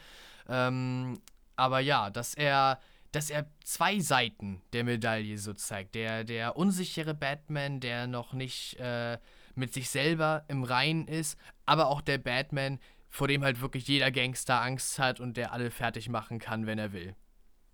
[0.49, 1.19] Ähm,
[1.55, 2.79] aber ja, dass er,
[3.11, 5.95] dass er zwei Seiten der Medaille so zeigt.
[5.95, 9.17] Der, der unsichere Batman, der noch nicht äh,
[9.55, 12.79] mit sich selber im Reinen ist, aber auch der Batman,
[13.11, 16.79] vor dem halt wirklich jeder Gangster Angst hat und der alle fertig machen kann, wenn
[16.79, 17.15] er will.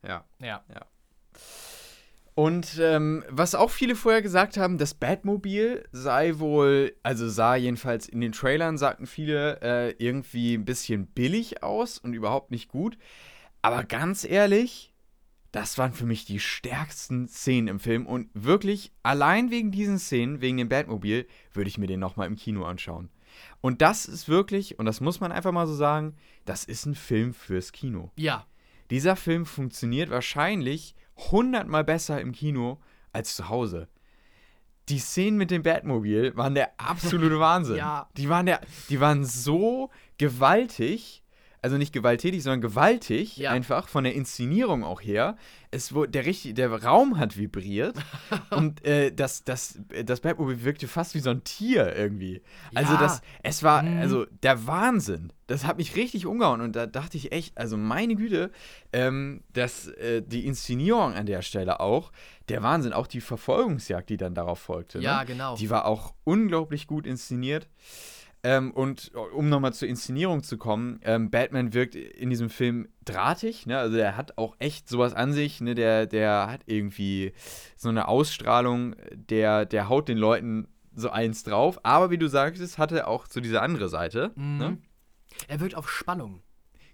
[0.06, 0.26] Ja.
[0.42, 0.64] Ja.
[2.34, 8.08] Und ähm, was auch viele vorher gesagt haben, das Batmobil sei wohl, also sah jedenfalls
[8.08, 12.98] in den Trailern, sagten viele, äh, irgendwie ein bisschen billig aus und überhaupt nicht gut.
[13.62, 14.94] Aber ganz ehrlich,
[15.52, 18.06] das waren für mich die stärksten Szenen im Film.
[18.06, 22.36] Und wirklich, allein wegen diesen Szenen, wegen dem Batmobil, würde ich mir den nochmal im
[22.36, 23.10] Kino anschauen.
[23.62, 26.16] Und das ist wirklich, und das muss man einfach mal so sagen,
[26.46, 28.12] das ist ein Film fürs Kino.
[28.16, 28.46] Ja,
[28.90, 30.96] Dieser Film funktioniert wahrscheinlich
[31.32, 32.80] hundertmal besser im Kino
[33.12, 33.88] als zu Hause.
[34.90, 37.76] Die Szenen mit dem Batmobil waren der absolute Wahnsinn.
[37.76, 38.08] Ja.
[38.16, 41.24] Die waren, der, die waren so gewaltig,
[41.68, 43.52] also nicht gewalttätig, sondern gewaltig, Ja.
[43.52, 45.36] einfach von der Inszenierung auch her.
[45.70, 47.98] Es wurde, der, richtig, der Raum hat vibriert
[48.52, 52.42] und äh, das, das, das Batmobil wirkte fast wie so ein Tier irgendwie.
[52.74, 53.00] Also Ja.
[53.00, 54.00] das, es war, Mhm.
[54.00, 55.34] also der Wahnsinn.
[55.48, 58.52] Das hat mich richtig umgehauen und da dachte ich echt, also meine Güte,
[58.94, 62.12] ähm, dass äh, die Inszenierung an der Stelle auch,
[62.50, 65.00] der Wahnsinn, auch die Verfolgungsjagd, die dann darauf folgte.
[65.00, 65.26] ja, ne?
[65.26, 65.56] genau.
[65.58, 67.68] Die war auch unglaublich gut inszeniert.
[68.44, 73.66] Ähm, und um nochmal zur Inszenierung zu kommen, ähm, Batman wirkt in diesem Film drahtig,
[73.66, 73.78] ne?
[73.80, 75.76] Also der hat auch echt sowas an sich, ne?
[75.76, 77.34] Der, der hat irgendwie
[77.76, 81.80] so eine Ausstrahlung, der, der haut den Leuten so eins drauf.
[81.84, 84.32] Aber wie du sagtest, hatte er auch so diese andere Seite.
[84.36, 84.58] Mhm.
[84.58, 84.78] Ne?
[85.48, 86.42] Er wirkt auf Spannung.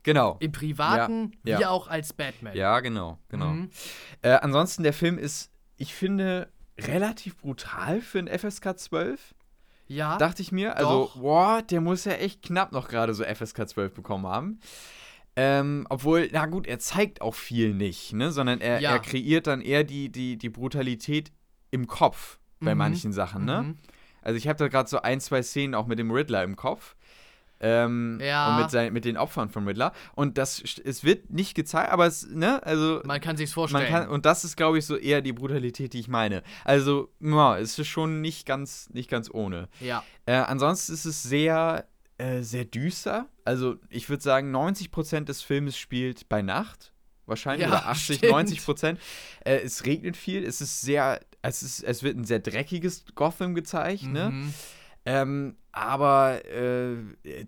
[0.03, 0.37] Genau.
[0.41, 1.69] Im Privaten Ja, wie ja.
[1.69, 2.55] auch als Batman.
[2.55, 3.47] Ja, genau, genau.
[3.47, 3.69] Mhm.
[4.21, 9.33] Äh, ansonsten, der Film ist, ich finde, relativ brutal für ein FSK 12.
[9.93, 10.17] Ja.
[10.17, 10.75] dachte ich mir.
[10.77, 11.15] Also, Doch.
[11.21, 14.59] boah, der muss ja echt knapp noch gerade so FSK 12 bekommen haben.
[15.35, 18.31] Ähm, obwohl, na gut, er zeigt auch viel nicht, ne?
[18.31, 18.91] Sondern er, Ja.
[18.91, 21.31] er kreiert dann eher die, die, die Brutalität
[21.71, 22.77] im Kopf bei Mhm.
[22.77, 23.63] manchen Sachen, ne?
[23.63, 23.77] Mhm.
[24.21, 26.95] Also ich habe da gerade so ein, zwei Szenen auch mit dem Riddler im Kopf.
[27.65, 28.49] Ähm, Ja.
[28.55, 29.93] Und mit, sein, mit den Opfern von Riddler.
[30.15, 33.87] Und das, es wird nicht gezeigt, aber es, ne, also Man kann sich's vorstellen.
[33.87, 36.43] kann, und das ist, glaube ich, so eher die Brutalität, die ich meine.
[36.65, 39.69] Also, ja, es ist schon nicht ganz, nicht ganz ohne.
[39.79, 40.03] ja.
[40.25, 41.85] Äh, ansonsten ist es sehr,
[42.17, 43.27] äh, sehr düster.
[43.45, 46.93] Also, ich würde sagen, 90% des Filmes spielt bei Nacht.
[47.25, 47.67] Wahrscheinlich.
[47.67, 48.33] Ja, oder 80, stimmt.
[48.33, 48.97] 90%.
[49.45, 50.43] Äh, es regnet viel.
[50.43, 54.29] Es ist sehr, es, ist, es wird ein sehr dreckiges Gotham gezeigt, ne?
[54.31, 54.53] Mhm.
[55.05, 56.95] Ähm, aber äh,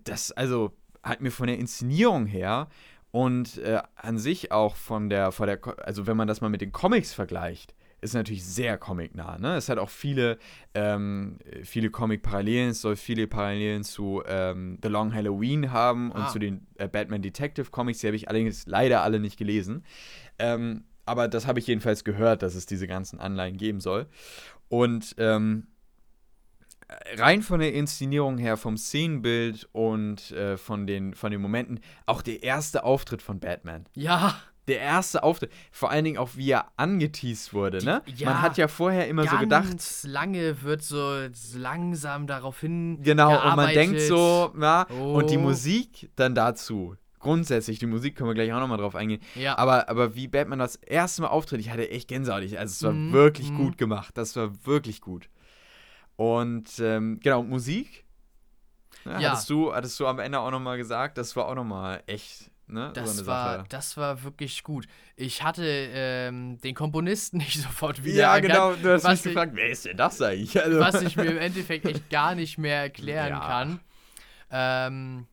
[0.04, 0.72] das, also,
[1.02, 2.68] hat mir von der Inszenierung her
[3.12, 6.60] und äh, an sich auch von der, von der, also wenn man das mal mit
[6.60, 9.38] den Comics vergleicht, ist natürlich sehr comicnah.
[9.38, 9.56] Ne?
[9.56, 10.38] Es hat auch viele,
[10.74, 12.70] ähm, viele Comic-Parallelen.
[12.70, 16.28] Es soll viele Parallelen zu ähm, The Long Halloween haben und Ah.
[16.28, 18.00] zu den äh, Batman Detective Comics.
[18.00, 19.82] Die habe ich allerdings leider alle nicht gelesen.
[20.38, 24.06] Ähm, aber das habe ich jedenfalls gehört, dass es diese ganzen Anleihen geben soll.
[24.68, 25.68] Und ähm,
[27.16, 32.22] rein von der Inszenierung her, vom Szenenbild und äh, von, den, von den Momenten, auch
[32.22, 33.86] der erste Auftritt von Batman.
[33.94, 34.36] Ja.
[34.68, 38.02] Der erste Auftritt, vor allen Dingen auch wie er angeteased wurde, ne?
[38.16, 41.20] ja, Man hat ja vorher immer so gedacht, Ganz lange wird so
[41.56, 42.98] langsam darauf hin.
[43.00, 43.76] genau, und man gearbeitet.
[43.76, 45.40] denkt so, ja, und die Oh.
[45.42, 46.96] Musik dann dazu.
[47.20, 49.20] Grundsätzlich, die Musik können wir gleich auch nochmal drauf eingehen.
[49.36, 49.56] Ja.
[49.56, 52.42] Aber, aber wie Batman das erste Mal auftritt, ich hatte echt Gänsehaut.
[52.42, 53.56] Ich- Also es war Mhm, wirklich mhm.
[53.56, 54.16] gut gemacht.
[54.18, 55.28] Das war wirklich gut.
[56.16, 58.04] Und ähm, genau, Musik.
[59.04, 59.30] Ja, Ja.
[59.30, 62.90] Hattest, du, hattest du am Ende auch nochmal gesagt, das war auch nochmal echt ne?
[62.94, 63.66] Das, so war, Sache.
[63.68, 64.86] das war wirklich gut.
[65.14, 68.74] Ich hatte ähm, den Komponisten nicht sofort wieder Ja, genau.
[68.74, 70.60] Du hast mich ich- gefragt, wer ist denn das eigentlich?
[70.60, 73.40] Also, was ich mir im Endeffekt echt gar nicht mehr erklären Ja.
[73.40, 73.80] kann.
[74.50, 75.26] Ähm,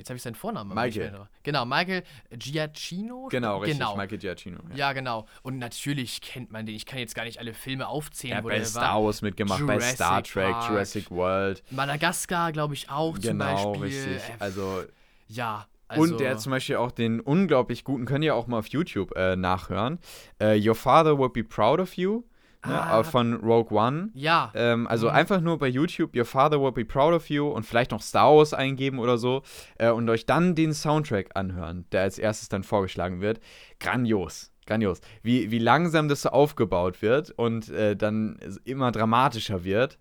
[0.00, 0.74] jetzt habe ich seinen Vornamen.
[0.74, 1.26] Michael.
[1.42, 3.28] Genau, Michael Giacchino.
[3.30, 3.78] genau, richtig.
[3.78, 3.96] Genau.
[3.96, 4.58] Michael Giacchino.
[4.74, 5.26] Ja, genau.
[5.42, 6.74] Und natürlich kennt man den.
[6.74, 9.04] Ich kann jetzt gar nicht alle Filme aufzählen, hat wo bei Star war.
[9.04, 10.70] Wars mitgemacht, bei Jurassic Star Trek, Park.
[10.70, 11.62] Jurassic World.
[11.70, 13.86] Madagaskar, glaube ich, auch zum Genau, Beispiel.
[13.86, 14.16] richtig.
[14.28, 14.82] Äh, Also,
[15.28, 15.66] ja.
[15.88, 18.68] Also, und der hat zum Beispiel auch den unglaublich guten, könnt ihr auch mal auf
[18.68, 19.98] YouTube äh, nachhören.
[20.40, 22.22] Äh, Your Father Would Be Proud of You
[22.62, 23.00] Ah.
[23.00, 24.10] äh, von Rogue One.
[24.14, 24.52] Ja.
[24.54, 25.14] Ähm, also Mhm.
[25.14, 28.36] einfach nur bei YouTube Your Father Would Be Proud of You und vielleicht noch Star
[28.36, 29.42] Wars eingeben oder so
[29.78, 33.40] äh, und euch dann den Soundtrack anhören, der als erstes dann vorgeschlagen wird.
[33.78, 34.52] Grandios.
[34.66, 35.00] Grandios.
[35.22, 39.98] Wie, wie langsam das so aufgebaut wird und äh, dann immer dramatischer wird.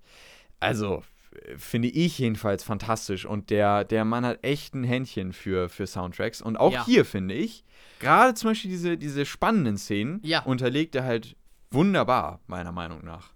[0.59, 1.01] Also,
[1.57, 3.25] finde ich jedenfalls fantastisch.
[3.25, 6.41] Und der, der Mann hat echt ein Händchen für, für Soundtracks.
[6.41, 6.85] Und auch Ja.
[6.85, 7.63] hier finde ich,
[7.99, 10.41] gerade zum Beispiel diese, diese spannenden Szenen Ja.
[10.43, 11.35] unterlegt er halt
[11.71, 13.31] wunderbar, meiner Meinung nach.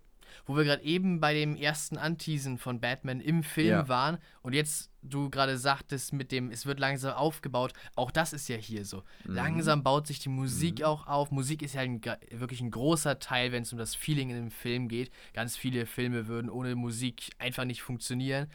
[0.46, 3.88] wo wir gerade eben bei dem ersten Anteasen von Batman im Film Ja.
[3.88, 8.50] waren und jetzt du gerade sagtest mit dem, es wird langsam aufgebaut, auch das ist
[8.50, 9.04] ja hier so.
[9.26, 9.36] Mhm.
[9.36, 11.32] Langsam baut sich die Musik auch auf.
[11.32, 14.52] Musik ist ja ein, wirklich ein großer Teil, wenn es um das Feeling in einem
[14.52, 15.12] Film geht.
[15.34, 18.48] Ganz viele Filme würden ohne Musik einfach nicht funktionieren.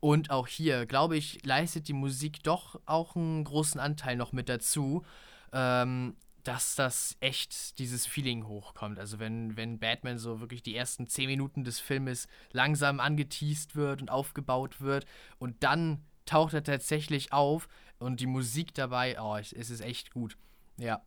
[0.00, 4.48] Und auch hier, glaube ich, leistet die Musik doch auch einen großen Anteil noch mit
[4.48, 5.04] dazu.
[5.52, 6.16] Ähm,
[6.46, 8.98] dass das echt dieses Feeling hochkommt.
[8.98, 14.00] Also wenn, wenn Batman so wirklich die ersten zehn Minuten des Filmes langsam angeteased wird
[14.00, 15.06] und aufgebaut wird
[15.38, 17.68] und dann taucht er tatsächlich auf
[17.98, 20.36] und die Musik dabei, oh, es es ist echt gut.
[20.76, 21.02] Ja.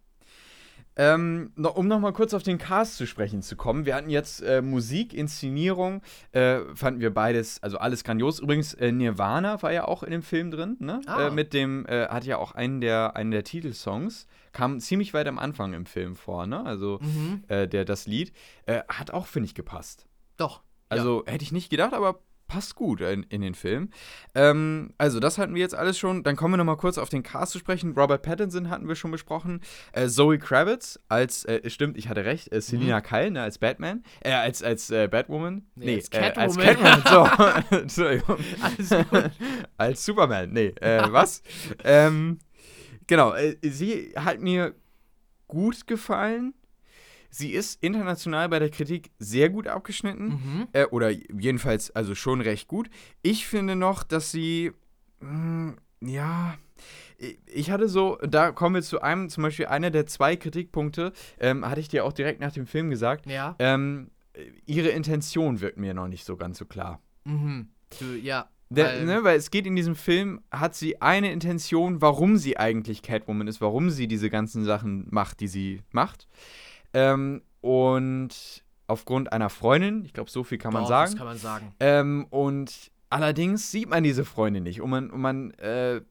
[0.95, 3.85] Ähm, noch, um nochmal kurz auf den Cast zu sprechen zu kommen.
[3.85, 6.01] Wir hatten jetzt äh, Musik, Inszenierung,
[6.33, 8.39] äh, fanden wir beides, also alles grandios.
[8.39, 10.99] Übrigens, äh, Nirvana war ja auch in dem Film drin, ne?
[11.05, 11.27] Ah.
[11.27, 15.27] Äh, mit dem, äh, hat ja auch einen der, einen der Titelsongs, kam ziemlich weit
[15.27, 16.65] am Anfang im Film vor, ne?
[16.65, 17.43] Also, Mhm.
[17.47, 18.33] äh, der, das Lied,
[18.87, 20.05] hat auch, finde ich, gepasst.
[20.37, 20.61] Doch.
[20.89, 22.19] Also hätte ich nicht gedacht, aber
[22.49, 23.91] passt gut in, in den Film.
[24.35, 26.23] Ähm, also das hatten wir jetzt alles schon.
[26.23, 27.93] Dann kommen wir noch mal kurz auf den Cast zu sprechen.
[27.93, 29.61] Robert Pattinson hatten wir schon besprochen.
[29.93, 34.03] Äh, Zoe Kravitz als, äh, stimmt, ich hatte recht, äh, Selina Kyle ne, als Batman.
[34.19, 35.67] Äh, als, als äh, Batwoman.
[35.75, 37.03] Nee, als äh, als Catwoman.
[37.03, 37.63] Catwoman.
[37.69, 38.37] So, Entschuldigung.
[39.77, 40.51] Als Superman.
[40.51, 41.43] Nee, äh, was?
[41.83, 42.39] ähm,
[43.07, 44.73] genau, äh, sie hat mir
[45.47, 46.53] gut gefallen.
[47.29, 50.27] Sie ist international bei der Kritik sehr gut abgeschnitten.
[50.29, 50.67] Mhm.
[50.73, 52.89] Äh, oder jedenfalls, also schon recht gut.
[53.21, 54.71] Ich finde noch, dass sie,
[55.19, 56.55] mh, ja,
[57.45, 61.67] ich- hatte so, da kommen wir zu einem, zum Beispiel einer der zwei Kritikpunkte, ähm,
[61.69, 63.25] hatte ich dir auch direkt nach dem Film gesagt.
[63.25, 63.55] Ja.
[63.59, 64.09] Ähm,
[64.65, 67.01] ihre Intention wirkt mir noch nicht so ganz so klar.
[67.25, 67.67] Mhm.
[67.99, 68.49] Du, ja.
[68.71, 73.01] Der, ne, weil es geht in diesem Film, hat sie eine Intention, warum sie eigentlich
[73.01, 76.27] Catwoman ist, warum sie diese ganzen Sachen macht, die sie macht.
[76.93, 81.11] Ähm, und aufgrund einer Freundin, ich glaube, so viel kann man Doch, sagen.
[81.11, 81.75] Das kann man sagen.
[81.79, 84.81] Ähm, und allerdings sieht man diese Freundde nicht.
[84.81, 86.01] Und man, und man äh,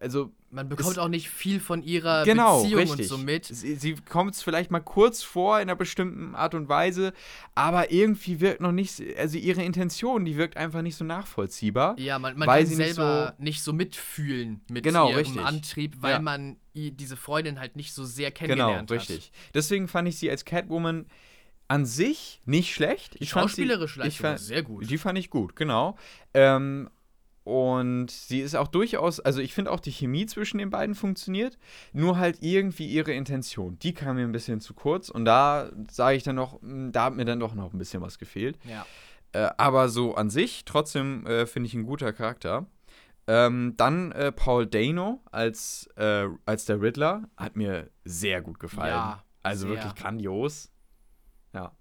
[0.00, 3.00] also Man bekommt Ist- auch nicht viel von ihrer genau, Beziehung richtig.
[3.00, 3.44] und so mit.
[3.44, 7.12] Sie, sie kommt vielleicht mal kurz vor in einer bestimmten Art und Weise,
[7.54, 11.98] aber irgendwie wirkt noch nicht, also ihre Intention, die wirkt einfach nicht so nachvollziehbar.
[11.98, 15.42] Ja, man, man Weil kann sie nicht selber nicht so, mitfühlen mit Genau, ihrem richtig.
[15.44, 16.18] Antrieb, weil Ja.
[16.20, 18.98] man diese Freundin halt nicht so sehr Genau, kennengelernt hat.
[18.98, 19.32] richtig.
[19.52, 21.06] Deswegen fand ich sie als Catwoman
[21.70, 23.14] an sich nicht schlecht.
[23.20, 24.88] Die Ich fand sie- schauspielerische ich Leistung war fand, sehr gut.
[24.88, 25.98] Die fand ich gut, genau.
[26.32, 26.88] Ähm,
[27.48, 31.56] und sie ist auch durchaus, also ich finde auch die Chemie zwischen den beiden funktioniert,
[31.94, 33.78] nur halt irgendwie ihre Intention.
[33.78, 37.04] Die kam mir ein bisschen zu kurz und da sage ich dann noch, mh, da
[37.04, 38.58] hat mir dann doch noch ein bisschen was gefehlt.
[38.64, 38.84] ja.
[39.32, 42.66] Äh, aber so an sich, trotzdem äh, finde ich ein guter Charakter.
[43.26, 48.88] Ähm, dann äh, Paul Dano als, äh, als der Riddler hat mir sehr gut gefallen.
[48.88, 49.76] Ja, also sehr.
[49.76, 50.72] wirklich grandios.
[51.52, 51.76] Ja.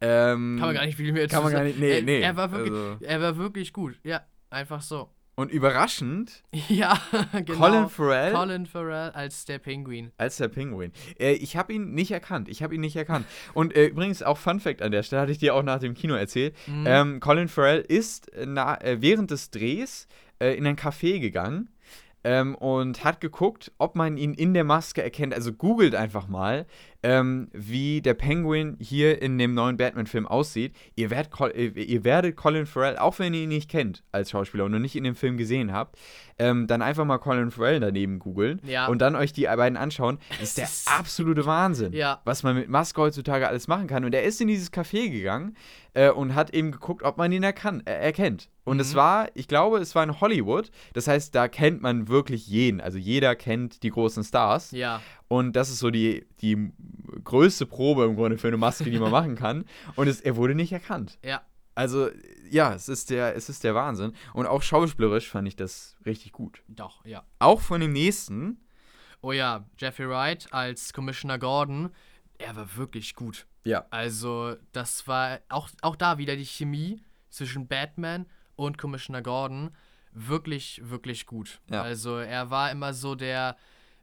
[0.00, 1.68] Ähm, Kann man gar nicht viel mehr kann man gar sagen.
[1.68, 2.20] nicht, nee, er, nee.
[2.20, 4.00] Er war, wirklich, also, er war wirklich gut.
[4.02, 5.08] Ja, einfach so.
[5.36, 6.98] und überraschend, Ja,
[7.32, 7.58] genau.
[7.58, 10.12] Colin Farrell Colin Farrell als der Pinguin.
[10.18, 10.92] als der Pinguin.
[11.18, 12.48] Äh, ich habe ihn nicht erkannt.
[12.48, 13.26] Ich habe ihn nicht erkannt.
[13.54, 15.94] Und äh, übrigens auch Fun Fact an der Stelle, hatte ich dir auch nach dem
[15.94, 16.54] Kino erzählt.
[16.66, 16.84] Mhm.
[16.86, 20.08] Ähm, Colin Farrell ist äh, na, äh, während des Drehs
[20.40, 21.70] äh, in ein Café gegangen
[22.22, 25.32] ähm, und hat geguckt, ob man ihn in der Maske erkennt.
[25.32, 26.66] Also googelt einfach mal
[27.02, 32.04] ähm, wie der Penguin hier in dem neuen Batman-Film aussieht, ihr, werdet Col- äh, ihr
[32.04, 35.04] werdet Colin Farrell, auch wenn ihr ihn nicht kennt als Schauspieler und noch nicht in
[35.04, 35.98] dem Film gesehen habt,
[36.38, 38.86] ähm, dann einfach mal Colin Farrell daneben googeln Ja.
[38.88, 40.18] und dann euch die beiden anschauen.
[40.40, 42.20] Das ist der absolute Wahnsinn, Ja.
[42.24, 44.04] was man mit Maske heutzutage alles machen kann.
[44.04, 45.56] Und er ist in dieses Café gegangen
[45.94, 48.48] äh, und hat eben geguckt, ob man ihn erkan äh, erkennt.
[48.64, 48.80] Und Mhm.
[48.82, 50.70] es war, ich glaube, es war in Hollywood.
[50.92, 52.80] Das heißt, da kennt man wirklich jeden.
[52.80, 54.70] Also jeder kennt die großen Stars.
[54.70, 55.00] Ja.
[55.30, 56.72] Und das ist so die, die
[57.22, 59.64] größte Probe im Grunde für eine Maske, die man machen kann.
[59.94, 61.20] Und es, er wurde nicht erkannt.
[61.24, 61.42] Ja.
[61.76, 62.10] Also,
[62.50, 64.12] ja, es ist, der, es ist der Wahnsinn.
[64.34, 66.64] Und auch schauspielerisch fand ich das richtig gut.
[66.66, 67.22] Doch, ja.
[67.38, 68.58] Auch von dem nächsten.
[69.22, 71.90] Oh ja, Jeffrey Wright als Commissioner Gordon,
[72.38, 73.46] er war wirklich gut.
[73.62, 73.86] Ja.
[73.90, 78.26] Also, das war auch, auch da wieder die Chemie zwischen Batman
[78.56, 79.70] und Commissioner Gordon
[80.10, 81.60] wirklich, wirklich gut.
[81.70, 81.82] Ja.
[81.82, 83.56] Also, er war immer so der.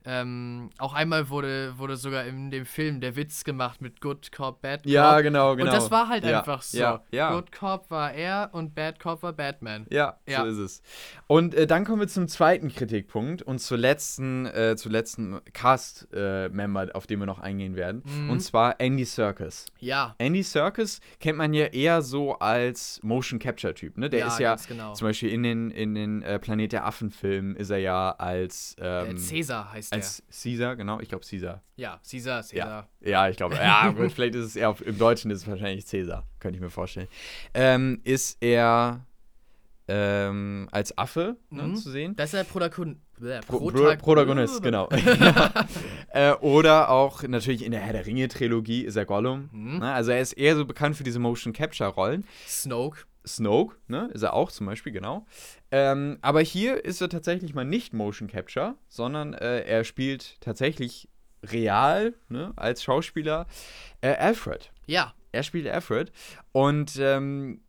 [0.10, 4.62] Ähm, auch einmal wurde, wurde sogar in dem Film der Witz gemacht mit Good Cop,
[4.62, 4.91] Bad Cop.
[4.91, 5.70] Ja, genau, genau.
[5.70, 6.78] Und das war halt Ja, einfach so.
[6.78, 7.34] Ja, ja.
[7.34, 9.86] Good Cop war er und Bad Cop war Batman.
[9.89, 10.41] Ja, Ja.
[10.41, 10.82] so ist es.
[11.28, 16.89] Und äh, dann kommen wir zum zweiten Kritikpunkt und zur letzten, äh, zur letzten Cast-Member,
[16.93, 18.03] auf den wir noch eingehen werden.
[18.05, 18.30] Mhm.
[18.30, 19.66] Und zwar Andy Serkis.
[19.80, 20.16] Ja.
[20.20, 24.10] Andy Serkis kennt man ja eher so als Motion Capture Typ, ne?
[24.10, 24.93] Der ist ja genau.
[24.93, 29.10] zum Beispiel in den, in den äh, Planet der Affen-Filmen ist er ja als, Äh,
[29.10, 29.97] ähm, Caesar heißt der.
[29.98, 31.62] Als Caesar, genau, ich glaube Caesar.
[31.76, 32.88] Ja, Caesar, Caesar.
[33.02, 35.86] Ja, ich glaube, ja, gut, vielleicht ist es eher auf, im Deutschen ist es wahrscheinlich
[35.86, 37.08] Caesar, könnte ich mir vorstellen.
[37.54, 39.06] Ähm, ist er
[39.89, 41.76] ähm, als Affe ne, Mhm.
[41.76, 42.16] zu sehen?
[42.16, 44.89] Das ist der Protagon äh, Pro Pro Protag- Protagonist, genau.
[46.10, 49.50] äh, oder auch natürlich in der Herr der Ringe-Trilogie ist er Gollum.
[49.52, 49.80] Mhm.
[49.80, 49.91] Ne?
[49.93, 52.26] Also er ist eher so bekannt für diese Motion-Capture-Rollen.
[52.48, 53.00] Snoke.
[53.28, 55.25] Snoke, ne, ist er auch zum Beispiel, genau.
[55.71, 61.09] Ähm, aber hier ist er tatsächlich mal nicht Motion Capture, sondern äh, er spielt tatsächlich
[61.43, 63.47] real, ne, als Schauspieler
[64.01, 64.71] äh, Alfred.
[64.88, 65.13] Ja.
[65.32, 66.11] Er spielt Alfred
[66.51, 67.61] und ähm,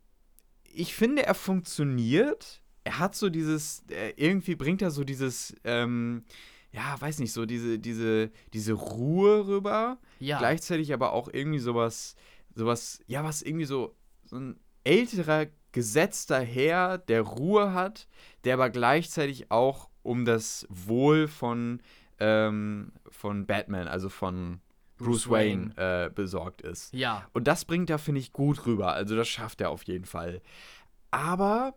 [0.72, 2.62] ich finde, er funktioniert.
[2.84, 6.24] Er hat so dieses, äh, irgendwie bringt er so dieses, ähm,
[6.70, 10.38] ja, weiß nicht, so diese, diese, diese Ruhe rüber Ja.
[10.38, 12.14] gleichzeitig aber auch irgendwie sowas,
[12.54, 13.94] sowas, ja, was irgendwie so,
[14.24, 18.08] so ein älterer, gesetzter Herr, der Ruhe hat,
[18.44, 21.82] der aber gleichzeitig auch um das Wohl von,
[22.18, 24.60] ähm, von Batman, also von
[24.96, 26.92] Bruce, Bruce Wayne, äh, besorgt ist.
[26.94, 27.28] Ja.
[27.34, 28.94] Und das bringt er, finde ich, gut rüber.
[28.94, 30.40] Also das schafft er auf jeden Fall.
[31.10, 31.74] Aber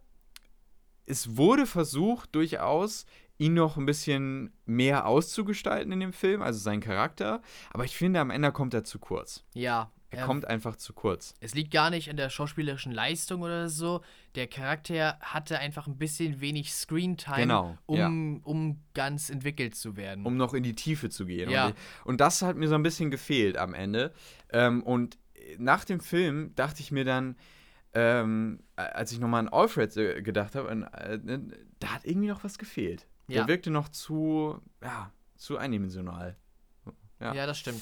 [1.06, 3.06] es wurde versucht, durchaus
[3.38, 7.42] ihn noch ein bisschen mehr auszugestalten in dem Film, also seinen Charakter.
[7.72, 9.44] Aber ich finde, am Ende kommt er zu kurz.
[9.54, 9.92] Ja.
[10.12, 11.34] Er Ähm, kommt einfach zu kurz.
[11.40, 14.02] Es liegt gar nicht an der schauspielerischen Leistung oder so.
[14.36, 20.26] Der Charakter hatte einfach ein bisschen wenig Screentime, Genau, um, um ganz entwickelt zu werden.
[20.26, 21.50] Um noch in die Tiefe zu gehen.
[21.50, 21.68] Ja.
[21.68, 24.14] Und, und das hat mir so ein bisschen gefehlt am Ende.
[24.50, 25.18] Ähm, und
[25.58, 27.38] nach dem Film dachte ich mir dann,
[27.94, 31.20] ähm, als ich nochmal an Alfred äh, gedacht habe, äh,
[31.80, 33.08] da hat irgendwie noch was gefehlt.
[33.28, 33.48] Der Ja.
[33.48, 36.36] wirkte noch zu, ja, zu eindimensional.
[37.22, 37.34] ja.
[37.34, 37.82] ja, das stimmt.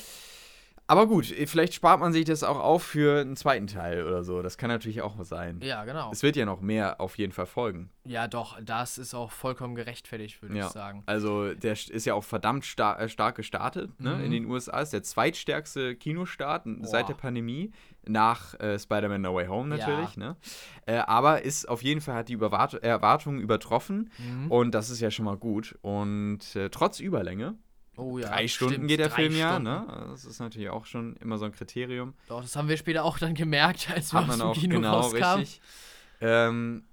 [0.89, 4.41] Aber gut, vielleicht spart man sich das auch auf für einen zweiten Teil oder so.
[4.41, 5.59] Das kann natürlich auch sein.
[5.61, 6.09] Ja, genau.
[6.11, 7.91] Es wird ja noch mehr auf jeden Fall folgen.
[8.05, 10.65] Ja, doch, das ist auch vollkommen gerechtfertigt, würde Ja.
[10.65, 11.03] ich sagen.
[11.05, 14.15] Also der ist ja auch verdammt star äh, stark gestartet ne?
[14.15, 14.23] Mhm.
[14.23, 14.79] in den USA.
[14.81, 17.13] Ist der zweitstärkste Kinostart n- seit Boah.
[17.13, 17.71] der Pandemie.
[18.07, 19.87] Nach äh, Spider-Man No Way Home Ja.
[19.87, 20.17] natürlich.
[20.17, 20.37] Ne?
[20.87, 24.09] Äh, aber ist auf jeden Fall hat die Überwart Erwartungen übertroffen.
[24.17, 24.49] Mhm.
[24.49, 25.77] Und das ist ja schon mal gut.
[25.81, 27.55] Und äh, trotz Überlänge,
[27.99, 28.29] Oh ja.
[28.29, 29.53] drei Stunden stimmt, geht der Film ja.
[29.53, 29.69] Stunden.
[29.69, 30.07] Ne?
[30.09, 32.13] Das ist natürlich auch schon immer so ein Kriterium.
[32.27, 34.75] Doch, das haben wir später auch dann gemerkt, als wir Hat aus man dem Kino
[34.75, 35.39] genau rauskamen.
[35.39, 35.61] richtig.
[36.21, 36.83] Ähm,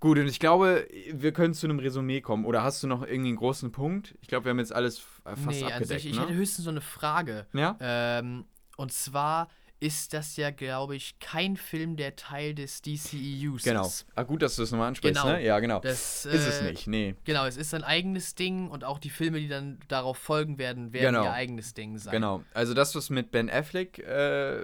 [0.00, 2.44] gut, und ich glaube, wir können zu einem Resümee kommen.
[2.44, 4.16] Oder hast du noch irgendwie einen großen Punkt?
[4.20, 5.88] Ich glaube, wir haben jetzt alles fast nee, abgedeckt.
[5.88, 6.22] sich, ich ne?
[6.22, 7.46] hätte höchstens so eine Frage.
[7.52, 7.76] ja?
[7.80, 8.44] Ähm,
[8.76, 13.86] und zwar ist das ja, glaube ich, kein Film, der Teil des DCEUs Genau.
[13.86, 14.06] ist.
[14.14, 15.34] Ah, gut, dass du das nochmal ansprichst, Genau.
[15.36, 15.44] ne?
[15.44, 15.80] Ja, genau.
[15.80, 17.14] Das, ist es äh, nicht, nee.
[17.24, 20.92] Genau, es ist ein eigenes Ding und auch die Filme, die dann darauf folgen werden,
[20.92, 21.24] werden Genau.
[21.24, 22.12] ihr eigenes Ding sein.
[22.12, 22.42] Genau.
[22.54, 24.62] Also das, was mit Ben Affleck äh,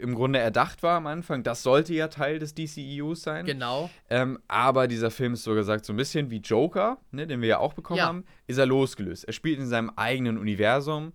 [0.00, 3.44] im Grunde erdacht war am Anfang, das sollte ja Teil des DCEUs sein.
[3.44, 3.90] Genau.
[4.10, 7.48] Ähm, aber dieser Film ist so gesagt so ein bisschen wie Joker, ne, den wir
[7.48, 8.06] ja auch bekommen Ja.
[8.06, 9.24] haben, ist er losgelöst.
[9.24, 11.12] Er spielt in seinem eigenen Universum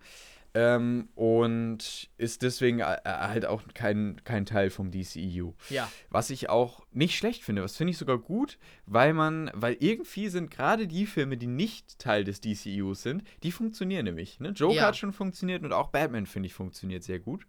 [0.59, 5.51] ähm, und ist deswegen äh, halt auch kein, kein Teil vom DCEU.
[5.69, 5.88] Ja.
[6.09, 8.57] Was ich auch nicht schlecht finde, was finde ich sogar gut,
[8.88, 13.51] weil man, weil irgendwie sind gerade die Filme, die nicht Teil des DCEUs sind, die
[13.51, 14.39] funktionieren nämlich.
[14.39, 14.49] Ne?
[14.49, 14.88] Joker Ja.
[14.88, 17.45] hat schon funktioniert und auch Batman, finde ich, funktioniert sehr gut.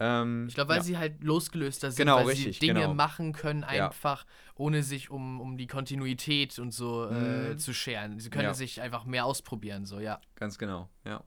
[0.00, 0.82] Ähm, Ich glaube, weil ja.
[0.84, 2.94] sie halt losgelöster sind, Genau, weil richtig, sie Dinge genau.
[2.94, 3.86] machen können, Ja.
[3.88, 7.58] einfach ohne sich um, um die Kontinuität und so äh, Mhm.
[7.58, 8.20] zu scheren.
[8.20, 8.54] Sie können Ja.
[8.54, 10.20] sich einfach mehr ausprobieren, so, ja.
[10.36, 11.24] Ganz genau, ja.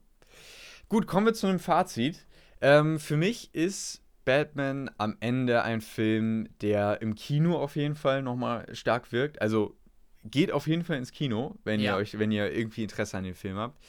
[0.92, 2.26] Gut, kommen wir zu einem Fazit.
[2.60, 8.22] Ähm, für mich ist Batman am Ende ein Film, der im Kino auf jeden Fall
[8.22, 9.42] nochmal stark wirkt.
[9.42, 9.78] Also
[10.26, 11.94] geht auf jeden Fall ins Kino, wenn Ja.
[11.94, 13.82] ihr euch, wenn ihr irgendwie Interesse an dem Film habt.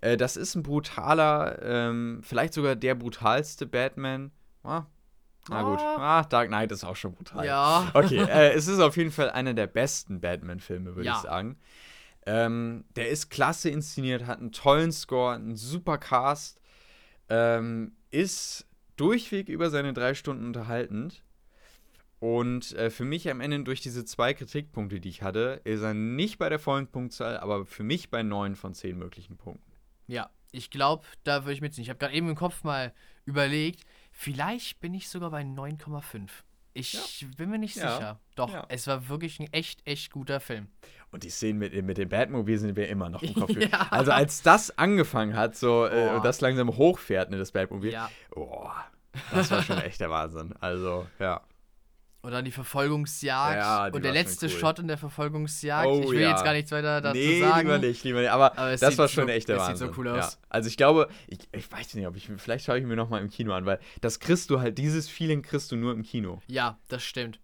[0.00, 4.32] Äh, das ist ein brutaler, ähm, vielleicht sogar der brutalste Batman.
[4.64, 4.86] Ah,
[5.48, 5.78] na gut.
[5.78, 6.18] Ah.
[6.18, 7.46] Ah, Dark Knight ist auch schon brutal.
[7.46, 7.88] Ja.
[7.94, 11.12] Okay, äh, es ist auf jeden Fall einer der besten Batman-Filme, würde Ja.
[11.18, 11.56] ich sagen.
[12.30, 16.60] Ähm, der ist klasse inszeniert, hat einen tollen Score, einen super Cast,
[17.30, 21.24] ähm, ist durchweg über seine drei Stunden unterhaltend.
[22.20, 25.94] Und äh, für mich am Ende durch diese zwei Kritikpunkte, die ich hatte, ist er
[25.94, 29.72] nicht bei der vollen Punktzahl, aber für mich bei neun von zehn möglichen Punkten.
[30.06, 31.82] Ja, ich glaube, da würde ich mitziehen.
[31.84, 32.92] Ich habe gerade eben im Kopf mal
[33.24, 36.28] überlegt, vielleicht bin ich sogar bei 9,5.
[36.74, 37.92] Ich bin mir nicht Ja.
[37.94, 38.20] sicher.
[38.34, 38.66] Doch, Ja.
[38.68, 40.68] es war wirklich ein echt, echt guter Film.
[41.10, 43.50] Und die Szenen mit, mit dem Batmobil sind mir immer noch im Kopf.
[43.58, 43.88] Ja.
[43.90, 48.10] Also als das angefangen hat, so äh, und das langsam hochfährt, ne, das Batmobil, Ja.
[48.36, 48.68] oh,
[49.32, 50.54] das war schon echt der Wahnsinn.
[50.60, 51.40] Also, ja.
[52.20, 53.56] Und dann die Verfolgungsjagd.
[53.56, 54.52] Ja, die und der letzte cool.
[54.52, 55.86] Shot in der Verfolgungsjagd.
[55.88, 56.30] Oh, ich will ja.
[56.30, 57.60] jetzt gar nichts weiter dazu nee, sagen.
[57.60, 58.30] lieber nicht, lieber nicht.
[58.30, 59.88] Aber, Aber das war schon so- echt der es sieht Wahnsinn.
[59.94, 60.18] so cool Ja.
[60.18, 60.38] aus.
[60.48, 63.22] Also ich glaube, ich, ich weiß nicht, ob ich vielleicht schaue ich mir noch mal
[63.22, 66.42] im Kino an, weil das kriegst du halt, dieses Feeling kriegst du nur im Kino.
[66.48, 67.38] Ja, das stimmt.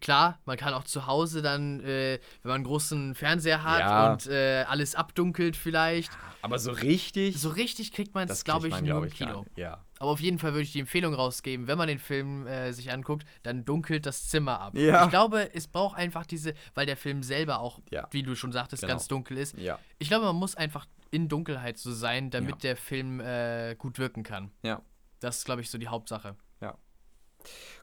[0.00, 4.12] Klar, man kann auch zu Hause dann, äh, wenn man einen großen Fernseher hat Ja.
[4.12, 6.12] und äh, alles abdunkelt vielleicht.
[6.40, 9.18] Aber so richtig, So richtig kriegt man es, glaube ich, man, nur glaub im ich,
[9.18, 9.46] gar Kino.
[9.56, 9.84] Ja.
[9.98, 12.92] Aber auf jeden Fall würde ich die Empfehlung rausgeben, wenn man den Film äh, sich
[12.92, 14.76] anguckt, dann dunkelt das Zimmer ab.
[14.76, 15.02] Ja.
[15.04, 18.06] Ich glaube, es braucht einfach diese, weil der Film selber auch, Ja.
[18.12, 18.92] wie du schon sagtest, Genau.
[18.92, 19.58] ganz dunkel ist.
[19.58, 19.80] Ja.
[19.98, 24.22] Ich glaube, man muss einfach in Dunkelheit so sein, damit der Film äh, gut wirken
[24.22, 24.52] kann.
[24.62, 24.80] Ja.
[25.18, 26.36] Das ist, glaube ich, so die Hauptsache.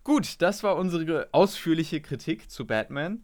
[0.03, 3.23] Gut, das war unsere ausführliche Kritik zu Batman.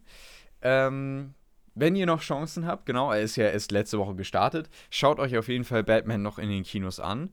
[0.62, 1.34] Ähm,
[1.74, 5.38] wenn ihr noch Chancen habt, genau, er ist ja erst letzte Woche gestartet, schaut euch
[5.38, 7.32] auf jeden Fall Batman noch in den Kinos an.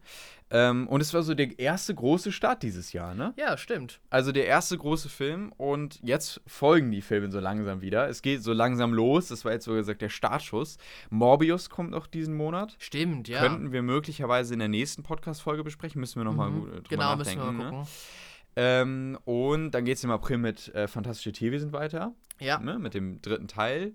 [0.52, 3.34] Ähm, und es war so der erste große Start dieses Jahr, ne?
[3.38, 4.00] Ja, stimmt.
[4.10, 8.08] Also der erste große Film und jetzt folgen die Filme so langsam wieder.
[8.08, 9.28] Es geht so langsam los.
[9.28, 10.78] Das war jetzt so gesagt der Startschuss.
[11.12, 12.76] Morbius kommt noch diesen Monat.
[12.80, 13.42] Stimmt, ja.
[13.42, 16.00] Könnten wir möglicherweise in der nächsten Podcast-Folge besprechen.
[16.00, 16.60] Müssen wir nochmal Mhm.
[16.62, 17.58] gut äh, drüber Genau, müssen nachdenken.
[17.60, 17.88] wir mal ne?
[18.56, 22.14] Ähm, und dann geht es im April mit äh, Fantastische Tierwesen weiter.
[22.40, 22.60] Ja.
[22.60, 22.80] Ne?
[22.80, 23.94] Mit dem dritten Teil.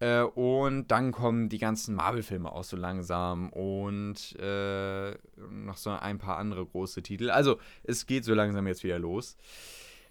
[0.00, 5.10] Äh, und dann kommen die ganzen Marvel-Filme auch so langsam und äh,
[5.50, 7.30] noch so ein paar andere große Titel.
[7.30, 9.36] Also es geht so langsam jetzt wieder los.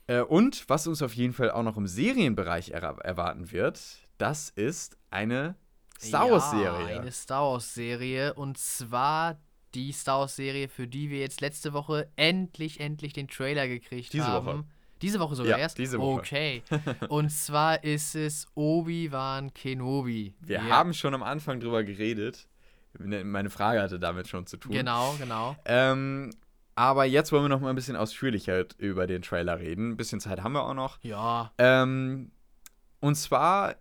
[0.06, 3.80] Äh, und was uns auf jeden Fall auch noch im Serienbereich er erwarten wird,
[4.19, 5.56] das ist eine
[5.99, 6.93] Star Wars-Serie.
[6.93, 8.34] Ja, eine Star Wars-Serie.
[8.35, 9.39] Und zwar
[9.76, 14.26] die Star Wars-Serie, für die wir jetzt letzte Woche endlich, endlich den Trailer gekriegt Diese
[14.28, 14.46] haben.
[14.46, 14.64] Woche.
[15.02, 15.78] Diese Woche sogar Ja, erst?
[15.78, 16.20] diese Woche.
[16.20, 16.64] Okay.
[17.10, 20.34] Und zwar ist es Obi-Wan Kenobi.
[20.41, 22.48] Wir Ja, haben schon am Anfang drüber geredet.
[22.98, 24.74] Ne, Meine Frage hatte damit schon zu tun.
[24.74, 25.56] Genau, genau.
[25.66, 26.32] Ähm,
[26.76, 29.91] aber jetzt wollen wir noch mal ein bisschen ausführlicher über den Trailer reden.
[29.91, 30.98] Ein bisschen Zeit haben wir auch noch.
[31.04, 32.32] Ja, Ähm,
[33.00, 33.76] und zwar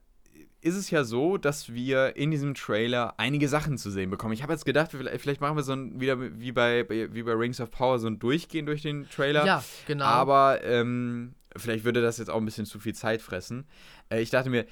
[0.61, 4.33] ist es ja so, dass wir in diesem Trailer einige Sachen zu sehen bekommen.
[4.35, 7.61] Ich habe jetzt gedacht, vielleicht machen wir so ein, wieder wie bei, wie bei Rings
[7.61, 9.47] of Power so ein Durchgehen durch den Trailer.
[9.47, 10.05] ja, genau.
[10.05, 13.67] Aber ähm, vielleicht würde das jetzt auch ein bisschen zu viel Zeit fressen.
[14.11, 14.67] Äh, ich dachte mir,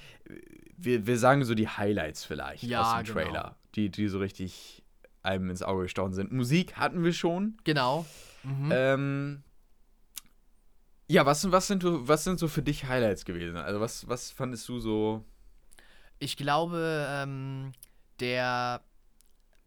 [0.77, 3.25] wir, wir sagen so die Highlights vielleicht Ja, aus dem genau.
[3.25, 4.83] Trailer, die, die so richtig
[5.23, 6.31] einem ins Auge gestochen sind.
[6.33, 7.57] Musik hatten wir schon.
[7.63, 8.05] genau.
[8.43, 8.71] Mhm.
[8.73, 9.43] Ähm,
[11.09, 13.55] ja, was, was, sind, was sind so für dich Highlights gewesen?
[13.55, 15.23] Also was, was fandest du so?
[16.19, 17.71] Ich glaube, ähm,
[18.19, 18.81] der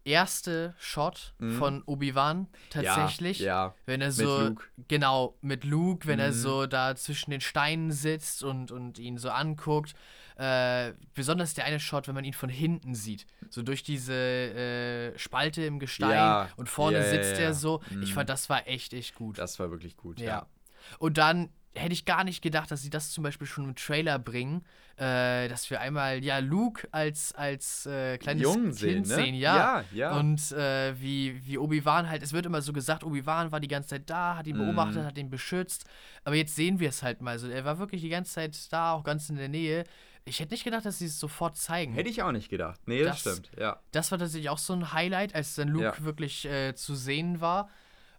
[0.03, 1.57] erste Shot Mhm.
[1.59, 3.39] von Obi-Wan tatsächlich.
[3.39, 3.75] Ja, ja.
[3.85, 4.65] Wenn er Mit so, Luke.
[4.87, 6.33] genau, mit Luke, wenn er Mhm.
[6.35, 9.93] so da zwischen den Steinen sitzt und, und ihn so anguckt.
[10.37, 13.27] Äh, besonders der eine Shot, wenn man ihn von hinten sieht.
[13.49, 16.49] So durch diese äh, Spalte im Gestein Ja.
[16.55, 17.81] und vorne sitzt er so.
[17.89, 18.05] Ich Mhm.
[18.15, 19.37] fand, das war echt, echt gut.
[19.37, 20.47] Das war wirklich gut, ja.
[20.97, 24.19] Und dann hätte ich gar nicht gedacht, dass sie das zum Beispiel schon im Trailer
[24.19, 24.65] bringen,
[24.97, 29.05] äh, dass wir einmal, ja, Luke als, als äh, kleines Jungen Kind sehen, ne?
[29.07, 29.55] sehen, ja.
[29.55, 30.17] Ja, ja.
[30.19, 33.89] Und äh, wie, wie Obi-Wan halt, es wird immer so gesagt, Obi-Wan war die ganze
[33.89, 34.65] Zeit da, hat ihn Mhm.
[34.65, 35.85] beobachtet, hat ihn beschützt.
[36.25, 37.47] Aber jetzt sehen wir es halt mal so.
[37.47, 39.85] Er war wirklich die ganze Zeit da, auch ganz in der Nähe.
[40.25, 41.93] Ich hätte nicht gedacht, dass sie es sofort zeigen.
[41.93, 42.79] Hätte ich auch nicht gedacht.
[42.85, 43.79] Nee, das, Das- stimmt, ja.
[43.91, 46.03] Das war tatsächlich auch so ein Highlight, als dann Luke Ja.
[46.03, 47.69] wirklich äh, zu sehen war.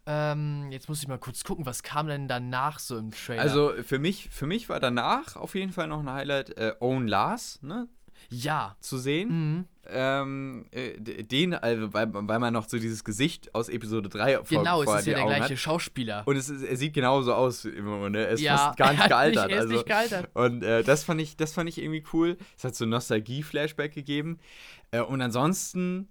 [0.04, 3.42] Ähm, jetzt muss ich mal kurz gucken, was kam denn danach so im Trailer?
[3.42, 7.06] Also für mich, für mich war danach auf jeden Fall noch ein Highlight, äh, Owen
[7.06, 7.88] Lars, ne,
[8.30, 8.76] ja.
[8.80, 9.28] zu sehen.
[9.28, 9.64] Mhm.
[9.84, 14.58] Ähm, äh, den, also, weil, weil man noch so dieses Gesicht aus Episode 3 vor,
[14.58, 15.58] Genau, vor es ist ja der Augen gleiche hat.
[15.58, 16.22] Schauspieler.
[16.24, 18.26] Und es ist, er sieht genauso aus immer, ne?
[18.26, 19.46] Er ist ja, fast gar nicht er gealtert.
[19.46, 20.30] Nicht, er ist also, nicht gealtert.
[20.34, 22.38] Und äh, das, fand ich, das fand ich irgendwie cool.
[22.56, 24.38] Es hat so ein Nostalgie-Flashback gegeben.
[24.92, 26.08] Äh, und ansonsten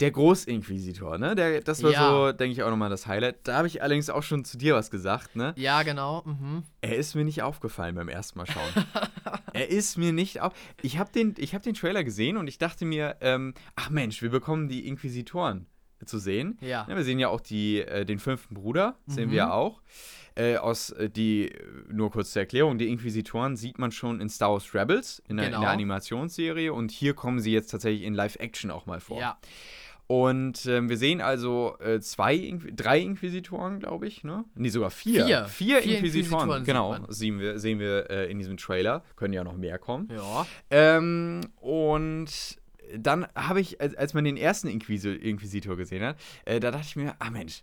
[0.00, 1.34] der Großinquisitor, ne?
[1.34, 2.10] Der, das war Ja.
[2.10, 3.36] so, denke ich, auch nochmal das Highlight.
[3.46, 5.52] Da habe ich allerdings auch schon zu dir was gesagt, ne?
[5.56, 6.22] Ja, genau.
[6.24, 6.62] Mhm.
[6.80, 8.84] Er ist mir nicht aufgefallen beim ersten Mal schauen.
[9.52, 10.52] er ist mir nicht auf.
[10.82, 14.22] Ich habe den, ich hab den Trailer gesehen und ich dachte mir, ähm, ach Mensch,
[14.22, 15.66] wir bekommen die Inquisitoren
[16.04, 16.56] zu sehen.
[16.62, 16.86] Ja.
[16.88, 19.32] Ja, wir sehen ja auch die, äh, den fünften Bruder, sehen Mhm.
[19.32, 19.82] wir ja auch.
[20.36, 21.52] Äh, aus äh, die,
[21.90, 25.46] nur kurz zur Erklärung, die Inquisitoren sieht man schon in Star Wars Rebels, in der,
[25.46, 25.62] in Genau.
[25.62, 26.72] der Animationsserie.
[26.72, 29.20] Und hier kommen sie jetzt tatsächlich in Live-Action auch mal vor.
[29.20, 29.38] Ja.
[30.10, 34.44] Und ähm, wir sehen also äh, zwei, Inqu- drei Inquisitoren, glaube ich, ne?
[34.56, 35.24] Nee, sogar vier.
[35.24, 35.44] Vier.
[35.44, 39.04] Vier, Vier Inquisitoren, Inquisitoren genau, sehen wir, sehen wir äh, in diesem Trailer.
[39.14, 40.08] Können ja noch mehr kommen.
[40.12, 40.46] Ja.
[40.70, 42.26] Ähm, und
[42.96, 46.86] dann habe ich, als, als man den ersten Inquisi Inquisitor gesehen hat, äh, da dachte
[46.88, 47.62] ich mir, ah Mensch,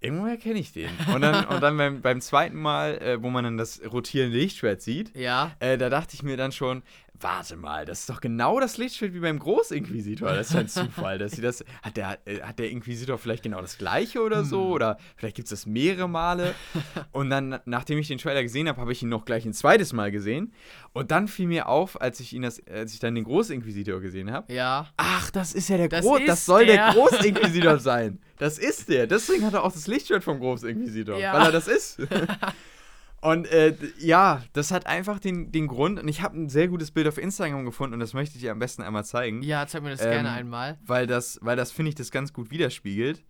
[0.00, 0.90] irgendwoher kenne ich den.
[1.12, 4.80] Und dann, und dann beim, beim zweiten Mal, äh, wo man dann das rotierende Lichtschwert
[4.82, 5.50] sieht, Ja.
[5.58, 6.84] äh, da dachte ich mir dann schon,
[7.20, 10.28] warte mal, das ist doch genau das Lichtschwert wie beim Großinquisitor.
[10.28, 11.64] Das ist ein Zufall, dass sie das.
[11.82, 14.64] Hat der, äh, hat der Inquisitor vielleicht genau das gleiche oder so?
[14.64, 14.72] Hm.
[14.72, 16.54] Oder vielleicht gibt es das mehrere Male.
[17.12, 19.92] Und dann, nachdem ich den Trailer gesehen habe, habe ich ihn noch gleich ein zweites
[19.92, 20.52] Mal gesehen.
[20.92, 24.30] Und dann fiel mir auf, als ich ihn das, als ich dann den Großinquisitor gesehen
[24.32, 24.52] habe.
[24.52, 24.88] Ja.
[24.96, 26.94] Ach, das ist ja der Das Groß, das soll der, der.
[26.94, 28.20] Großinquisitor sein.
[28.38, 29.06] Das ist der.
[29.06, 31.32] Deswegen hat er auch das Lichtschwert vom Großinquisitor, Ja.
[31.32, 31.98] weil er das ist.
[33.20, 36.90] Und äh, ja, das hat einfach den, den Grund, und ich habe ein sehr gutes
[36.92, 39.82] Bild auf Instagram gefunden und das möchte ich dir am besten einmal zeigen, Ja, zeig
[39.82, 40.78] mir das Ähm, gerne einmal.
[40.84, 43.24] weil das, weil das finde ich, das ganz gut widerspiegelt.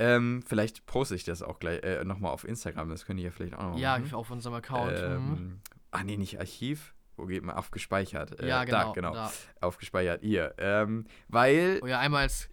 [0.00, 3.30] Ähm, vielleicht poste ich das auch gleich äh, nochmal auf Instagram, das könnte ich ja
[3.30, 4.14] vielleicht auch noch Ja, machen.
[4.14, 4.92] auf unserem Account.
[4.92, 4.98] mhm.
[5.36, 5.60] Ähm,
[5.92, 6.94] ah, nee, nicht Archiv.
[7.16, 7.56] Wo geht man?
[7.56, 8.40] Auf gespeichert.
[8.40, 8.78] Äh, ja, genau.
[8.86, 9.12] Da, genau.
[9.12, 9.32] Da.
[9.60, 10.20] Auf gespeichert.
[10.22, 10.54] Hier.
[10.58, 12.48] Ähm, weil Oh ja, einmal als.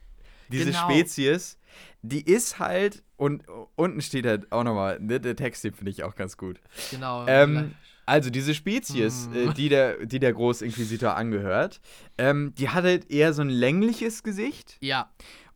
[0.50, 0.90] Diese Genau.
[0.90, 1.58] Spezies,
[2.02, 3.44] die ist halt, und
[3.76, 6.60] unten steht halt auch nochmal, ne, der Text, den finde ich auch ganz gut.
[6.92, 7.26] Genau.
[7.28, 9.50] Ähm, also diese Spezies, Hm.
[9.50, 11.82] äh, die der, die der Großinquisitor angehört,
[12.18, 15.10] ähm, die hat halt eher so ein längliches Gesicht ja,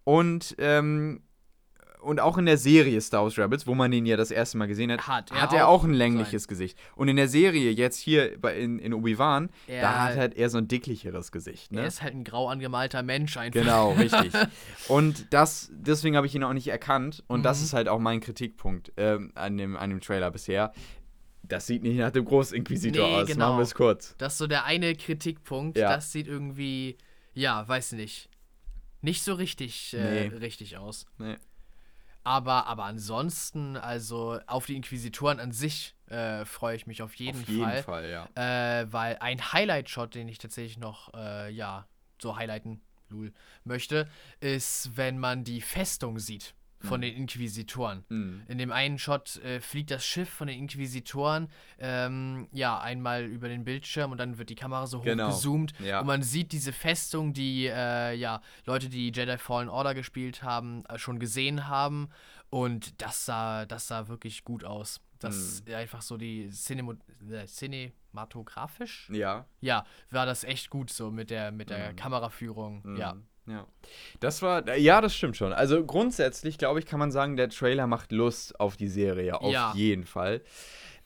[0.03, 1.21] und, ähm,
[1.99, 4.67] und auch in der Serie Star Wars Rebels, wo man den ja das erste Mal
[4.67, 6.77] gesehen hat, Hat er hat er auch auch ein längliches Gesicht.
[6.95, 10.49] Und in der Serie jetzt hier bei, in, in Obi-Wan, da hat er halt eher
[10.49, 11.71] so ein dicklicheres Gesicht.
[11.71, 11.81] Ne?
[11.81, 13.59] er ist halt ein grau angemalter Mensch einfach.
[13.61, 14.31] Genau, richtig.
[14.87, 17.23] Und das, deswegen habe ich ihn auch nicht erkannt.
[17.27, 17.65] Und das Mhm.
[17.65, 20.71] ist halt auch mein Kritikpunkt ähm, an, dem, an dem Trailer bisher.
[21.43, 23.27] Das sieht nicht nach dem Großinquisitor Nee, aus.
[23.27, 23.47] genau.
[23.49, 24.15] Machen wir es kurz.
[24.17, 25.77] Das ist so der eine Kritikpunkt.
[25.77, 25.95] Ja.
[25.95, 26.97] Das sieht irgendwie,
[27.33, 28.29] ja, weiß nicht,
[29.01, 30.35] nicht so richtig, äh, Nee.
[30.37, 31.05] richtig aus.
[31.17, 31.35] Nee.
[32.29, 37.41] Aber, aber ansonsten, also auf die Inquisitoren an sich äh, freue ich mich auf jeden,
[37.41, 37.81] Auf jeden Fall.
[37.81, 38.81] Fall, ja.
[38.81, 41.87] Äh, weil ein Highlight-Shot, den ich tatsächlich noch, äh, ja,
[42.21, 43.33] so highlighten, lul,
[43.63, 44.07] möchte,
[44.41, 47.03] ist, wenn man die Festung sieht von Mhm.
[47.03, 48.05] den Inquisitoren.
[48.09, 48.41] Hm.
[48.47, 53.49] In dem einen Shot äh, fliegt das Schiff von den Inquisitoren ähm, ja einmal über
[53.49, 55.27] den Bildschirm und dann wird die Kamera so Genau.
[55.27, 55.99] hochgezoomt Ja.
[55.99, 60.85] und man sieht diese Festung, die äh, ja Leute, die Jedi Fallen Order gespielt haben,
[60.85, 62.09] äh, schon gesehen haben
[62.49, 65.01] und das sah das sah wirklich gut aus.
[65.19, 65.41] Das Mhm.
[65.41, 66.93] ist einfach so die Cinemo
[67.29, 67.45] äh,
[68.13, 69.45] cinematografisch Ja.
[69.61, 71.95] ja war das echt gut so mit der mit der Mhm.
[71.95, 73.15] Kameraführung ja
[73.49, 73.65] Ja.
[74.19, 75.53] Das war, ja, das stimmt schon.
[75.53, 79.41] Also grundsätzlich, glaube ich, kann man sagen, der Trailer macht Lust auf die Serie.
[79.41, 79.73] Auf Ja.
[79.75, 80.41] jeden Fall.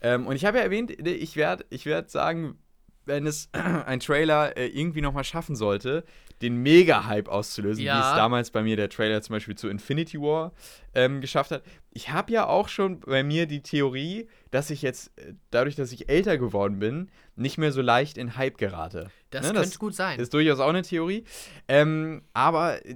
[0.02, 2.60] Ähm, und ich habe ja erwähnt, ich werde ich werd sagen,
[3.06, 3.50] wenn es
[3.86, 6.04] ein Trailer äh, irgendwie nochmal schaffen sollte,
[6.44, 8.12] den Mega-Hype auszulösen, wie Ja.
[8.12, 10.52] es damals bei mir der Trailer zum Beispiel zu Infinity War
[10.94, 11.64] ähm, geschafft hat.
[11.92, 15.92] Ich habe ja auch schon bei mir die Theorie, dass ich jetzt, äh, dadurch, dass
[15.92, 19.10] ich älter geworden bin, nicht mehr so leicht in Hype gerate.
[19.32, 21.24] das Ne, könnte gut sein Ist durchaus auch eine Theorie.
[21.68, 22.96] Ähm, aber äh,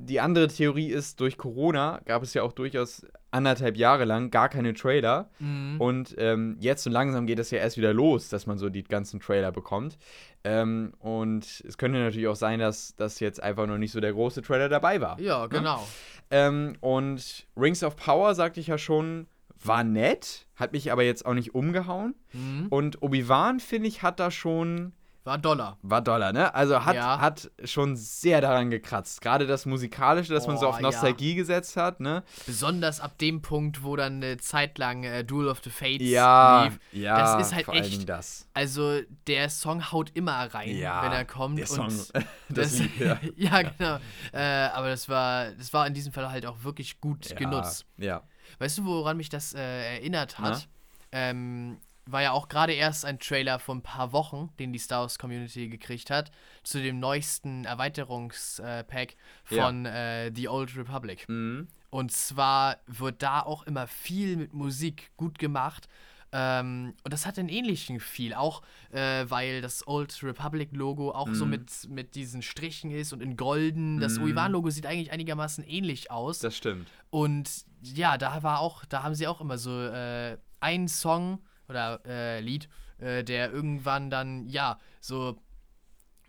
[0.00, 4.48] die andere Theorie ist, durch Corona gab es ja auch durchaus anderthalb Jahre lang gar
[4.48, 5.30] keine Trailer.
[5.38, 5.80] Mhm.
[5.80, 8.84] Und ähm, jetzt so langsam geht es ja erst wieder los, dass man so die
[8.84, 9.98] ganzen Trailer bekommt.
[10.44, 14.12] Ähm, und es könnte natürlich auch sein, dass, dass jetzt einfach noch nicht so der
[14.12, 15.20] große Trailer dabei war.
[15.20, 15.86] ja genau
[16.30, 19.26] Ähm, und Rings of Power, sagte ich ja schon,
[19.62, 22.14] war nett, hat mich aber jetzt auch nicht umgehauen.
[22.32, 22.66] mhm.
[22.68, 24.92] Und Obi-Wan, finde ich, hat da schon
[25.28, 26.52] war Dollar war Dollar, ne?
[26.54, 27.20] Also hat, Ja.
[27.20, 29.20] hat schon sehr daran gekratzt.
[29.20, 30.82] Gerade das Musikalische, dass man so Oh, auf ja.
[30.82, 32.24] Nostalgie gesetzt hat, ne?
[32.46, 36.64] Besonders ab dem Punkt, wo dann eine Zeit lang äh, Duel of the Fates Ja,
[36.64, 36.80] lief.
[36.92, 38.48] ja, Das ist halt vor echt- das.
[38.54, 41.58] Also der Song haut immer rein, Ja, wenn er kommt.
[41.58, 41.88] Der Song,
[42.48, 43.18] das, das, ja.
[43.36, 43.98] ja, genau.
[44.32, 47.86] Äh, aber das war, das war in diesem Fall halt auch wirklich gut genutzt.
[47.98, 48.22] Ja,
[48.58, 50.68] Weißt du, woran mich das äh, erinnert hat?
[51.12, 51.78] Ähm,
[52.10, 55.18] war ja auch gerade erst ein Trailer vor ein paar Wochen, den die Star Wars
[55.18, 56.30] Community gekriegt hat,
[56.62, 59.14] zu dem neuesten Erweiterungspack
[59.50, 59.64] Ja.
[59.64, 61.28] von äh, The Old Republic.
[61.28, 61.68] Mhm.
[61.90, 65.88] Und zwar wird da auch immer viel mit Musik gut gemacht.
[66.30, 68.60] Ähm, und das hat einen ähnlichen Feel, auch
[68.90, 71.50] äh, weil das Old Republic Logo auch so Mhm.
[71.52, 73.98] mit, mit diesen Strichen ist und in golden.
[73.98, 74.24] Das Mhm.
[74.24, 76.40] Obi-Wan Logo sieht eigentlich einigermaßen ähnlich aus.
[76.40, 76.88] Das stimmt.
[77.08, 77.48] Und
[77.82, 81.38] ja, da war auch, da haben sie auch immer so äh, einen Song
[81.68, 82.68] oder äh, Lied,
[82.98, 85.36] äh, der irgendwann dann, ja, so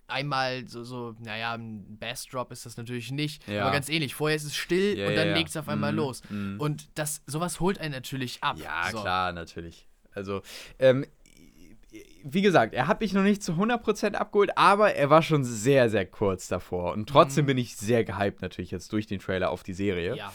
[0.07, 3.61] einmal so, so, naja, ein Bassdrop ist das natürlich nicht, Ja.
[3.63, 4.15] aber ganz ähnlich.
[4.15, 5.33] Vorher ist es still Ja, und dann ja.
[5.35, 6.21] legt es auf einmal Mhm, los.
[6.29, 6.59] mhm.
[6.59, 8.57] Und das, sowas holt einen natürlich ab.
[8.57, 9.01] Ja, so.
[9.01, 9.87] klar, natürlich.
[10.13, 10.41] Also,
[10.79, 11.05] ähm,
[12.23, 15.89] wie gesagt, er hat mich noch nicht zu 100% abgeholt, aber er war schon sehr,
[15.89, 16.93] sehr kurz davor.
[16.93, 17.47] Und trotzdem Mhm.
[17.47, 20.15] bin ich sehr gehypt natürlich jetzt durch den Trailer auf die Serie.
[20.15, 20.33] Ja.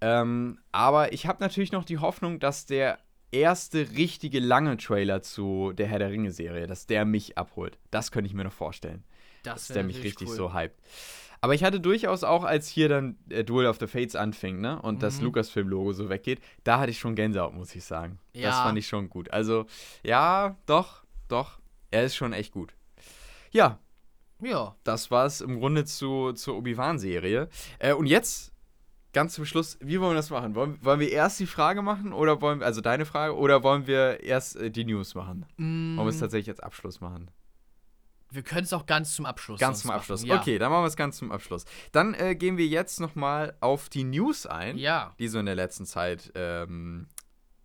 [0.00, 2.98] Ähm, aber ich habe natürlich noch die Hoffnung, dass der
[3.32, 7.78] erste richtige lange Trailer zu der Herr der Ringe-Serie, dass der mich abholt.
[7.90, 9.04] Das könnte ich mir noch vorstellen.
[9.42, 10.34] Das dass der mich richtig cool.
[10.36, 10.78] so hypt.
[11.42, 14.80] Aber ich hatte durchaus auch, als hier dann äh, Duel of the Fates anfing, ne,
[14.82, 15.24] und das Mhm.
[15.26, 18.18] Lucasfilm-Logo so weggeht, da hatte ich schon Gänsehaut, muss ich sagen.
[18.34, 18.62] Das Ja.
[18.64, 19.30] fand ich schon gut.
[19.30, 19.64] Also,
[20.02, 21.58] ja, doch, doch,
[21.90, 22.74] er ist schon echt gut.
[23.52, 23.78] Ja,
[24.42, 24.76] Ja.
[24.84, 27.48] das war es im Grunde zu, zur Obi-Wan-Serie.
[27.78, 28.52] Äh, und jetzt,
[29.12, 30.54] ganz zum Schluss, wie wollen wir das machen?
[30.54, 34.20] Wollen, wollen wir erst die Frage machen, oder wollen also deine Frage, oder wollen wir
[34.22, 35.46] erst äh, die News machen?
[35.56, 37.30] Mm, Wollen wir es tatsächlich als Abschluss machen?
[38.32, 40.20] wir können es auch ganz zum Abschluss Ganz zum Abschluss.
[40.20, 40.28] Machen.
[40.30, 40.40] Ja.
[40.40, 41.64] Okay, dann machen wir es ganz zum Abschluss.
[41.90, 45.12] Dann äh, gehen wir jetzt nochmal auf die News ein, Ja.
[45.18, 47.08] die so in der letzten Zeit, ähm,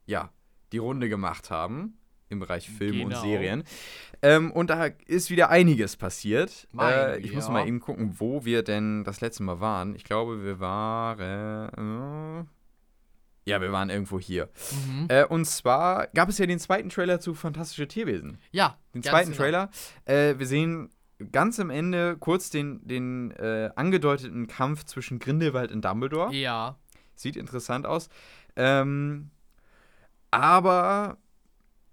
[0.08, 0.32] ja,
[0.72, 2.00] die Runde gemacht haben
[2.30, 3.22] im Bereich Film und Genau.
[3.22, 3.64] Serien.
[4.22, 6.68] Ähm, und da ist wieder einiges passiert.
[6.80, 7.52] Äh, ich Güte, muss ja.
[7.54, 9.96] mal eben gucken, wo wir denn das letzte Mal waren.
[9.96, 12.46] Ich glaube, wir waren.
[12.46, 12.46] Äh,
[13.48, 14.50] ja, wir waren irgendwo hier.
[14.88, 15.06] Mhm.
[15.10, 18.78] Äh, und zwar gab es ja den zweiten Trailer zu Fantastische Tierwesen Ja.
[18.96, 19.38] den zweiten genau.
[19.44, 19.70] Trailer.
[20.06, 20.90] Äh, wir sehen
[21.32, 26.34] ganz am Ende kurz den, den äh, angedeuteten Kampf zwischen Grindelwald und Dumbledore.
[26.34, 26.78] Ja.
[27.14, 28.10] Sieht interessant aus.
[28.56, 29.30] Ähm,
[30.32, 31.18] aber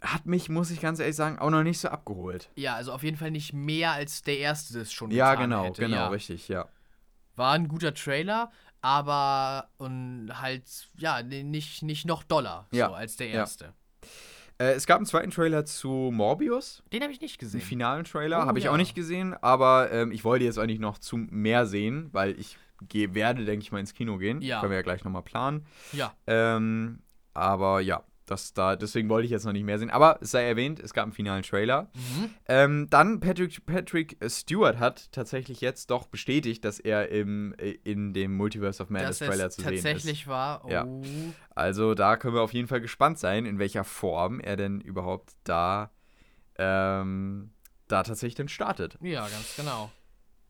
[0.03, 2.51] hat mich, muss ich ganz ehrlich sagen, auch noch nicht so abgeholt.
[2.57, 5.65] Ja, also auf jeden Fall nicht mehr als der erste das schon Ja, getan genau,
[5.65, 5.83] hätte.
[5.83, 6.09] genau, ja.
[6.09, 6.69] richtig, ja.
[7.37, 8.51] War ein guter Trailer,
[8.81, 10.65] aber und halt,
[10.99, 13.35] ja, nicht, nicht noch doller Ja, so als der ja.
[13.35, 13.73] erste.
[14.59, 17.61] Äh, es gab einen zweiten Trailer zu Morbius, Den habe ich nicht gesehen.
[17.61, 18.41] finalen Trailer.
[18.43, 18.71] Oh, Habe ich ja.
[18.73, 22.59] auch nicht gesehen, aber ähm, ich wollte jetzt eigentlich noch zu mehr sehen, weil ich
[22.89, 24.41] geh, werde, denke ich mal, ins Kino gehen.
[24.43, 24.61] Ja.
[24.61, 25.65] Können wir ja gleich nochmal planen.
[25.93, 26.13] Ja.
[26.27, 27.01] Ähm,
[27.33, 28.03] aber ja,
[28.33, 29.91] das da, deswegen wollte ich jetzt noch nicht mehr sehen.
[29.91, 31.91] Aber es sei erwähnt, es gab einen finalen Trailer.
[31.95, 32.31] Mhm.
[32.47, 38.13] Ähm, dann Patrick, Patrick Stewart hat tatsächlich jetzt doch bestätigt, dass er im, äh, in
[38.13, 39.83] dem Multiverse of Madness Dass Trailer zu sehen ist.
[39.83, 40.65] tatsächlich war.
[40.65, 40.71] Oh.
[40.71, 40.87] Ja.
[41.55, 45.33] Also da können wir auf jeden Fall gespannt sein, in welcher Form er denn überhaupt
[45.45, 45.93] da,
[46.59, 47.53] ähm,
[47.89, 48.99] da tatsächlich dann startet.
[49.03, 49.91] Ja, ganz genau.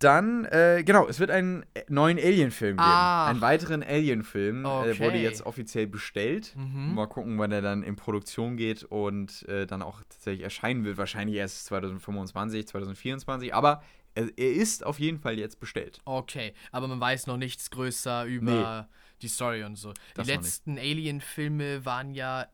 [0.03, 2.89] Dann, äh, genau, es wird einen neuen Alien-Film geben.
[2.89, 3.29] Ach.
[3.29, 5.23] Einen weiteren Alien-Film äh, wurde Okay.
[5.23, 6.55] jetzt offiziell bestellt.
[6.57, 6.95] Mhm.
[6.95, 10.97] Mal gucken, wann er dann in Produktion geht und äh, dann auch tatsächlich erscheinen wird.
[10.99, 13.55] Wahrscheinlich erst 2025, 2024.
[13.55, 13.83] Aber
[14.15, 16.01] er, er ist auf jeden Fall jetzt bestellt.
[16.05, 18.89] Okay, aber man weiß noch nichts größer über
[19.23, 19.93] die Story und so.
[20.15, 22.47] Das die letzten Alien-Filme waren ja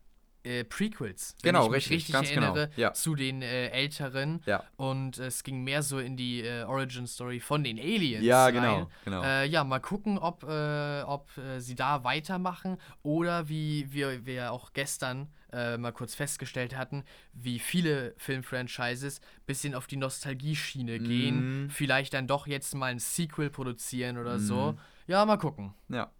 [0.45, 1.35] äh, Prequels.
[1.43, 2.93] Genau, ich mich richtig, richtig ganz genau, erinnere, ja.
[2.93, 4.41] zu den äh, älteren.
[4.47, 4.65] Ja.
[4.77, 8.25] Und es ging mehr so in die äh, Origin-Story von den Aliens.
[8.25, 8.55] Ja, rein.
[8.55, 9.23] genau, genau.
[9.23, 14.53] Äh, ja, mal gucken, ob, äh, ob äh, sie da weitermachen oder wie wir, wir
[14.53, 21.65] auch gestern äh, mal kurz festgestellt hatten, wie viele Filmfranchises bisschen auf die Nostalgie-Schiene gehen.
[21.65, 21.71] Mhm.
[21.71, 24.77] Vielleicht dann doch jetzt mal ein Sequel produzieren oder so.
[25.07, 25.73] Ja, mal gucken.
[25.89, 26.11] Ja.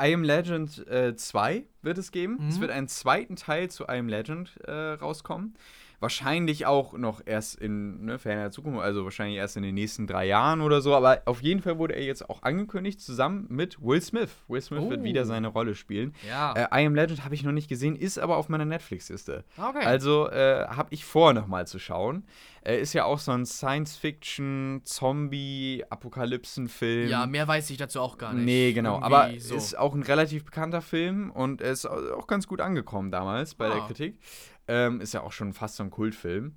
[0.00, 2.38] I Am Legend äh, 2 wird es geben.
[2.48, 2.60] Es Mhm.
[2.60, 5.54] wird einen zweiten Teil zu I Am Legend äh, rauskommen.
[6.00, 10.26] Wahrscheinlich auch noch erst in ne, ferner Zukunft, also wahrscheinlich erst in den nächsten drei
[10.26, 10.94] Jahren oder so.
[10.94, 14.30] Aber auf jeden Fall wurde er jetzt auch angekündigt, zusammen mit Will Smith.
[14.48, 15.04] Will Smith wird Oh.
[15.04, 16.14] wieder seine Rolle spielen.
[16.28, 16.52] Ja.
[16.54, 19.44] Äh, I Am Legend habe ich noch nicht gesehen, ist aber auf meiner Netflix-Liste.
[19.56, 19.84] okay.
[19.84, 22.24] Also äh, habe ich vor, nochmal zu schauen.
[22.62, 27.08] Äh, ist ja auch so ein Science-Fiction, Zombie-Apokalypsen-Film.
[27.08, 28.44] ja, mehr weiß ich dazu auch gar nicht.
[28.44, 28.94] Nee, genau.
[28.96, 29.54] Irgendwie Aber so.
[29.54, 33.54] ist auch ein relativ bekannter Film und er ist au- auch ganz gut angekommen damals
[33.54, 33.86] bei der Ah.
[33.86, 34.18] Kritik.
[34.68, 36.56] Ähm, ist ja auch schon fast so ein Kultfilm.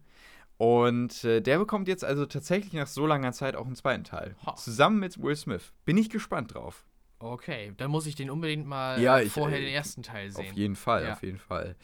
[0.58, 4.36] Und äh, der bekommt jetzt also tatsächlich nach so langer Zeit auch einen zweiten Teil.
[4.46, 4.56] Ha.
[4.56, 5.72] Zusammen mit Will Smith.
[5.86, 6.84] Bin ich gespannt drauf.
[7.20, 10.50] Okay, dann muss ich den unbedingt mal Ja, ich, vorher äh, den ersten Teil sehen.
[10.50, 11.14] Auf jeden Fall, Ja.
[11.14, 11.76] auf jeden Fall.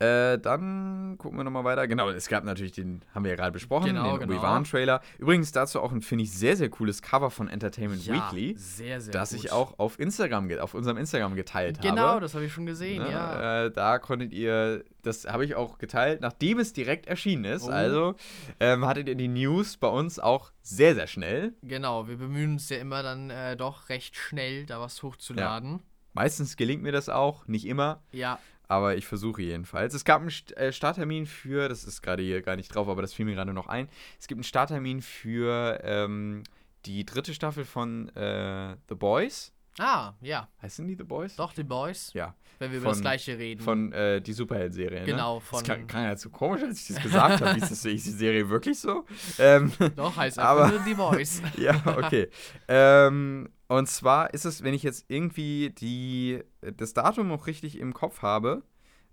[0.00, 1.86] Äh, dann gucken wir nochmal weiter.
[1.86, 4.40] Genau, es gab natürlich den, haben wir ja gerade besprochen, Genau, den genau.
[4.40, 5.00] Obi-Wan-Trailer.
[5.18, 9.00] Übrigens dazu auch ein, finde ich, sehr, sehr cooles Cover von Entertainment ja, Weekly, sehr,
[9.00, 9.44] sehr das gut.
[9.44, 11.88] ich auch auf Instagram, auf unserem Instagram geteilt habe.
[11.88, 13.64] Genau, das habe ich schon gesehen, Ne, ja.
[13.66, 17.68] Äh, da konntet ihr, das habe ich auch geteilt, nachdem es direkt erschienen ist.
[17.68, 17.70] Oh.
[17.70, 18.14] Also
[18.60, 21.54] ähm, hattet ihr die News bei uns auch sehr, sehr schnell.
[21.62, 25.82] Genau, wir bemühen uns ja immer dann äh, doch recht schnell, da was hochzuladen.
[26.14, 28.00] Meistens gelingt mir das auch, nicht immer.
[28.12, 28.38] Ja,
[28.68, 29.92] Aber ich versuche jedenfalls.
[29.94, 33.02] Es gab einen St äh, Starttermin für, das ist gerade hier gar nicht drauf, aber
[33.02, 33.88] das fiel mir gerade noch ein.
[34.18, 36.42] Es gibt einen Starttermin für ähm,
[36.86, 39.52] die dritte Staffel von äh, The Boys.
[39.78, 40.48] Ah, ja.
[40.62, 41.36] Heißen die The Boys?
[41.36, 42.12] Doch, The Boys.
[42.14, 42.34] Ja.
[42.60, 43.60] Wenn wir über Von- das Gleiche reden.
[43.60, 45.00] Von äh, die Superheld-Serie.
[45.00, 45.06] Ne?
[45.06, 47.58] Genau, von- Das klang, klang ja so komisch, als ich das gesagt habe.
[47.58, 49.04] Ist, das, ist die Serie wirklich so?
[49.38, 51.42] Ähm, Doch, heißt aber- einfach nur The Boys.
[51.58, 52.28] ja, okay.
[52.68, 56.42] ähm, und zwar ist es, wenn ich jetzt irgendwie die,
[56.76, 58.62] das Datum noch richtig im Kopf habe,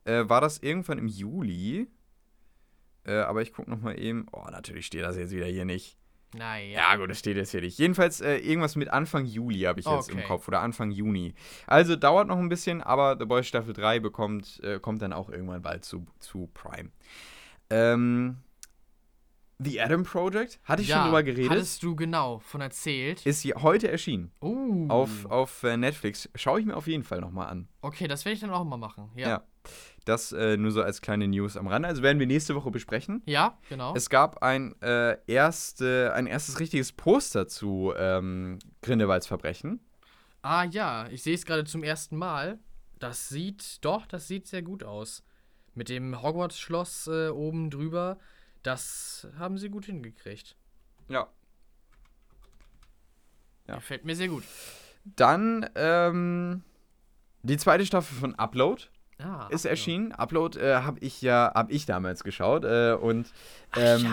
[0.06, 1.88] äh, war das irgendwann im Juli.
[3.04, 4.28] Äh, aber ich gucke nochmal eben.
[4.32, 5.98] Oh, natürlich steht das jetzt wieder hier nicht.
[6.34, 6.80] Naja.
[6.80, 7.78] Ja, gut, das steht jetzt hier nicht.
[7.78, 10.28] Jedenfalls äh, irgendwas mit Anfang Juli habe ich jetzt im Okay.
[10.28, 11.34] Kopf oder Anfang Juni.
[11.68, 15.30] Also dauert noch ein bisschen, aber The Boys Staffel 3 bekommt, äh, kommt dann auch
[15.30, 16.90] irgendwann bald zu, zu Prime.
[17.70, 18.38] Ähm,
[19.64, 23.26] The Adam Project, hatte ich ja, schon drüber geredet, Hattest du genau von erzählt.
[23.26, 24.86] ist heute erschienen Oh.
[24.90, 26.30] auf, auf äh, Netflix.
[26.36, 27.68] Schaue ich mir auf jeden Fall nochmal an.
[27.82, 29.10] Okay, das werde ich dann auch mal machen.
[29.16, 29.22] Ja.
[29.22, 29.28] Ja.
[29.30, 29.44] Ja,
[30.06, 31.88] Das äh, nur so als kleine News am Rande.
[31.88, 33.22] Also werden wir nächste Woche besprechen.
[33.70, 33.94] genau.
[33.96, 39.80] Es gab ein, äh, erste, ein erstes richtiges Poster zu ähm, Grindelwalds Verbrechen.
[40.42, 42.58] ah ja, ich sehe es gerade zum ersten Mal.
[43.00, 45.24] Das sieht, doch, das sieht sehr gut aus.
[45.76, 48.18] Mit dem Hogwarts-Schloss äh, oben drüber.
[48.64, 50.56] Das haben sie gut hingekriegt.
[51.08, 51.28] Ja.
[53.68, 53.76] Ja.
[53.76, 54.44] Gefällt mir sehr gut.
[55.04, 56.64] Dann ähm,
[57.42, 58.84] die zweite Staffel von Upload
[59.24, 59.70] Ah, ist Upload.
[59.70, 60.12] erschienen.
[60.14, 63.28] Upload äh, habe ich ja hab ich damals geschaut äh, und
[63.78, 64.04] ähm,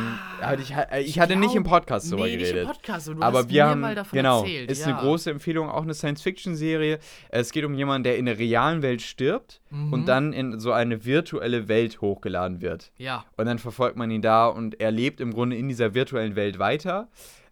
[0.40, 0.46] ja.
[0.46, 2.66] hatte ich, äh, ich hatte nicht im glaub- Podcast drüber nee, nicht geredet.
[2.68, 4.70] Podcast, aber wir haben, genau, erzählt.
[4.70, 4.86] ist ja.
[4.92, 6.98] eine große Empfehlung, auch eine Science-Fiction-Serie.
[7.30, 9.92] Es geht um jemanden, der in der realen Welt stirbt Mhm.
[9.92, 12.90] und dann in so eine virtuelle Welt hochgeladen wird.
[12.96, 16.36] Ja, Und dann verfolgt man ihn da und er lebt im Grunde in dieser virtuellen
[16.36, 17.08] Welt weiter.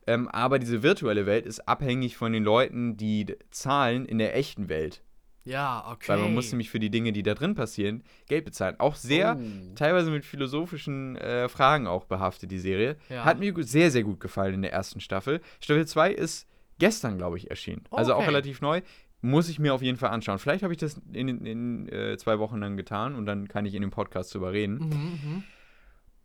[0.06, 4.68] Ähm, aber diese virtuelle Welt ist abhängig von den Leuten, die zahlen in der echten
[4.68, 5.02] Welt.
[5.46, 6.08] Ja, okay.
[6.08, 8.74] Weil man muss nämlich für die Dinge, die da drin passieren, Geld bezahlen.
[8.78, 9.74] Auch sehr, Oh.
[9.74, 12.96] teilweise mit philosophischen äh, Fragen auch behaftet, die Serie.
[13.08, 13.24] Ja.
[13.24, 15.40] Hat mir sehr, sehr gut gefallen in der ersten Staffel.
[15.60, 16.46] Staffel 2 ist
[16.78, 17.84] gestern, glaube ich, erschienen.
[17.90, 18.26] Also auch Okay.
[18.26, 18.82] relativ neu.
[19.22, 20.38] Muss ich mir auf jeden Fall anschauen.
[20.38, 23.64] Vielleicht habe ich das in, in, in äh, zwei Wochen dann getan und dann kann
[23.64, 24.74] ich in dem Podcast drüber reden.
[24.74, 25.44] Mhm, mhm.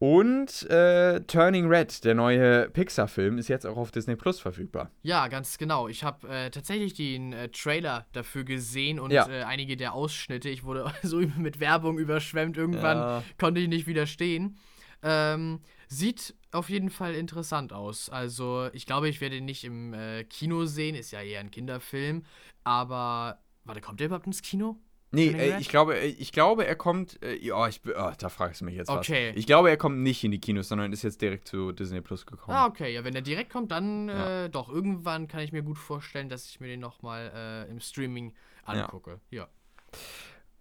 [0.02, 4.90] Und äh, Turning Red, der neue Pixar-Film, ist jetzt auch auf Disney Plus verfügbar.
[5.04, 5.88] Ja, ganz genau.
[5.88, 9.30] Ich habe äh, tatsächlich den äh, Trailer dafür gesehen und Ja.
[9.30, 10.50] äh, einige der Ausschnitte.
[10.50, 12.58] Ich wurde so mit Werbung überschwemmt.
[12.58, 13.24] Irgendwann Ja.
[13.40, 14.58] konnte ich nicht widerstehen.
[15.04, 18.10] Ähm, sieht auf jeden Fall interessant aus.
[18.10, 20.96] Also, ich glaube, ich werde ihn nicht im äh, Kino sehen.
[20.96, 22.24] Ist ja eher ein Kinderfilm.
[22.64, 24.78] Aber, warte, kommt der überhaupt ins Kino?
[25.14, 27.22] Nee, äh, ich glaube, äh, ich glaube, er kommt.
[27.22, 29.32] Äh, ja, ich, oh, da fragst du mich jetzt Okay.
[29.32, 29.38] was.
[29.38, 32.26] Ich glaube, er kommt nicht in die Kinos, sondern ist jetzt direkt zu Disney Plus
[32.26, 32.56] gekommen.
[32.58, 32.94] Ah, okay.
[32.94, 34.46] Ja, wenn der direkt kommt, dann Ja.
[34.46, 34.70] äh, doch.
[34.70, 37.32] Irgendwann kann ich mir gut vorstellen, dass ich mir den nochmal
[37.68, 38.34] äh, im Streaming
[38.64, 39.20] angucke.
[39.32, 39.48] Ja.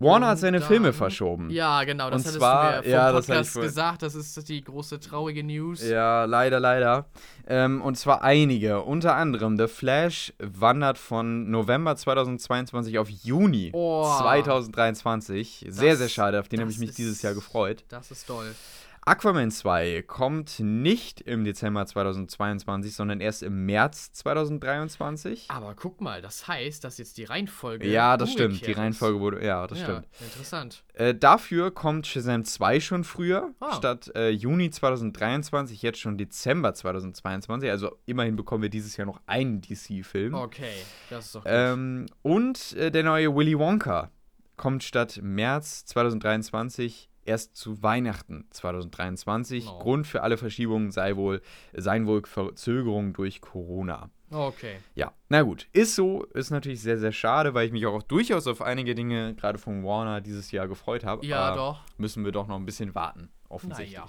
[0.00, 1.50] Warner hat seine dann- Filme verschoben.
[1.50, 4.14] Ja, genau, das Und hattest zwar- du mir ja, das ich Podcast vorhin- gesagt, das
[4.14, 5.86] ist die große traurige News.
[5.86, 7.06] Ja, leider, leider.
[7.46, 8.80] Ähm, und zwar einige.
[8.82, 14.04] Unter anderem The Flash wandert von November 2022 auf Juni Oh.
[14.18, 15.66] 2023.
[15.68, 16.40] Sehr, Das- sehr schade.
[16.40, 17.84] Auf den habe ich das mich dieses ist- Jahr gefreut.
[17.88, 18.54] Das ist toll.
[19.02, 25.46] Aquaman 2 kommt nicht im Dezember 2022, sondern erst im März 2023.
[25.48, 27.88] Aber guck mal, das heißt, dass jetzt die Reihenfolge.
[27.88, 28.64] Ja, das stimmt.
[28.66, 29.44] Die Reihenfolge wurde.
[29.44, 30.06] Ja, das ja, stimmt.
[30.20, 30.84] Interessant.
[30.94, 33.74] Äh, dafür kommt Shazam 2 schon früher, Ah.
[33.74, 37.70] statt äh, Juni 2023, jetzt schon Dezember 2022.
[37.70, 40.34] Also immerhin bekommen wir dieses Jahr noch einen DC-Film.
[40.34, 40.72] Okay,
[41.08, 41.50] das ist doch gut.
[41.52, 44.10] Ähm, und äh, der neue Willy Wonka
[44.56, 49.66] kommt statt März 2023 erst zu Weihnachten 2023.
[49.68, 49.78] Oh.
[49.78, 51.40] Grund für alle Verschiebungen sei wohl,
[51.72, 54.10] seien wohl Verzögerungen durch Corona.
[54.30, 54.76] okay.
[54.94, 55.66] Ja, na gut.
[55.72, 59.34] Ist so, ist natürlich sehr, sehr schade, weil ich mich auch durchaus auf einige Dinge,
[59.34, 61.24] gerade von Warner, dieses Jahr gefreut habe.
[61.26, 61.80] Ja, aber doch.
[61.96, 63.94] Müssen wir doch noch ein bisschen warten, offensichtlich.
[63.96, 64.08] Naja.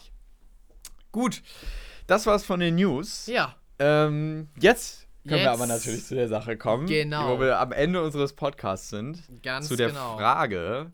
[1.11, 1.41] Gut,
[2.07, 3.27] das war's von den News.
[3.27, 7.29] Ja, Ähm, jetzt können wir Jetzt- aber natürlich zu der Sache kommen, Genau.
[7.35, 9.23] wo wir am Ende unseres Podcasts sind.
[9.41, 10.17] ganz zu der genau.
[10.17, 10.91] Frage,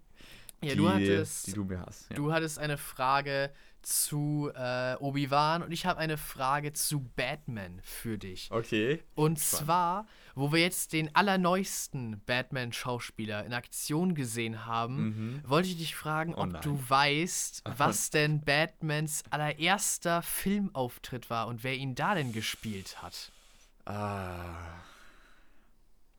[0.61, 2.09] ja, die, du hattest, die du mir hast.
[2.09, 2.15] Ja.
[2.15, 3.51] Du hattest eine Frage
[3.83, 8.49] zu äh, Obi-Wan und ich habe eine Frage zu Batman für dich.
[8.51, 9.01] Okay.
[9.15, 15.95] Und zwar, wo wir jetzt den allerneuesten Batman-Schauspieler in Aktion gesehen haben, wollte ich dich
[15.95, 16.37] fragen, Mhm.
[16.37, 16.61] Oh ob nein.
[16.63, 23.31] du weißt, was denn Batmans allererster Filmauftritt war und wer ihn da denn gespielt hat.
[23.85, 24.47] Ah.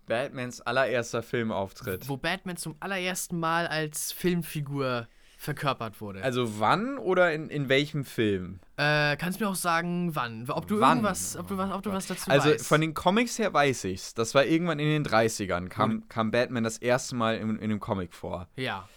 [0.09, 2.09] Batmans allererster Filmauftritt.
[2.09, 5.07] Wo Batman zum allerersten Mal als Filmfigur
[5.41, 6.21] verkörpert wurde.
[6.25, 8.59] Also wann oder in, in welchem Film?
[8.77, 10.51] Äh, kannst du mir auch sagen, wann?
[10.51, 10.99] Ob du Wann?
[10.99, 12.67] irgendwas, ob du was, ob du was dazu Also weißt?
[12.67, 14.15] von den Comics her weiß ich's.
[14.15, 17.79] Das war irgendwann in den 30ern, kam, kam Batman das erste Mal in, in einem
[17.81, 18.49] Comic vor.
[18.57, 18.89] ja.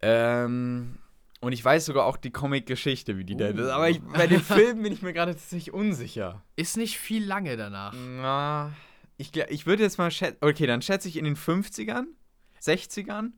[0.00, 0.98] Ähm,
[1.40, 3.54] und ich weiß sogar auch die Comic-Geschichte, wie die da Uh.
[3.58, 3.68] ist.
[3.68, 6.42] Aber ich, bei dem Film bin ich mir gerade tatsächlich unsicher.
[6.56, 7.94] Ist nicht viel lange danach.
[7.96, 8.72] Na,
[9.18, 10.38] ich, ich würde jetzt mal schätzen.
[10.40, 12.04] Okay, dann schätze ich in den 50ern,
[12.62, 13.32] 60ern.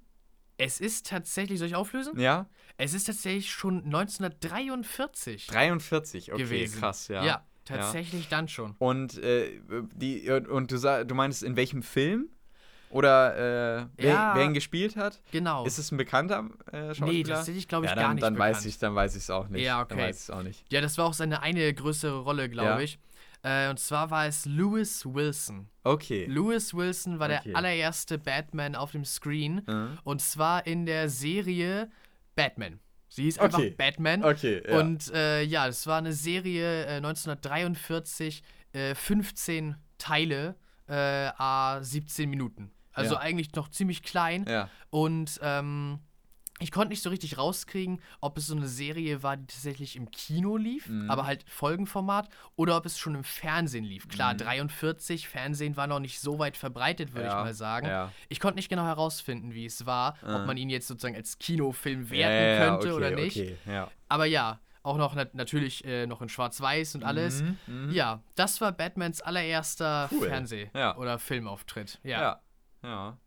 [0.58, 2.20] Es ist tatsächlich, soll ich auflösen?
[2.20, 2.46] Ja.
[2.76, 6.78] Es ist tatsächlich schon 1943 43, okay, gewesen.
[6.80, 7.24] krass, ja.
[7.24, 8.74] Ja, tatsächlich dann schon.
[8.78, 9.60] Und, äh,
[9.94, 12.28] die, und, du, du meinst, in welchem Film?
[12.90, 13.36] Oder
[13.82, 14.32] äh, wer, Ja.
[14.34, 15.22] wer ihn gespielt hat?
[15.30, 15.64] Genau.
[15.64, 17.06] Ist es ein bekannter äh, Schauspieler?
[17.12, 18.56] nee, tatsächlich glaube ich ja, gar dann, nicht dann bekannt.
[18.56, 19.62] weiß ich, dann weiß ich es auch nicht.
[19.62, 20.08] Ja, Dann okay.
[20.08, 20.64] weiß ich es auch nicht.
[20.72, 22.80] Ja, das war auch seine eine größere Rolle, glaube Ja.
[22.80, 22.98] ich.
[23.42, 25.68] Äh, und zwar war es Lewis Wilson.
[25.84, 26.26] Okay.
[26.26, 27.40] Lewis Wilson war Okay.
[27.46, 29.62] der allererste Batman auf dem Screen.
[29.66, 29.98] Mhm.
[30.04, 31.90] Und zwar in der Serie
[32.34, 32.80] Batman.
[33.08, 33.44] Sie hieß Okay.
[33.46, 34.24] einfach Batman.
[34.24, 34.78] Okay, ja.
[34.78, 38.42] Und äh, ja, das war eine Serie äh, 1943,
[38.72, 40.54] äh, 15 Teile,
[40.86, 40.94] äh,
[41.36, 42.70] a 17 Minuten.
[42.92, 43.20] Also Ja.
[43.20, 44.44] eigentlich noch ziemlich klein.
[44.48, 44.68] ja.
[44.90, 46.00] Und ähm,
[46.60, 50.10] ich konnte nicht so richtig rauskriegen, ob es so eine Serie war, die tatsächlich im
[50.10, 51.10] Kino lief, Mhm.
[51.10, 54.08] aber halt Folgenformat, oder ob es schon im Fernsehen lief.
[54.08, 54.38] Klar, Mhm.
[54.38, 57.86] 43, Fernsehen war noch nicht so weit verbreitet, würde Ja, ich mal sagen.
[57.86, 58.12] Ja.
[58.28, 60.34] Ich konnte nicht genau herausfinden, wie es war, Mhm.
[60.34, 63.36] ob man ihn jetzt sozusagen als Kinofilm werten ja, könnte okay, oder nicht.
[63.38, 63.86] Okay.
[64.08, 67.42] Aber ja, auch noch nat natürlich äh, noch in Schwarz-Weiß und alles.
[67.42, 67.90] Mhm, mhm.
[67.90, 70.28] Ja, das war Batmans allererster Cool.
[70.28, 72.00] Fernseh- oder Filmauftritt.
[72.02, 72.40] Ja.
[72.82, 73.18] Ja.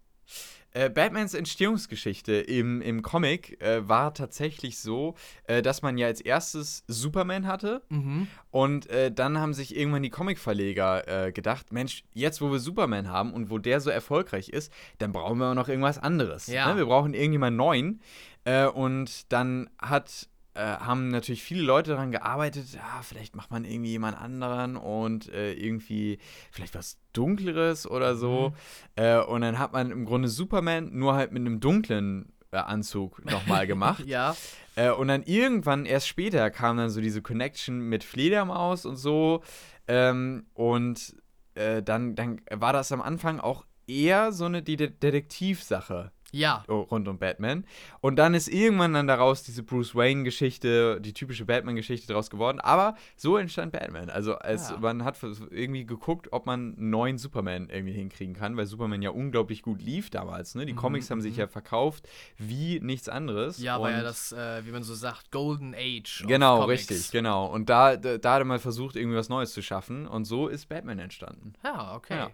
[0.73, 6.19] Äh, Batmans Entstehungsgeschichte im, im Comic äh, war tatsächlich so, äh, dass man ja als
[6.21, 8.27] erstes Superman hatte Mhm.
[8.51, 13.09] und äh, dann haben sich irgendwann die Comic-Verleger äh, gedacht, Mensch, jetzt wo wir Superman
[13.09, 16.47] haben und wo der so erfolgreich ist, dann brauchen wir auch noch irgendwas anderes.
[16.47, 16.71] Ja.
[16.71, 16.77] Ne?
[16.77, 18.01] Wir brauchen irgendjemand neuen
[18.45, 23.65] äh, und dann hat äh, haben natürlich viele Leute daran gearbeitet, ja, vielleicht macht man
[23.65, 26.19] irgendwie jemand anderen und äh, irgendwie
[26.51, 28.49] vielleicht was Dunkleres oder so.
[28.49, 29.03] Mhm.
[29.03, 33.25] Äh, und dann hat man im Grunde Superman nur halt mit einem dunklen äh, Anzug
[33.25, 34.03] nochmal gemacht.
[34.07, 34.35] Ja.
[34.75, 39.43] Äh, und dann irgendwann, erst später, kam dann so diese Connection mit Fledermaus und so.
[39.87, 41.15] Ähm, und
[41.55, 46.63] dann, dann war das am Anfang auch eher so eine De Detektivsache Ja.
[46.67, 47.65] oh, rund um Batman.
[48.01, 52.59] Und dann ist irgendwann dann daraus diese Bruce Wayne-Geschichte, die typische Batman-Geschichte daraus geworden.
[52.59, 54.09] Aber so entstand Batman.
[54.09, 54.77] Also als Ja.
[54.79, 55.17] man hat
[55.51, 59.81] irgendwie geguckt, ob man einen neuen Superman irgendwie hinkriegen kann, weil Superman ja unglaublich gut
[59.81, 60.55] lief damals.
[60.55, 60.65] Ne?
[60.65, 61.39] Die Mhm, Comics haben sich mhm.
[61.39, 63.59] ja verkauft wie nichts anderes.
[63.59, 66.23] Ja, war ja das, äh, wie man so sagt, Golden Age.
[66.27, 67.45] Genau, richtig, genau.
[67.45, 70.07] Und da, da, da hat er mal versucht, irgendwie was Neues zu schaffen.
[70.07, 71.53] Und so ist Batman entstanden.
[71.63, 72.17] Ja, okay.
[72.17, 72.31] Ja.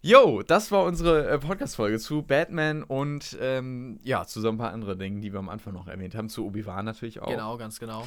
[0.00, 4.72] Yo, das war unsere äh, Podcast-Folge zu Batman und ähm, ja, zu so ein paar
[4.72, 6.28] anderen Dingen, die wir am Anfang noch erwähnt haben.
[6.28, 7.28] Zu Obi-Wan natürlich auch.
[7.28, 8.06] Genau, ganz genau.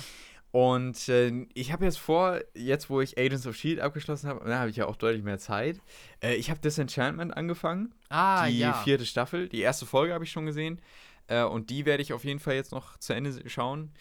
[0.52, 4.60] Und äh, ich habe jetzt vor, jetzt wo ich Agents of Shield abgeschlossen habe, da
[4.60, 5.82] habe ich ja auch deutlich mehr Zeit.
[6.22, 8.74] Äh, ich habe Disenchantment angefangen, Ah, die ja.
[8.74, 9.50] vierte Staffel.
[9.50, 10.82] Die erste Folge habe ich schon gesehen.
[11.28, 13.92] Äh, und die werde ich auf jeden Fall jetzt noch zu Ende schauen.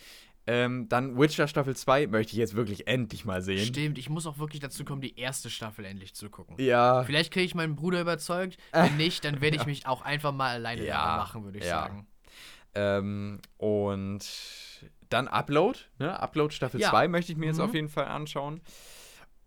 [0.52, 3.64] Ähm, dann Witcher Staffel 2 möchte ich jetzt wirklich endlich mal sehen.
[3.64, 6.56] Stimmt, ich muss auch wirklich dazu kommen, die erste Staffel endlich zu gucken.
[6.58, 7.04] Ja.
[7.04, 8.56] Vielleicht kriege ich meinen Bruder überzeugt.
[8.72, 11.82] Wenn nicht, dann werde ich mich auch einfach mal alleine Ja, machen, würde ich ja.
[11.82, 12.06] sagen.
[12.74, 14.26] Ähm, und
[15.08, 16.18] dann Upload, ne?
[16.18, 16.90] Upload Staffel Ja.
[16.90, 17.64] 2 möchte ich mir jetzt Mhm.
[17.64, 18.60] auf jeden Fall anschauen.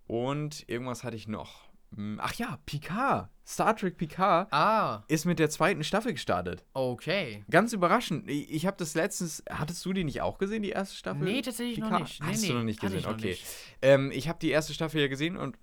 [0.07, 1.62] Und irgendwas hatte ich noch.
[1.95, 3.29] Hm, Ach ja, Picard.
[3.45, 6.63] Star Trek Picard Ah, ist mit der zweiten Staffel gestartet.
[6.73, 7.43] okay.
[7.49, 8.29] Ganz überraschend.
[8.29, 9.43] Ich, ich habe das letztens.
[9.49, 11.23] Hattest du die nicht auch gesehen, die erste Staffel?
[11.25, 12.01] Nee, tatsächlich noch Picard?
[12.03, 12.21] nicht.
[12.23, 12.99] Nee, Hast nee, du noch nicht gesehen?
[12.99, 13.27] ich noch okay.
[13.31, 13.45] nicht.
[13.81, 15.57] Ähm, ich habe die erste Staffel ja gesehen und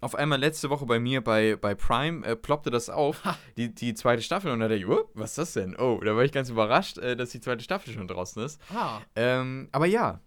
[0.00, 3.38] auf einmal letzte Woche bei mir bei, bei Prime äh, ploppte das auf, Ha.
[3.56, 4.50] die, die zweite Staffel.
[4.50, 5.76] Und da dachte ich, "Oh, was ist das denn?
[5.78, 8.60] Oh, da war ich ganz überrascht, äh, dass die zweite Staffel schon draußen ist.
[8.74, 10.20] Ah, Ähm, aber ja,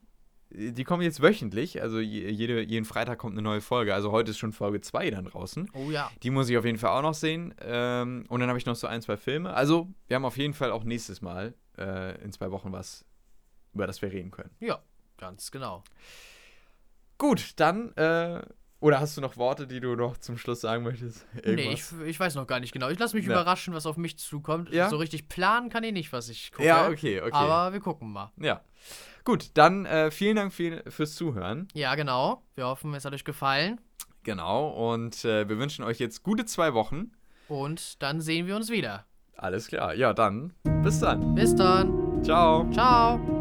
[0.50, 1.82] die kommen jetzt wöchentlich.
[1.82, 3.94] Also je, jede, jeden Freitag kommt eine neue Folge.
[3.94, 5.70] Also heute ist schon Folge 2 dann draußen.
[5.74, 6.12] oh ja.
[6.24, 7.54] Die muss ich auf jeden Fall auch noch sehen.
[7.62, 9.54] Ähm, und dann habe ich noch so ein, zwei Filme.
[9.54, 13.06] Also wir haben auf jeden Fall auch nächstes Mal äh, in zwei Wochen was,
[13.74, 14.52] über das wir reden können.
[14.60, 14.80] Ja,
[15.18, 15.84] ganz genau.
[17.18, 18.42] Gut, dann, äh,
[18.80, 21.26] oder hast du noch Worte, die du noch zum Schluss sagen möchtest?
[21.46, 22.90] Nee, ich, ich weiß noch gar nicht genau.
[22.90, 23.32] Ich lasse mich Ja.
[23.34, 24.70] überraschen, was auf mich zukommt.
[24.72, 24.90] Ja?
[24.90, 26.68] So richtig planen kann ich nicht, was ich gucke.
[26.68, 27.32] ja, okay, okay.
[27.34, 28.32] Aber wir gucken mal.
[28.38, 28.62] ja.
[29.24, 31.68] Gut, dann äh, vielen Dank viel, fürs Zuhören.
[31.74, 32.44] Ja, genau.
[32.54, 33.82] Wir hoffen, es hat euch gefallen.
[34.22, 34.68] Genau.
[34.94, 37.12] Und äh, wir wünschen euch jetzt gute zwei Wochen.
[37.48, 39.06] Und dann sehen wir uns wieder.
[39.36, 39.96] Alles klar.
[39.96, 40.54] Ja, dann
[40.84, 41.34] bis dann.
[41.34, 42.24] Bis dann.
[42.24, 42.70] Ciao.
[42.72, 43.35] Ciao.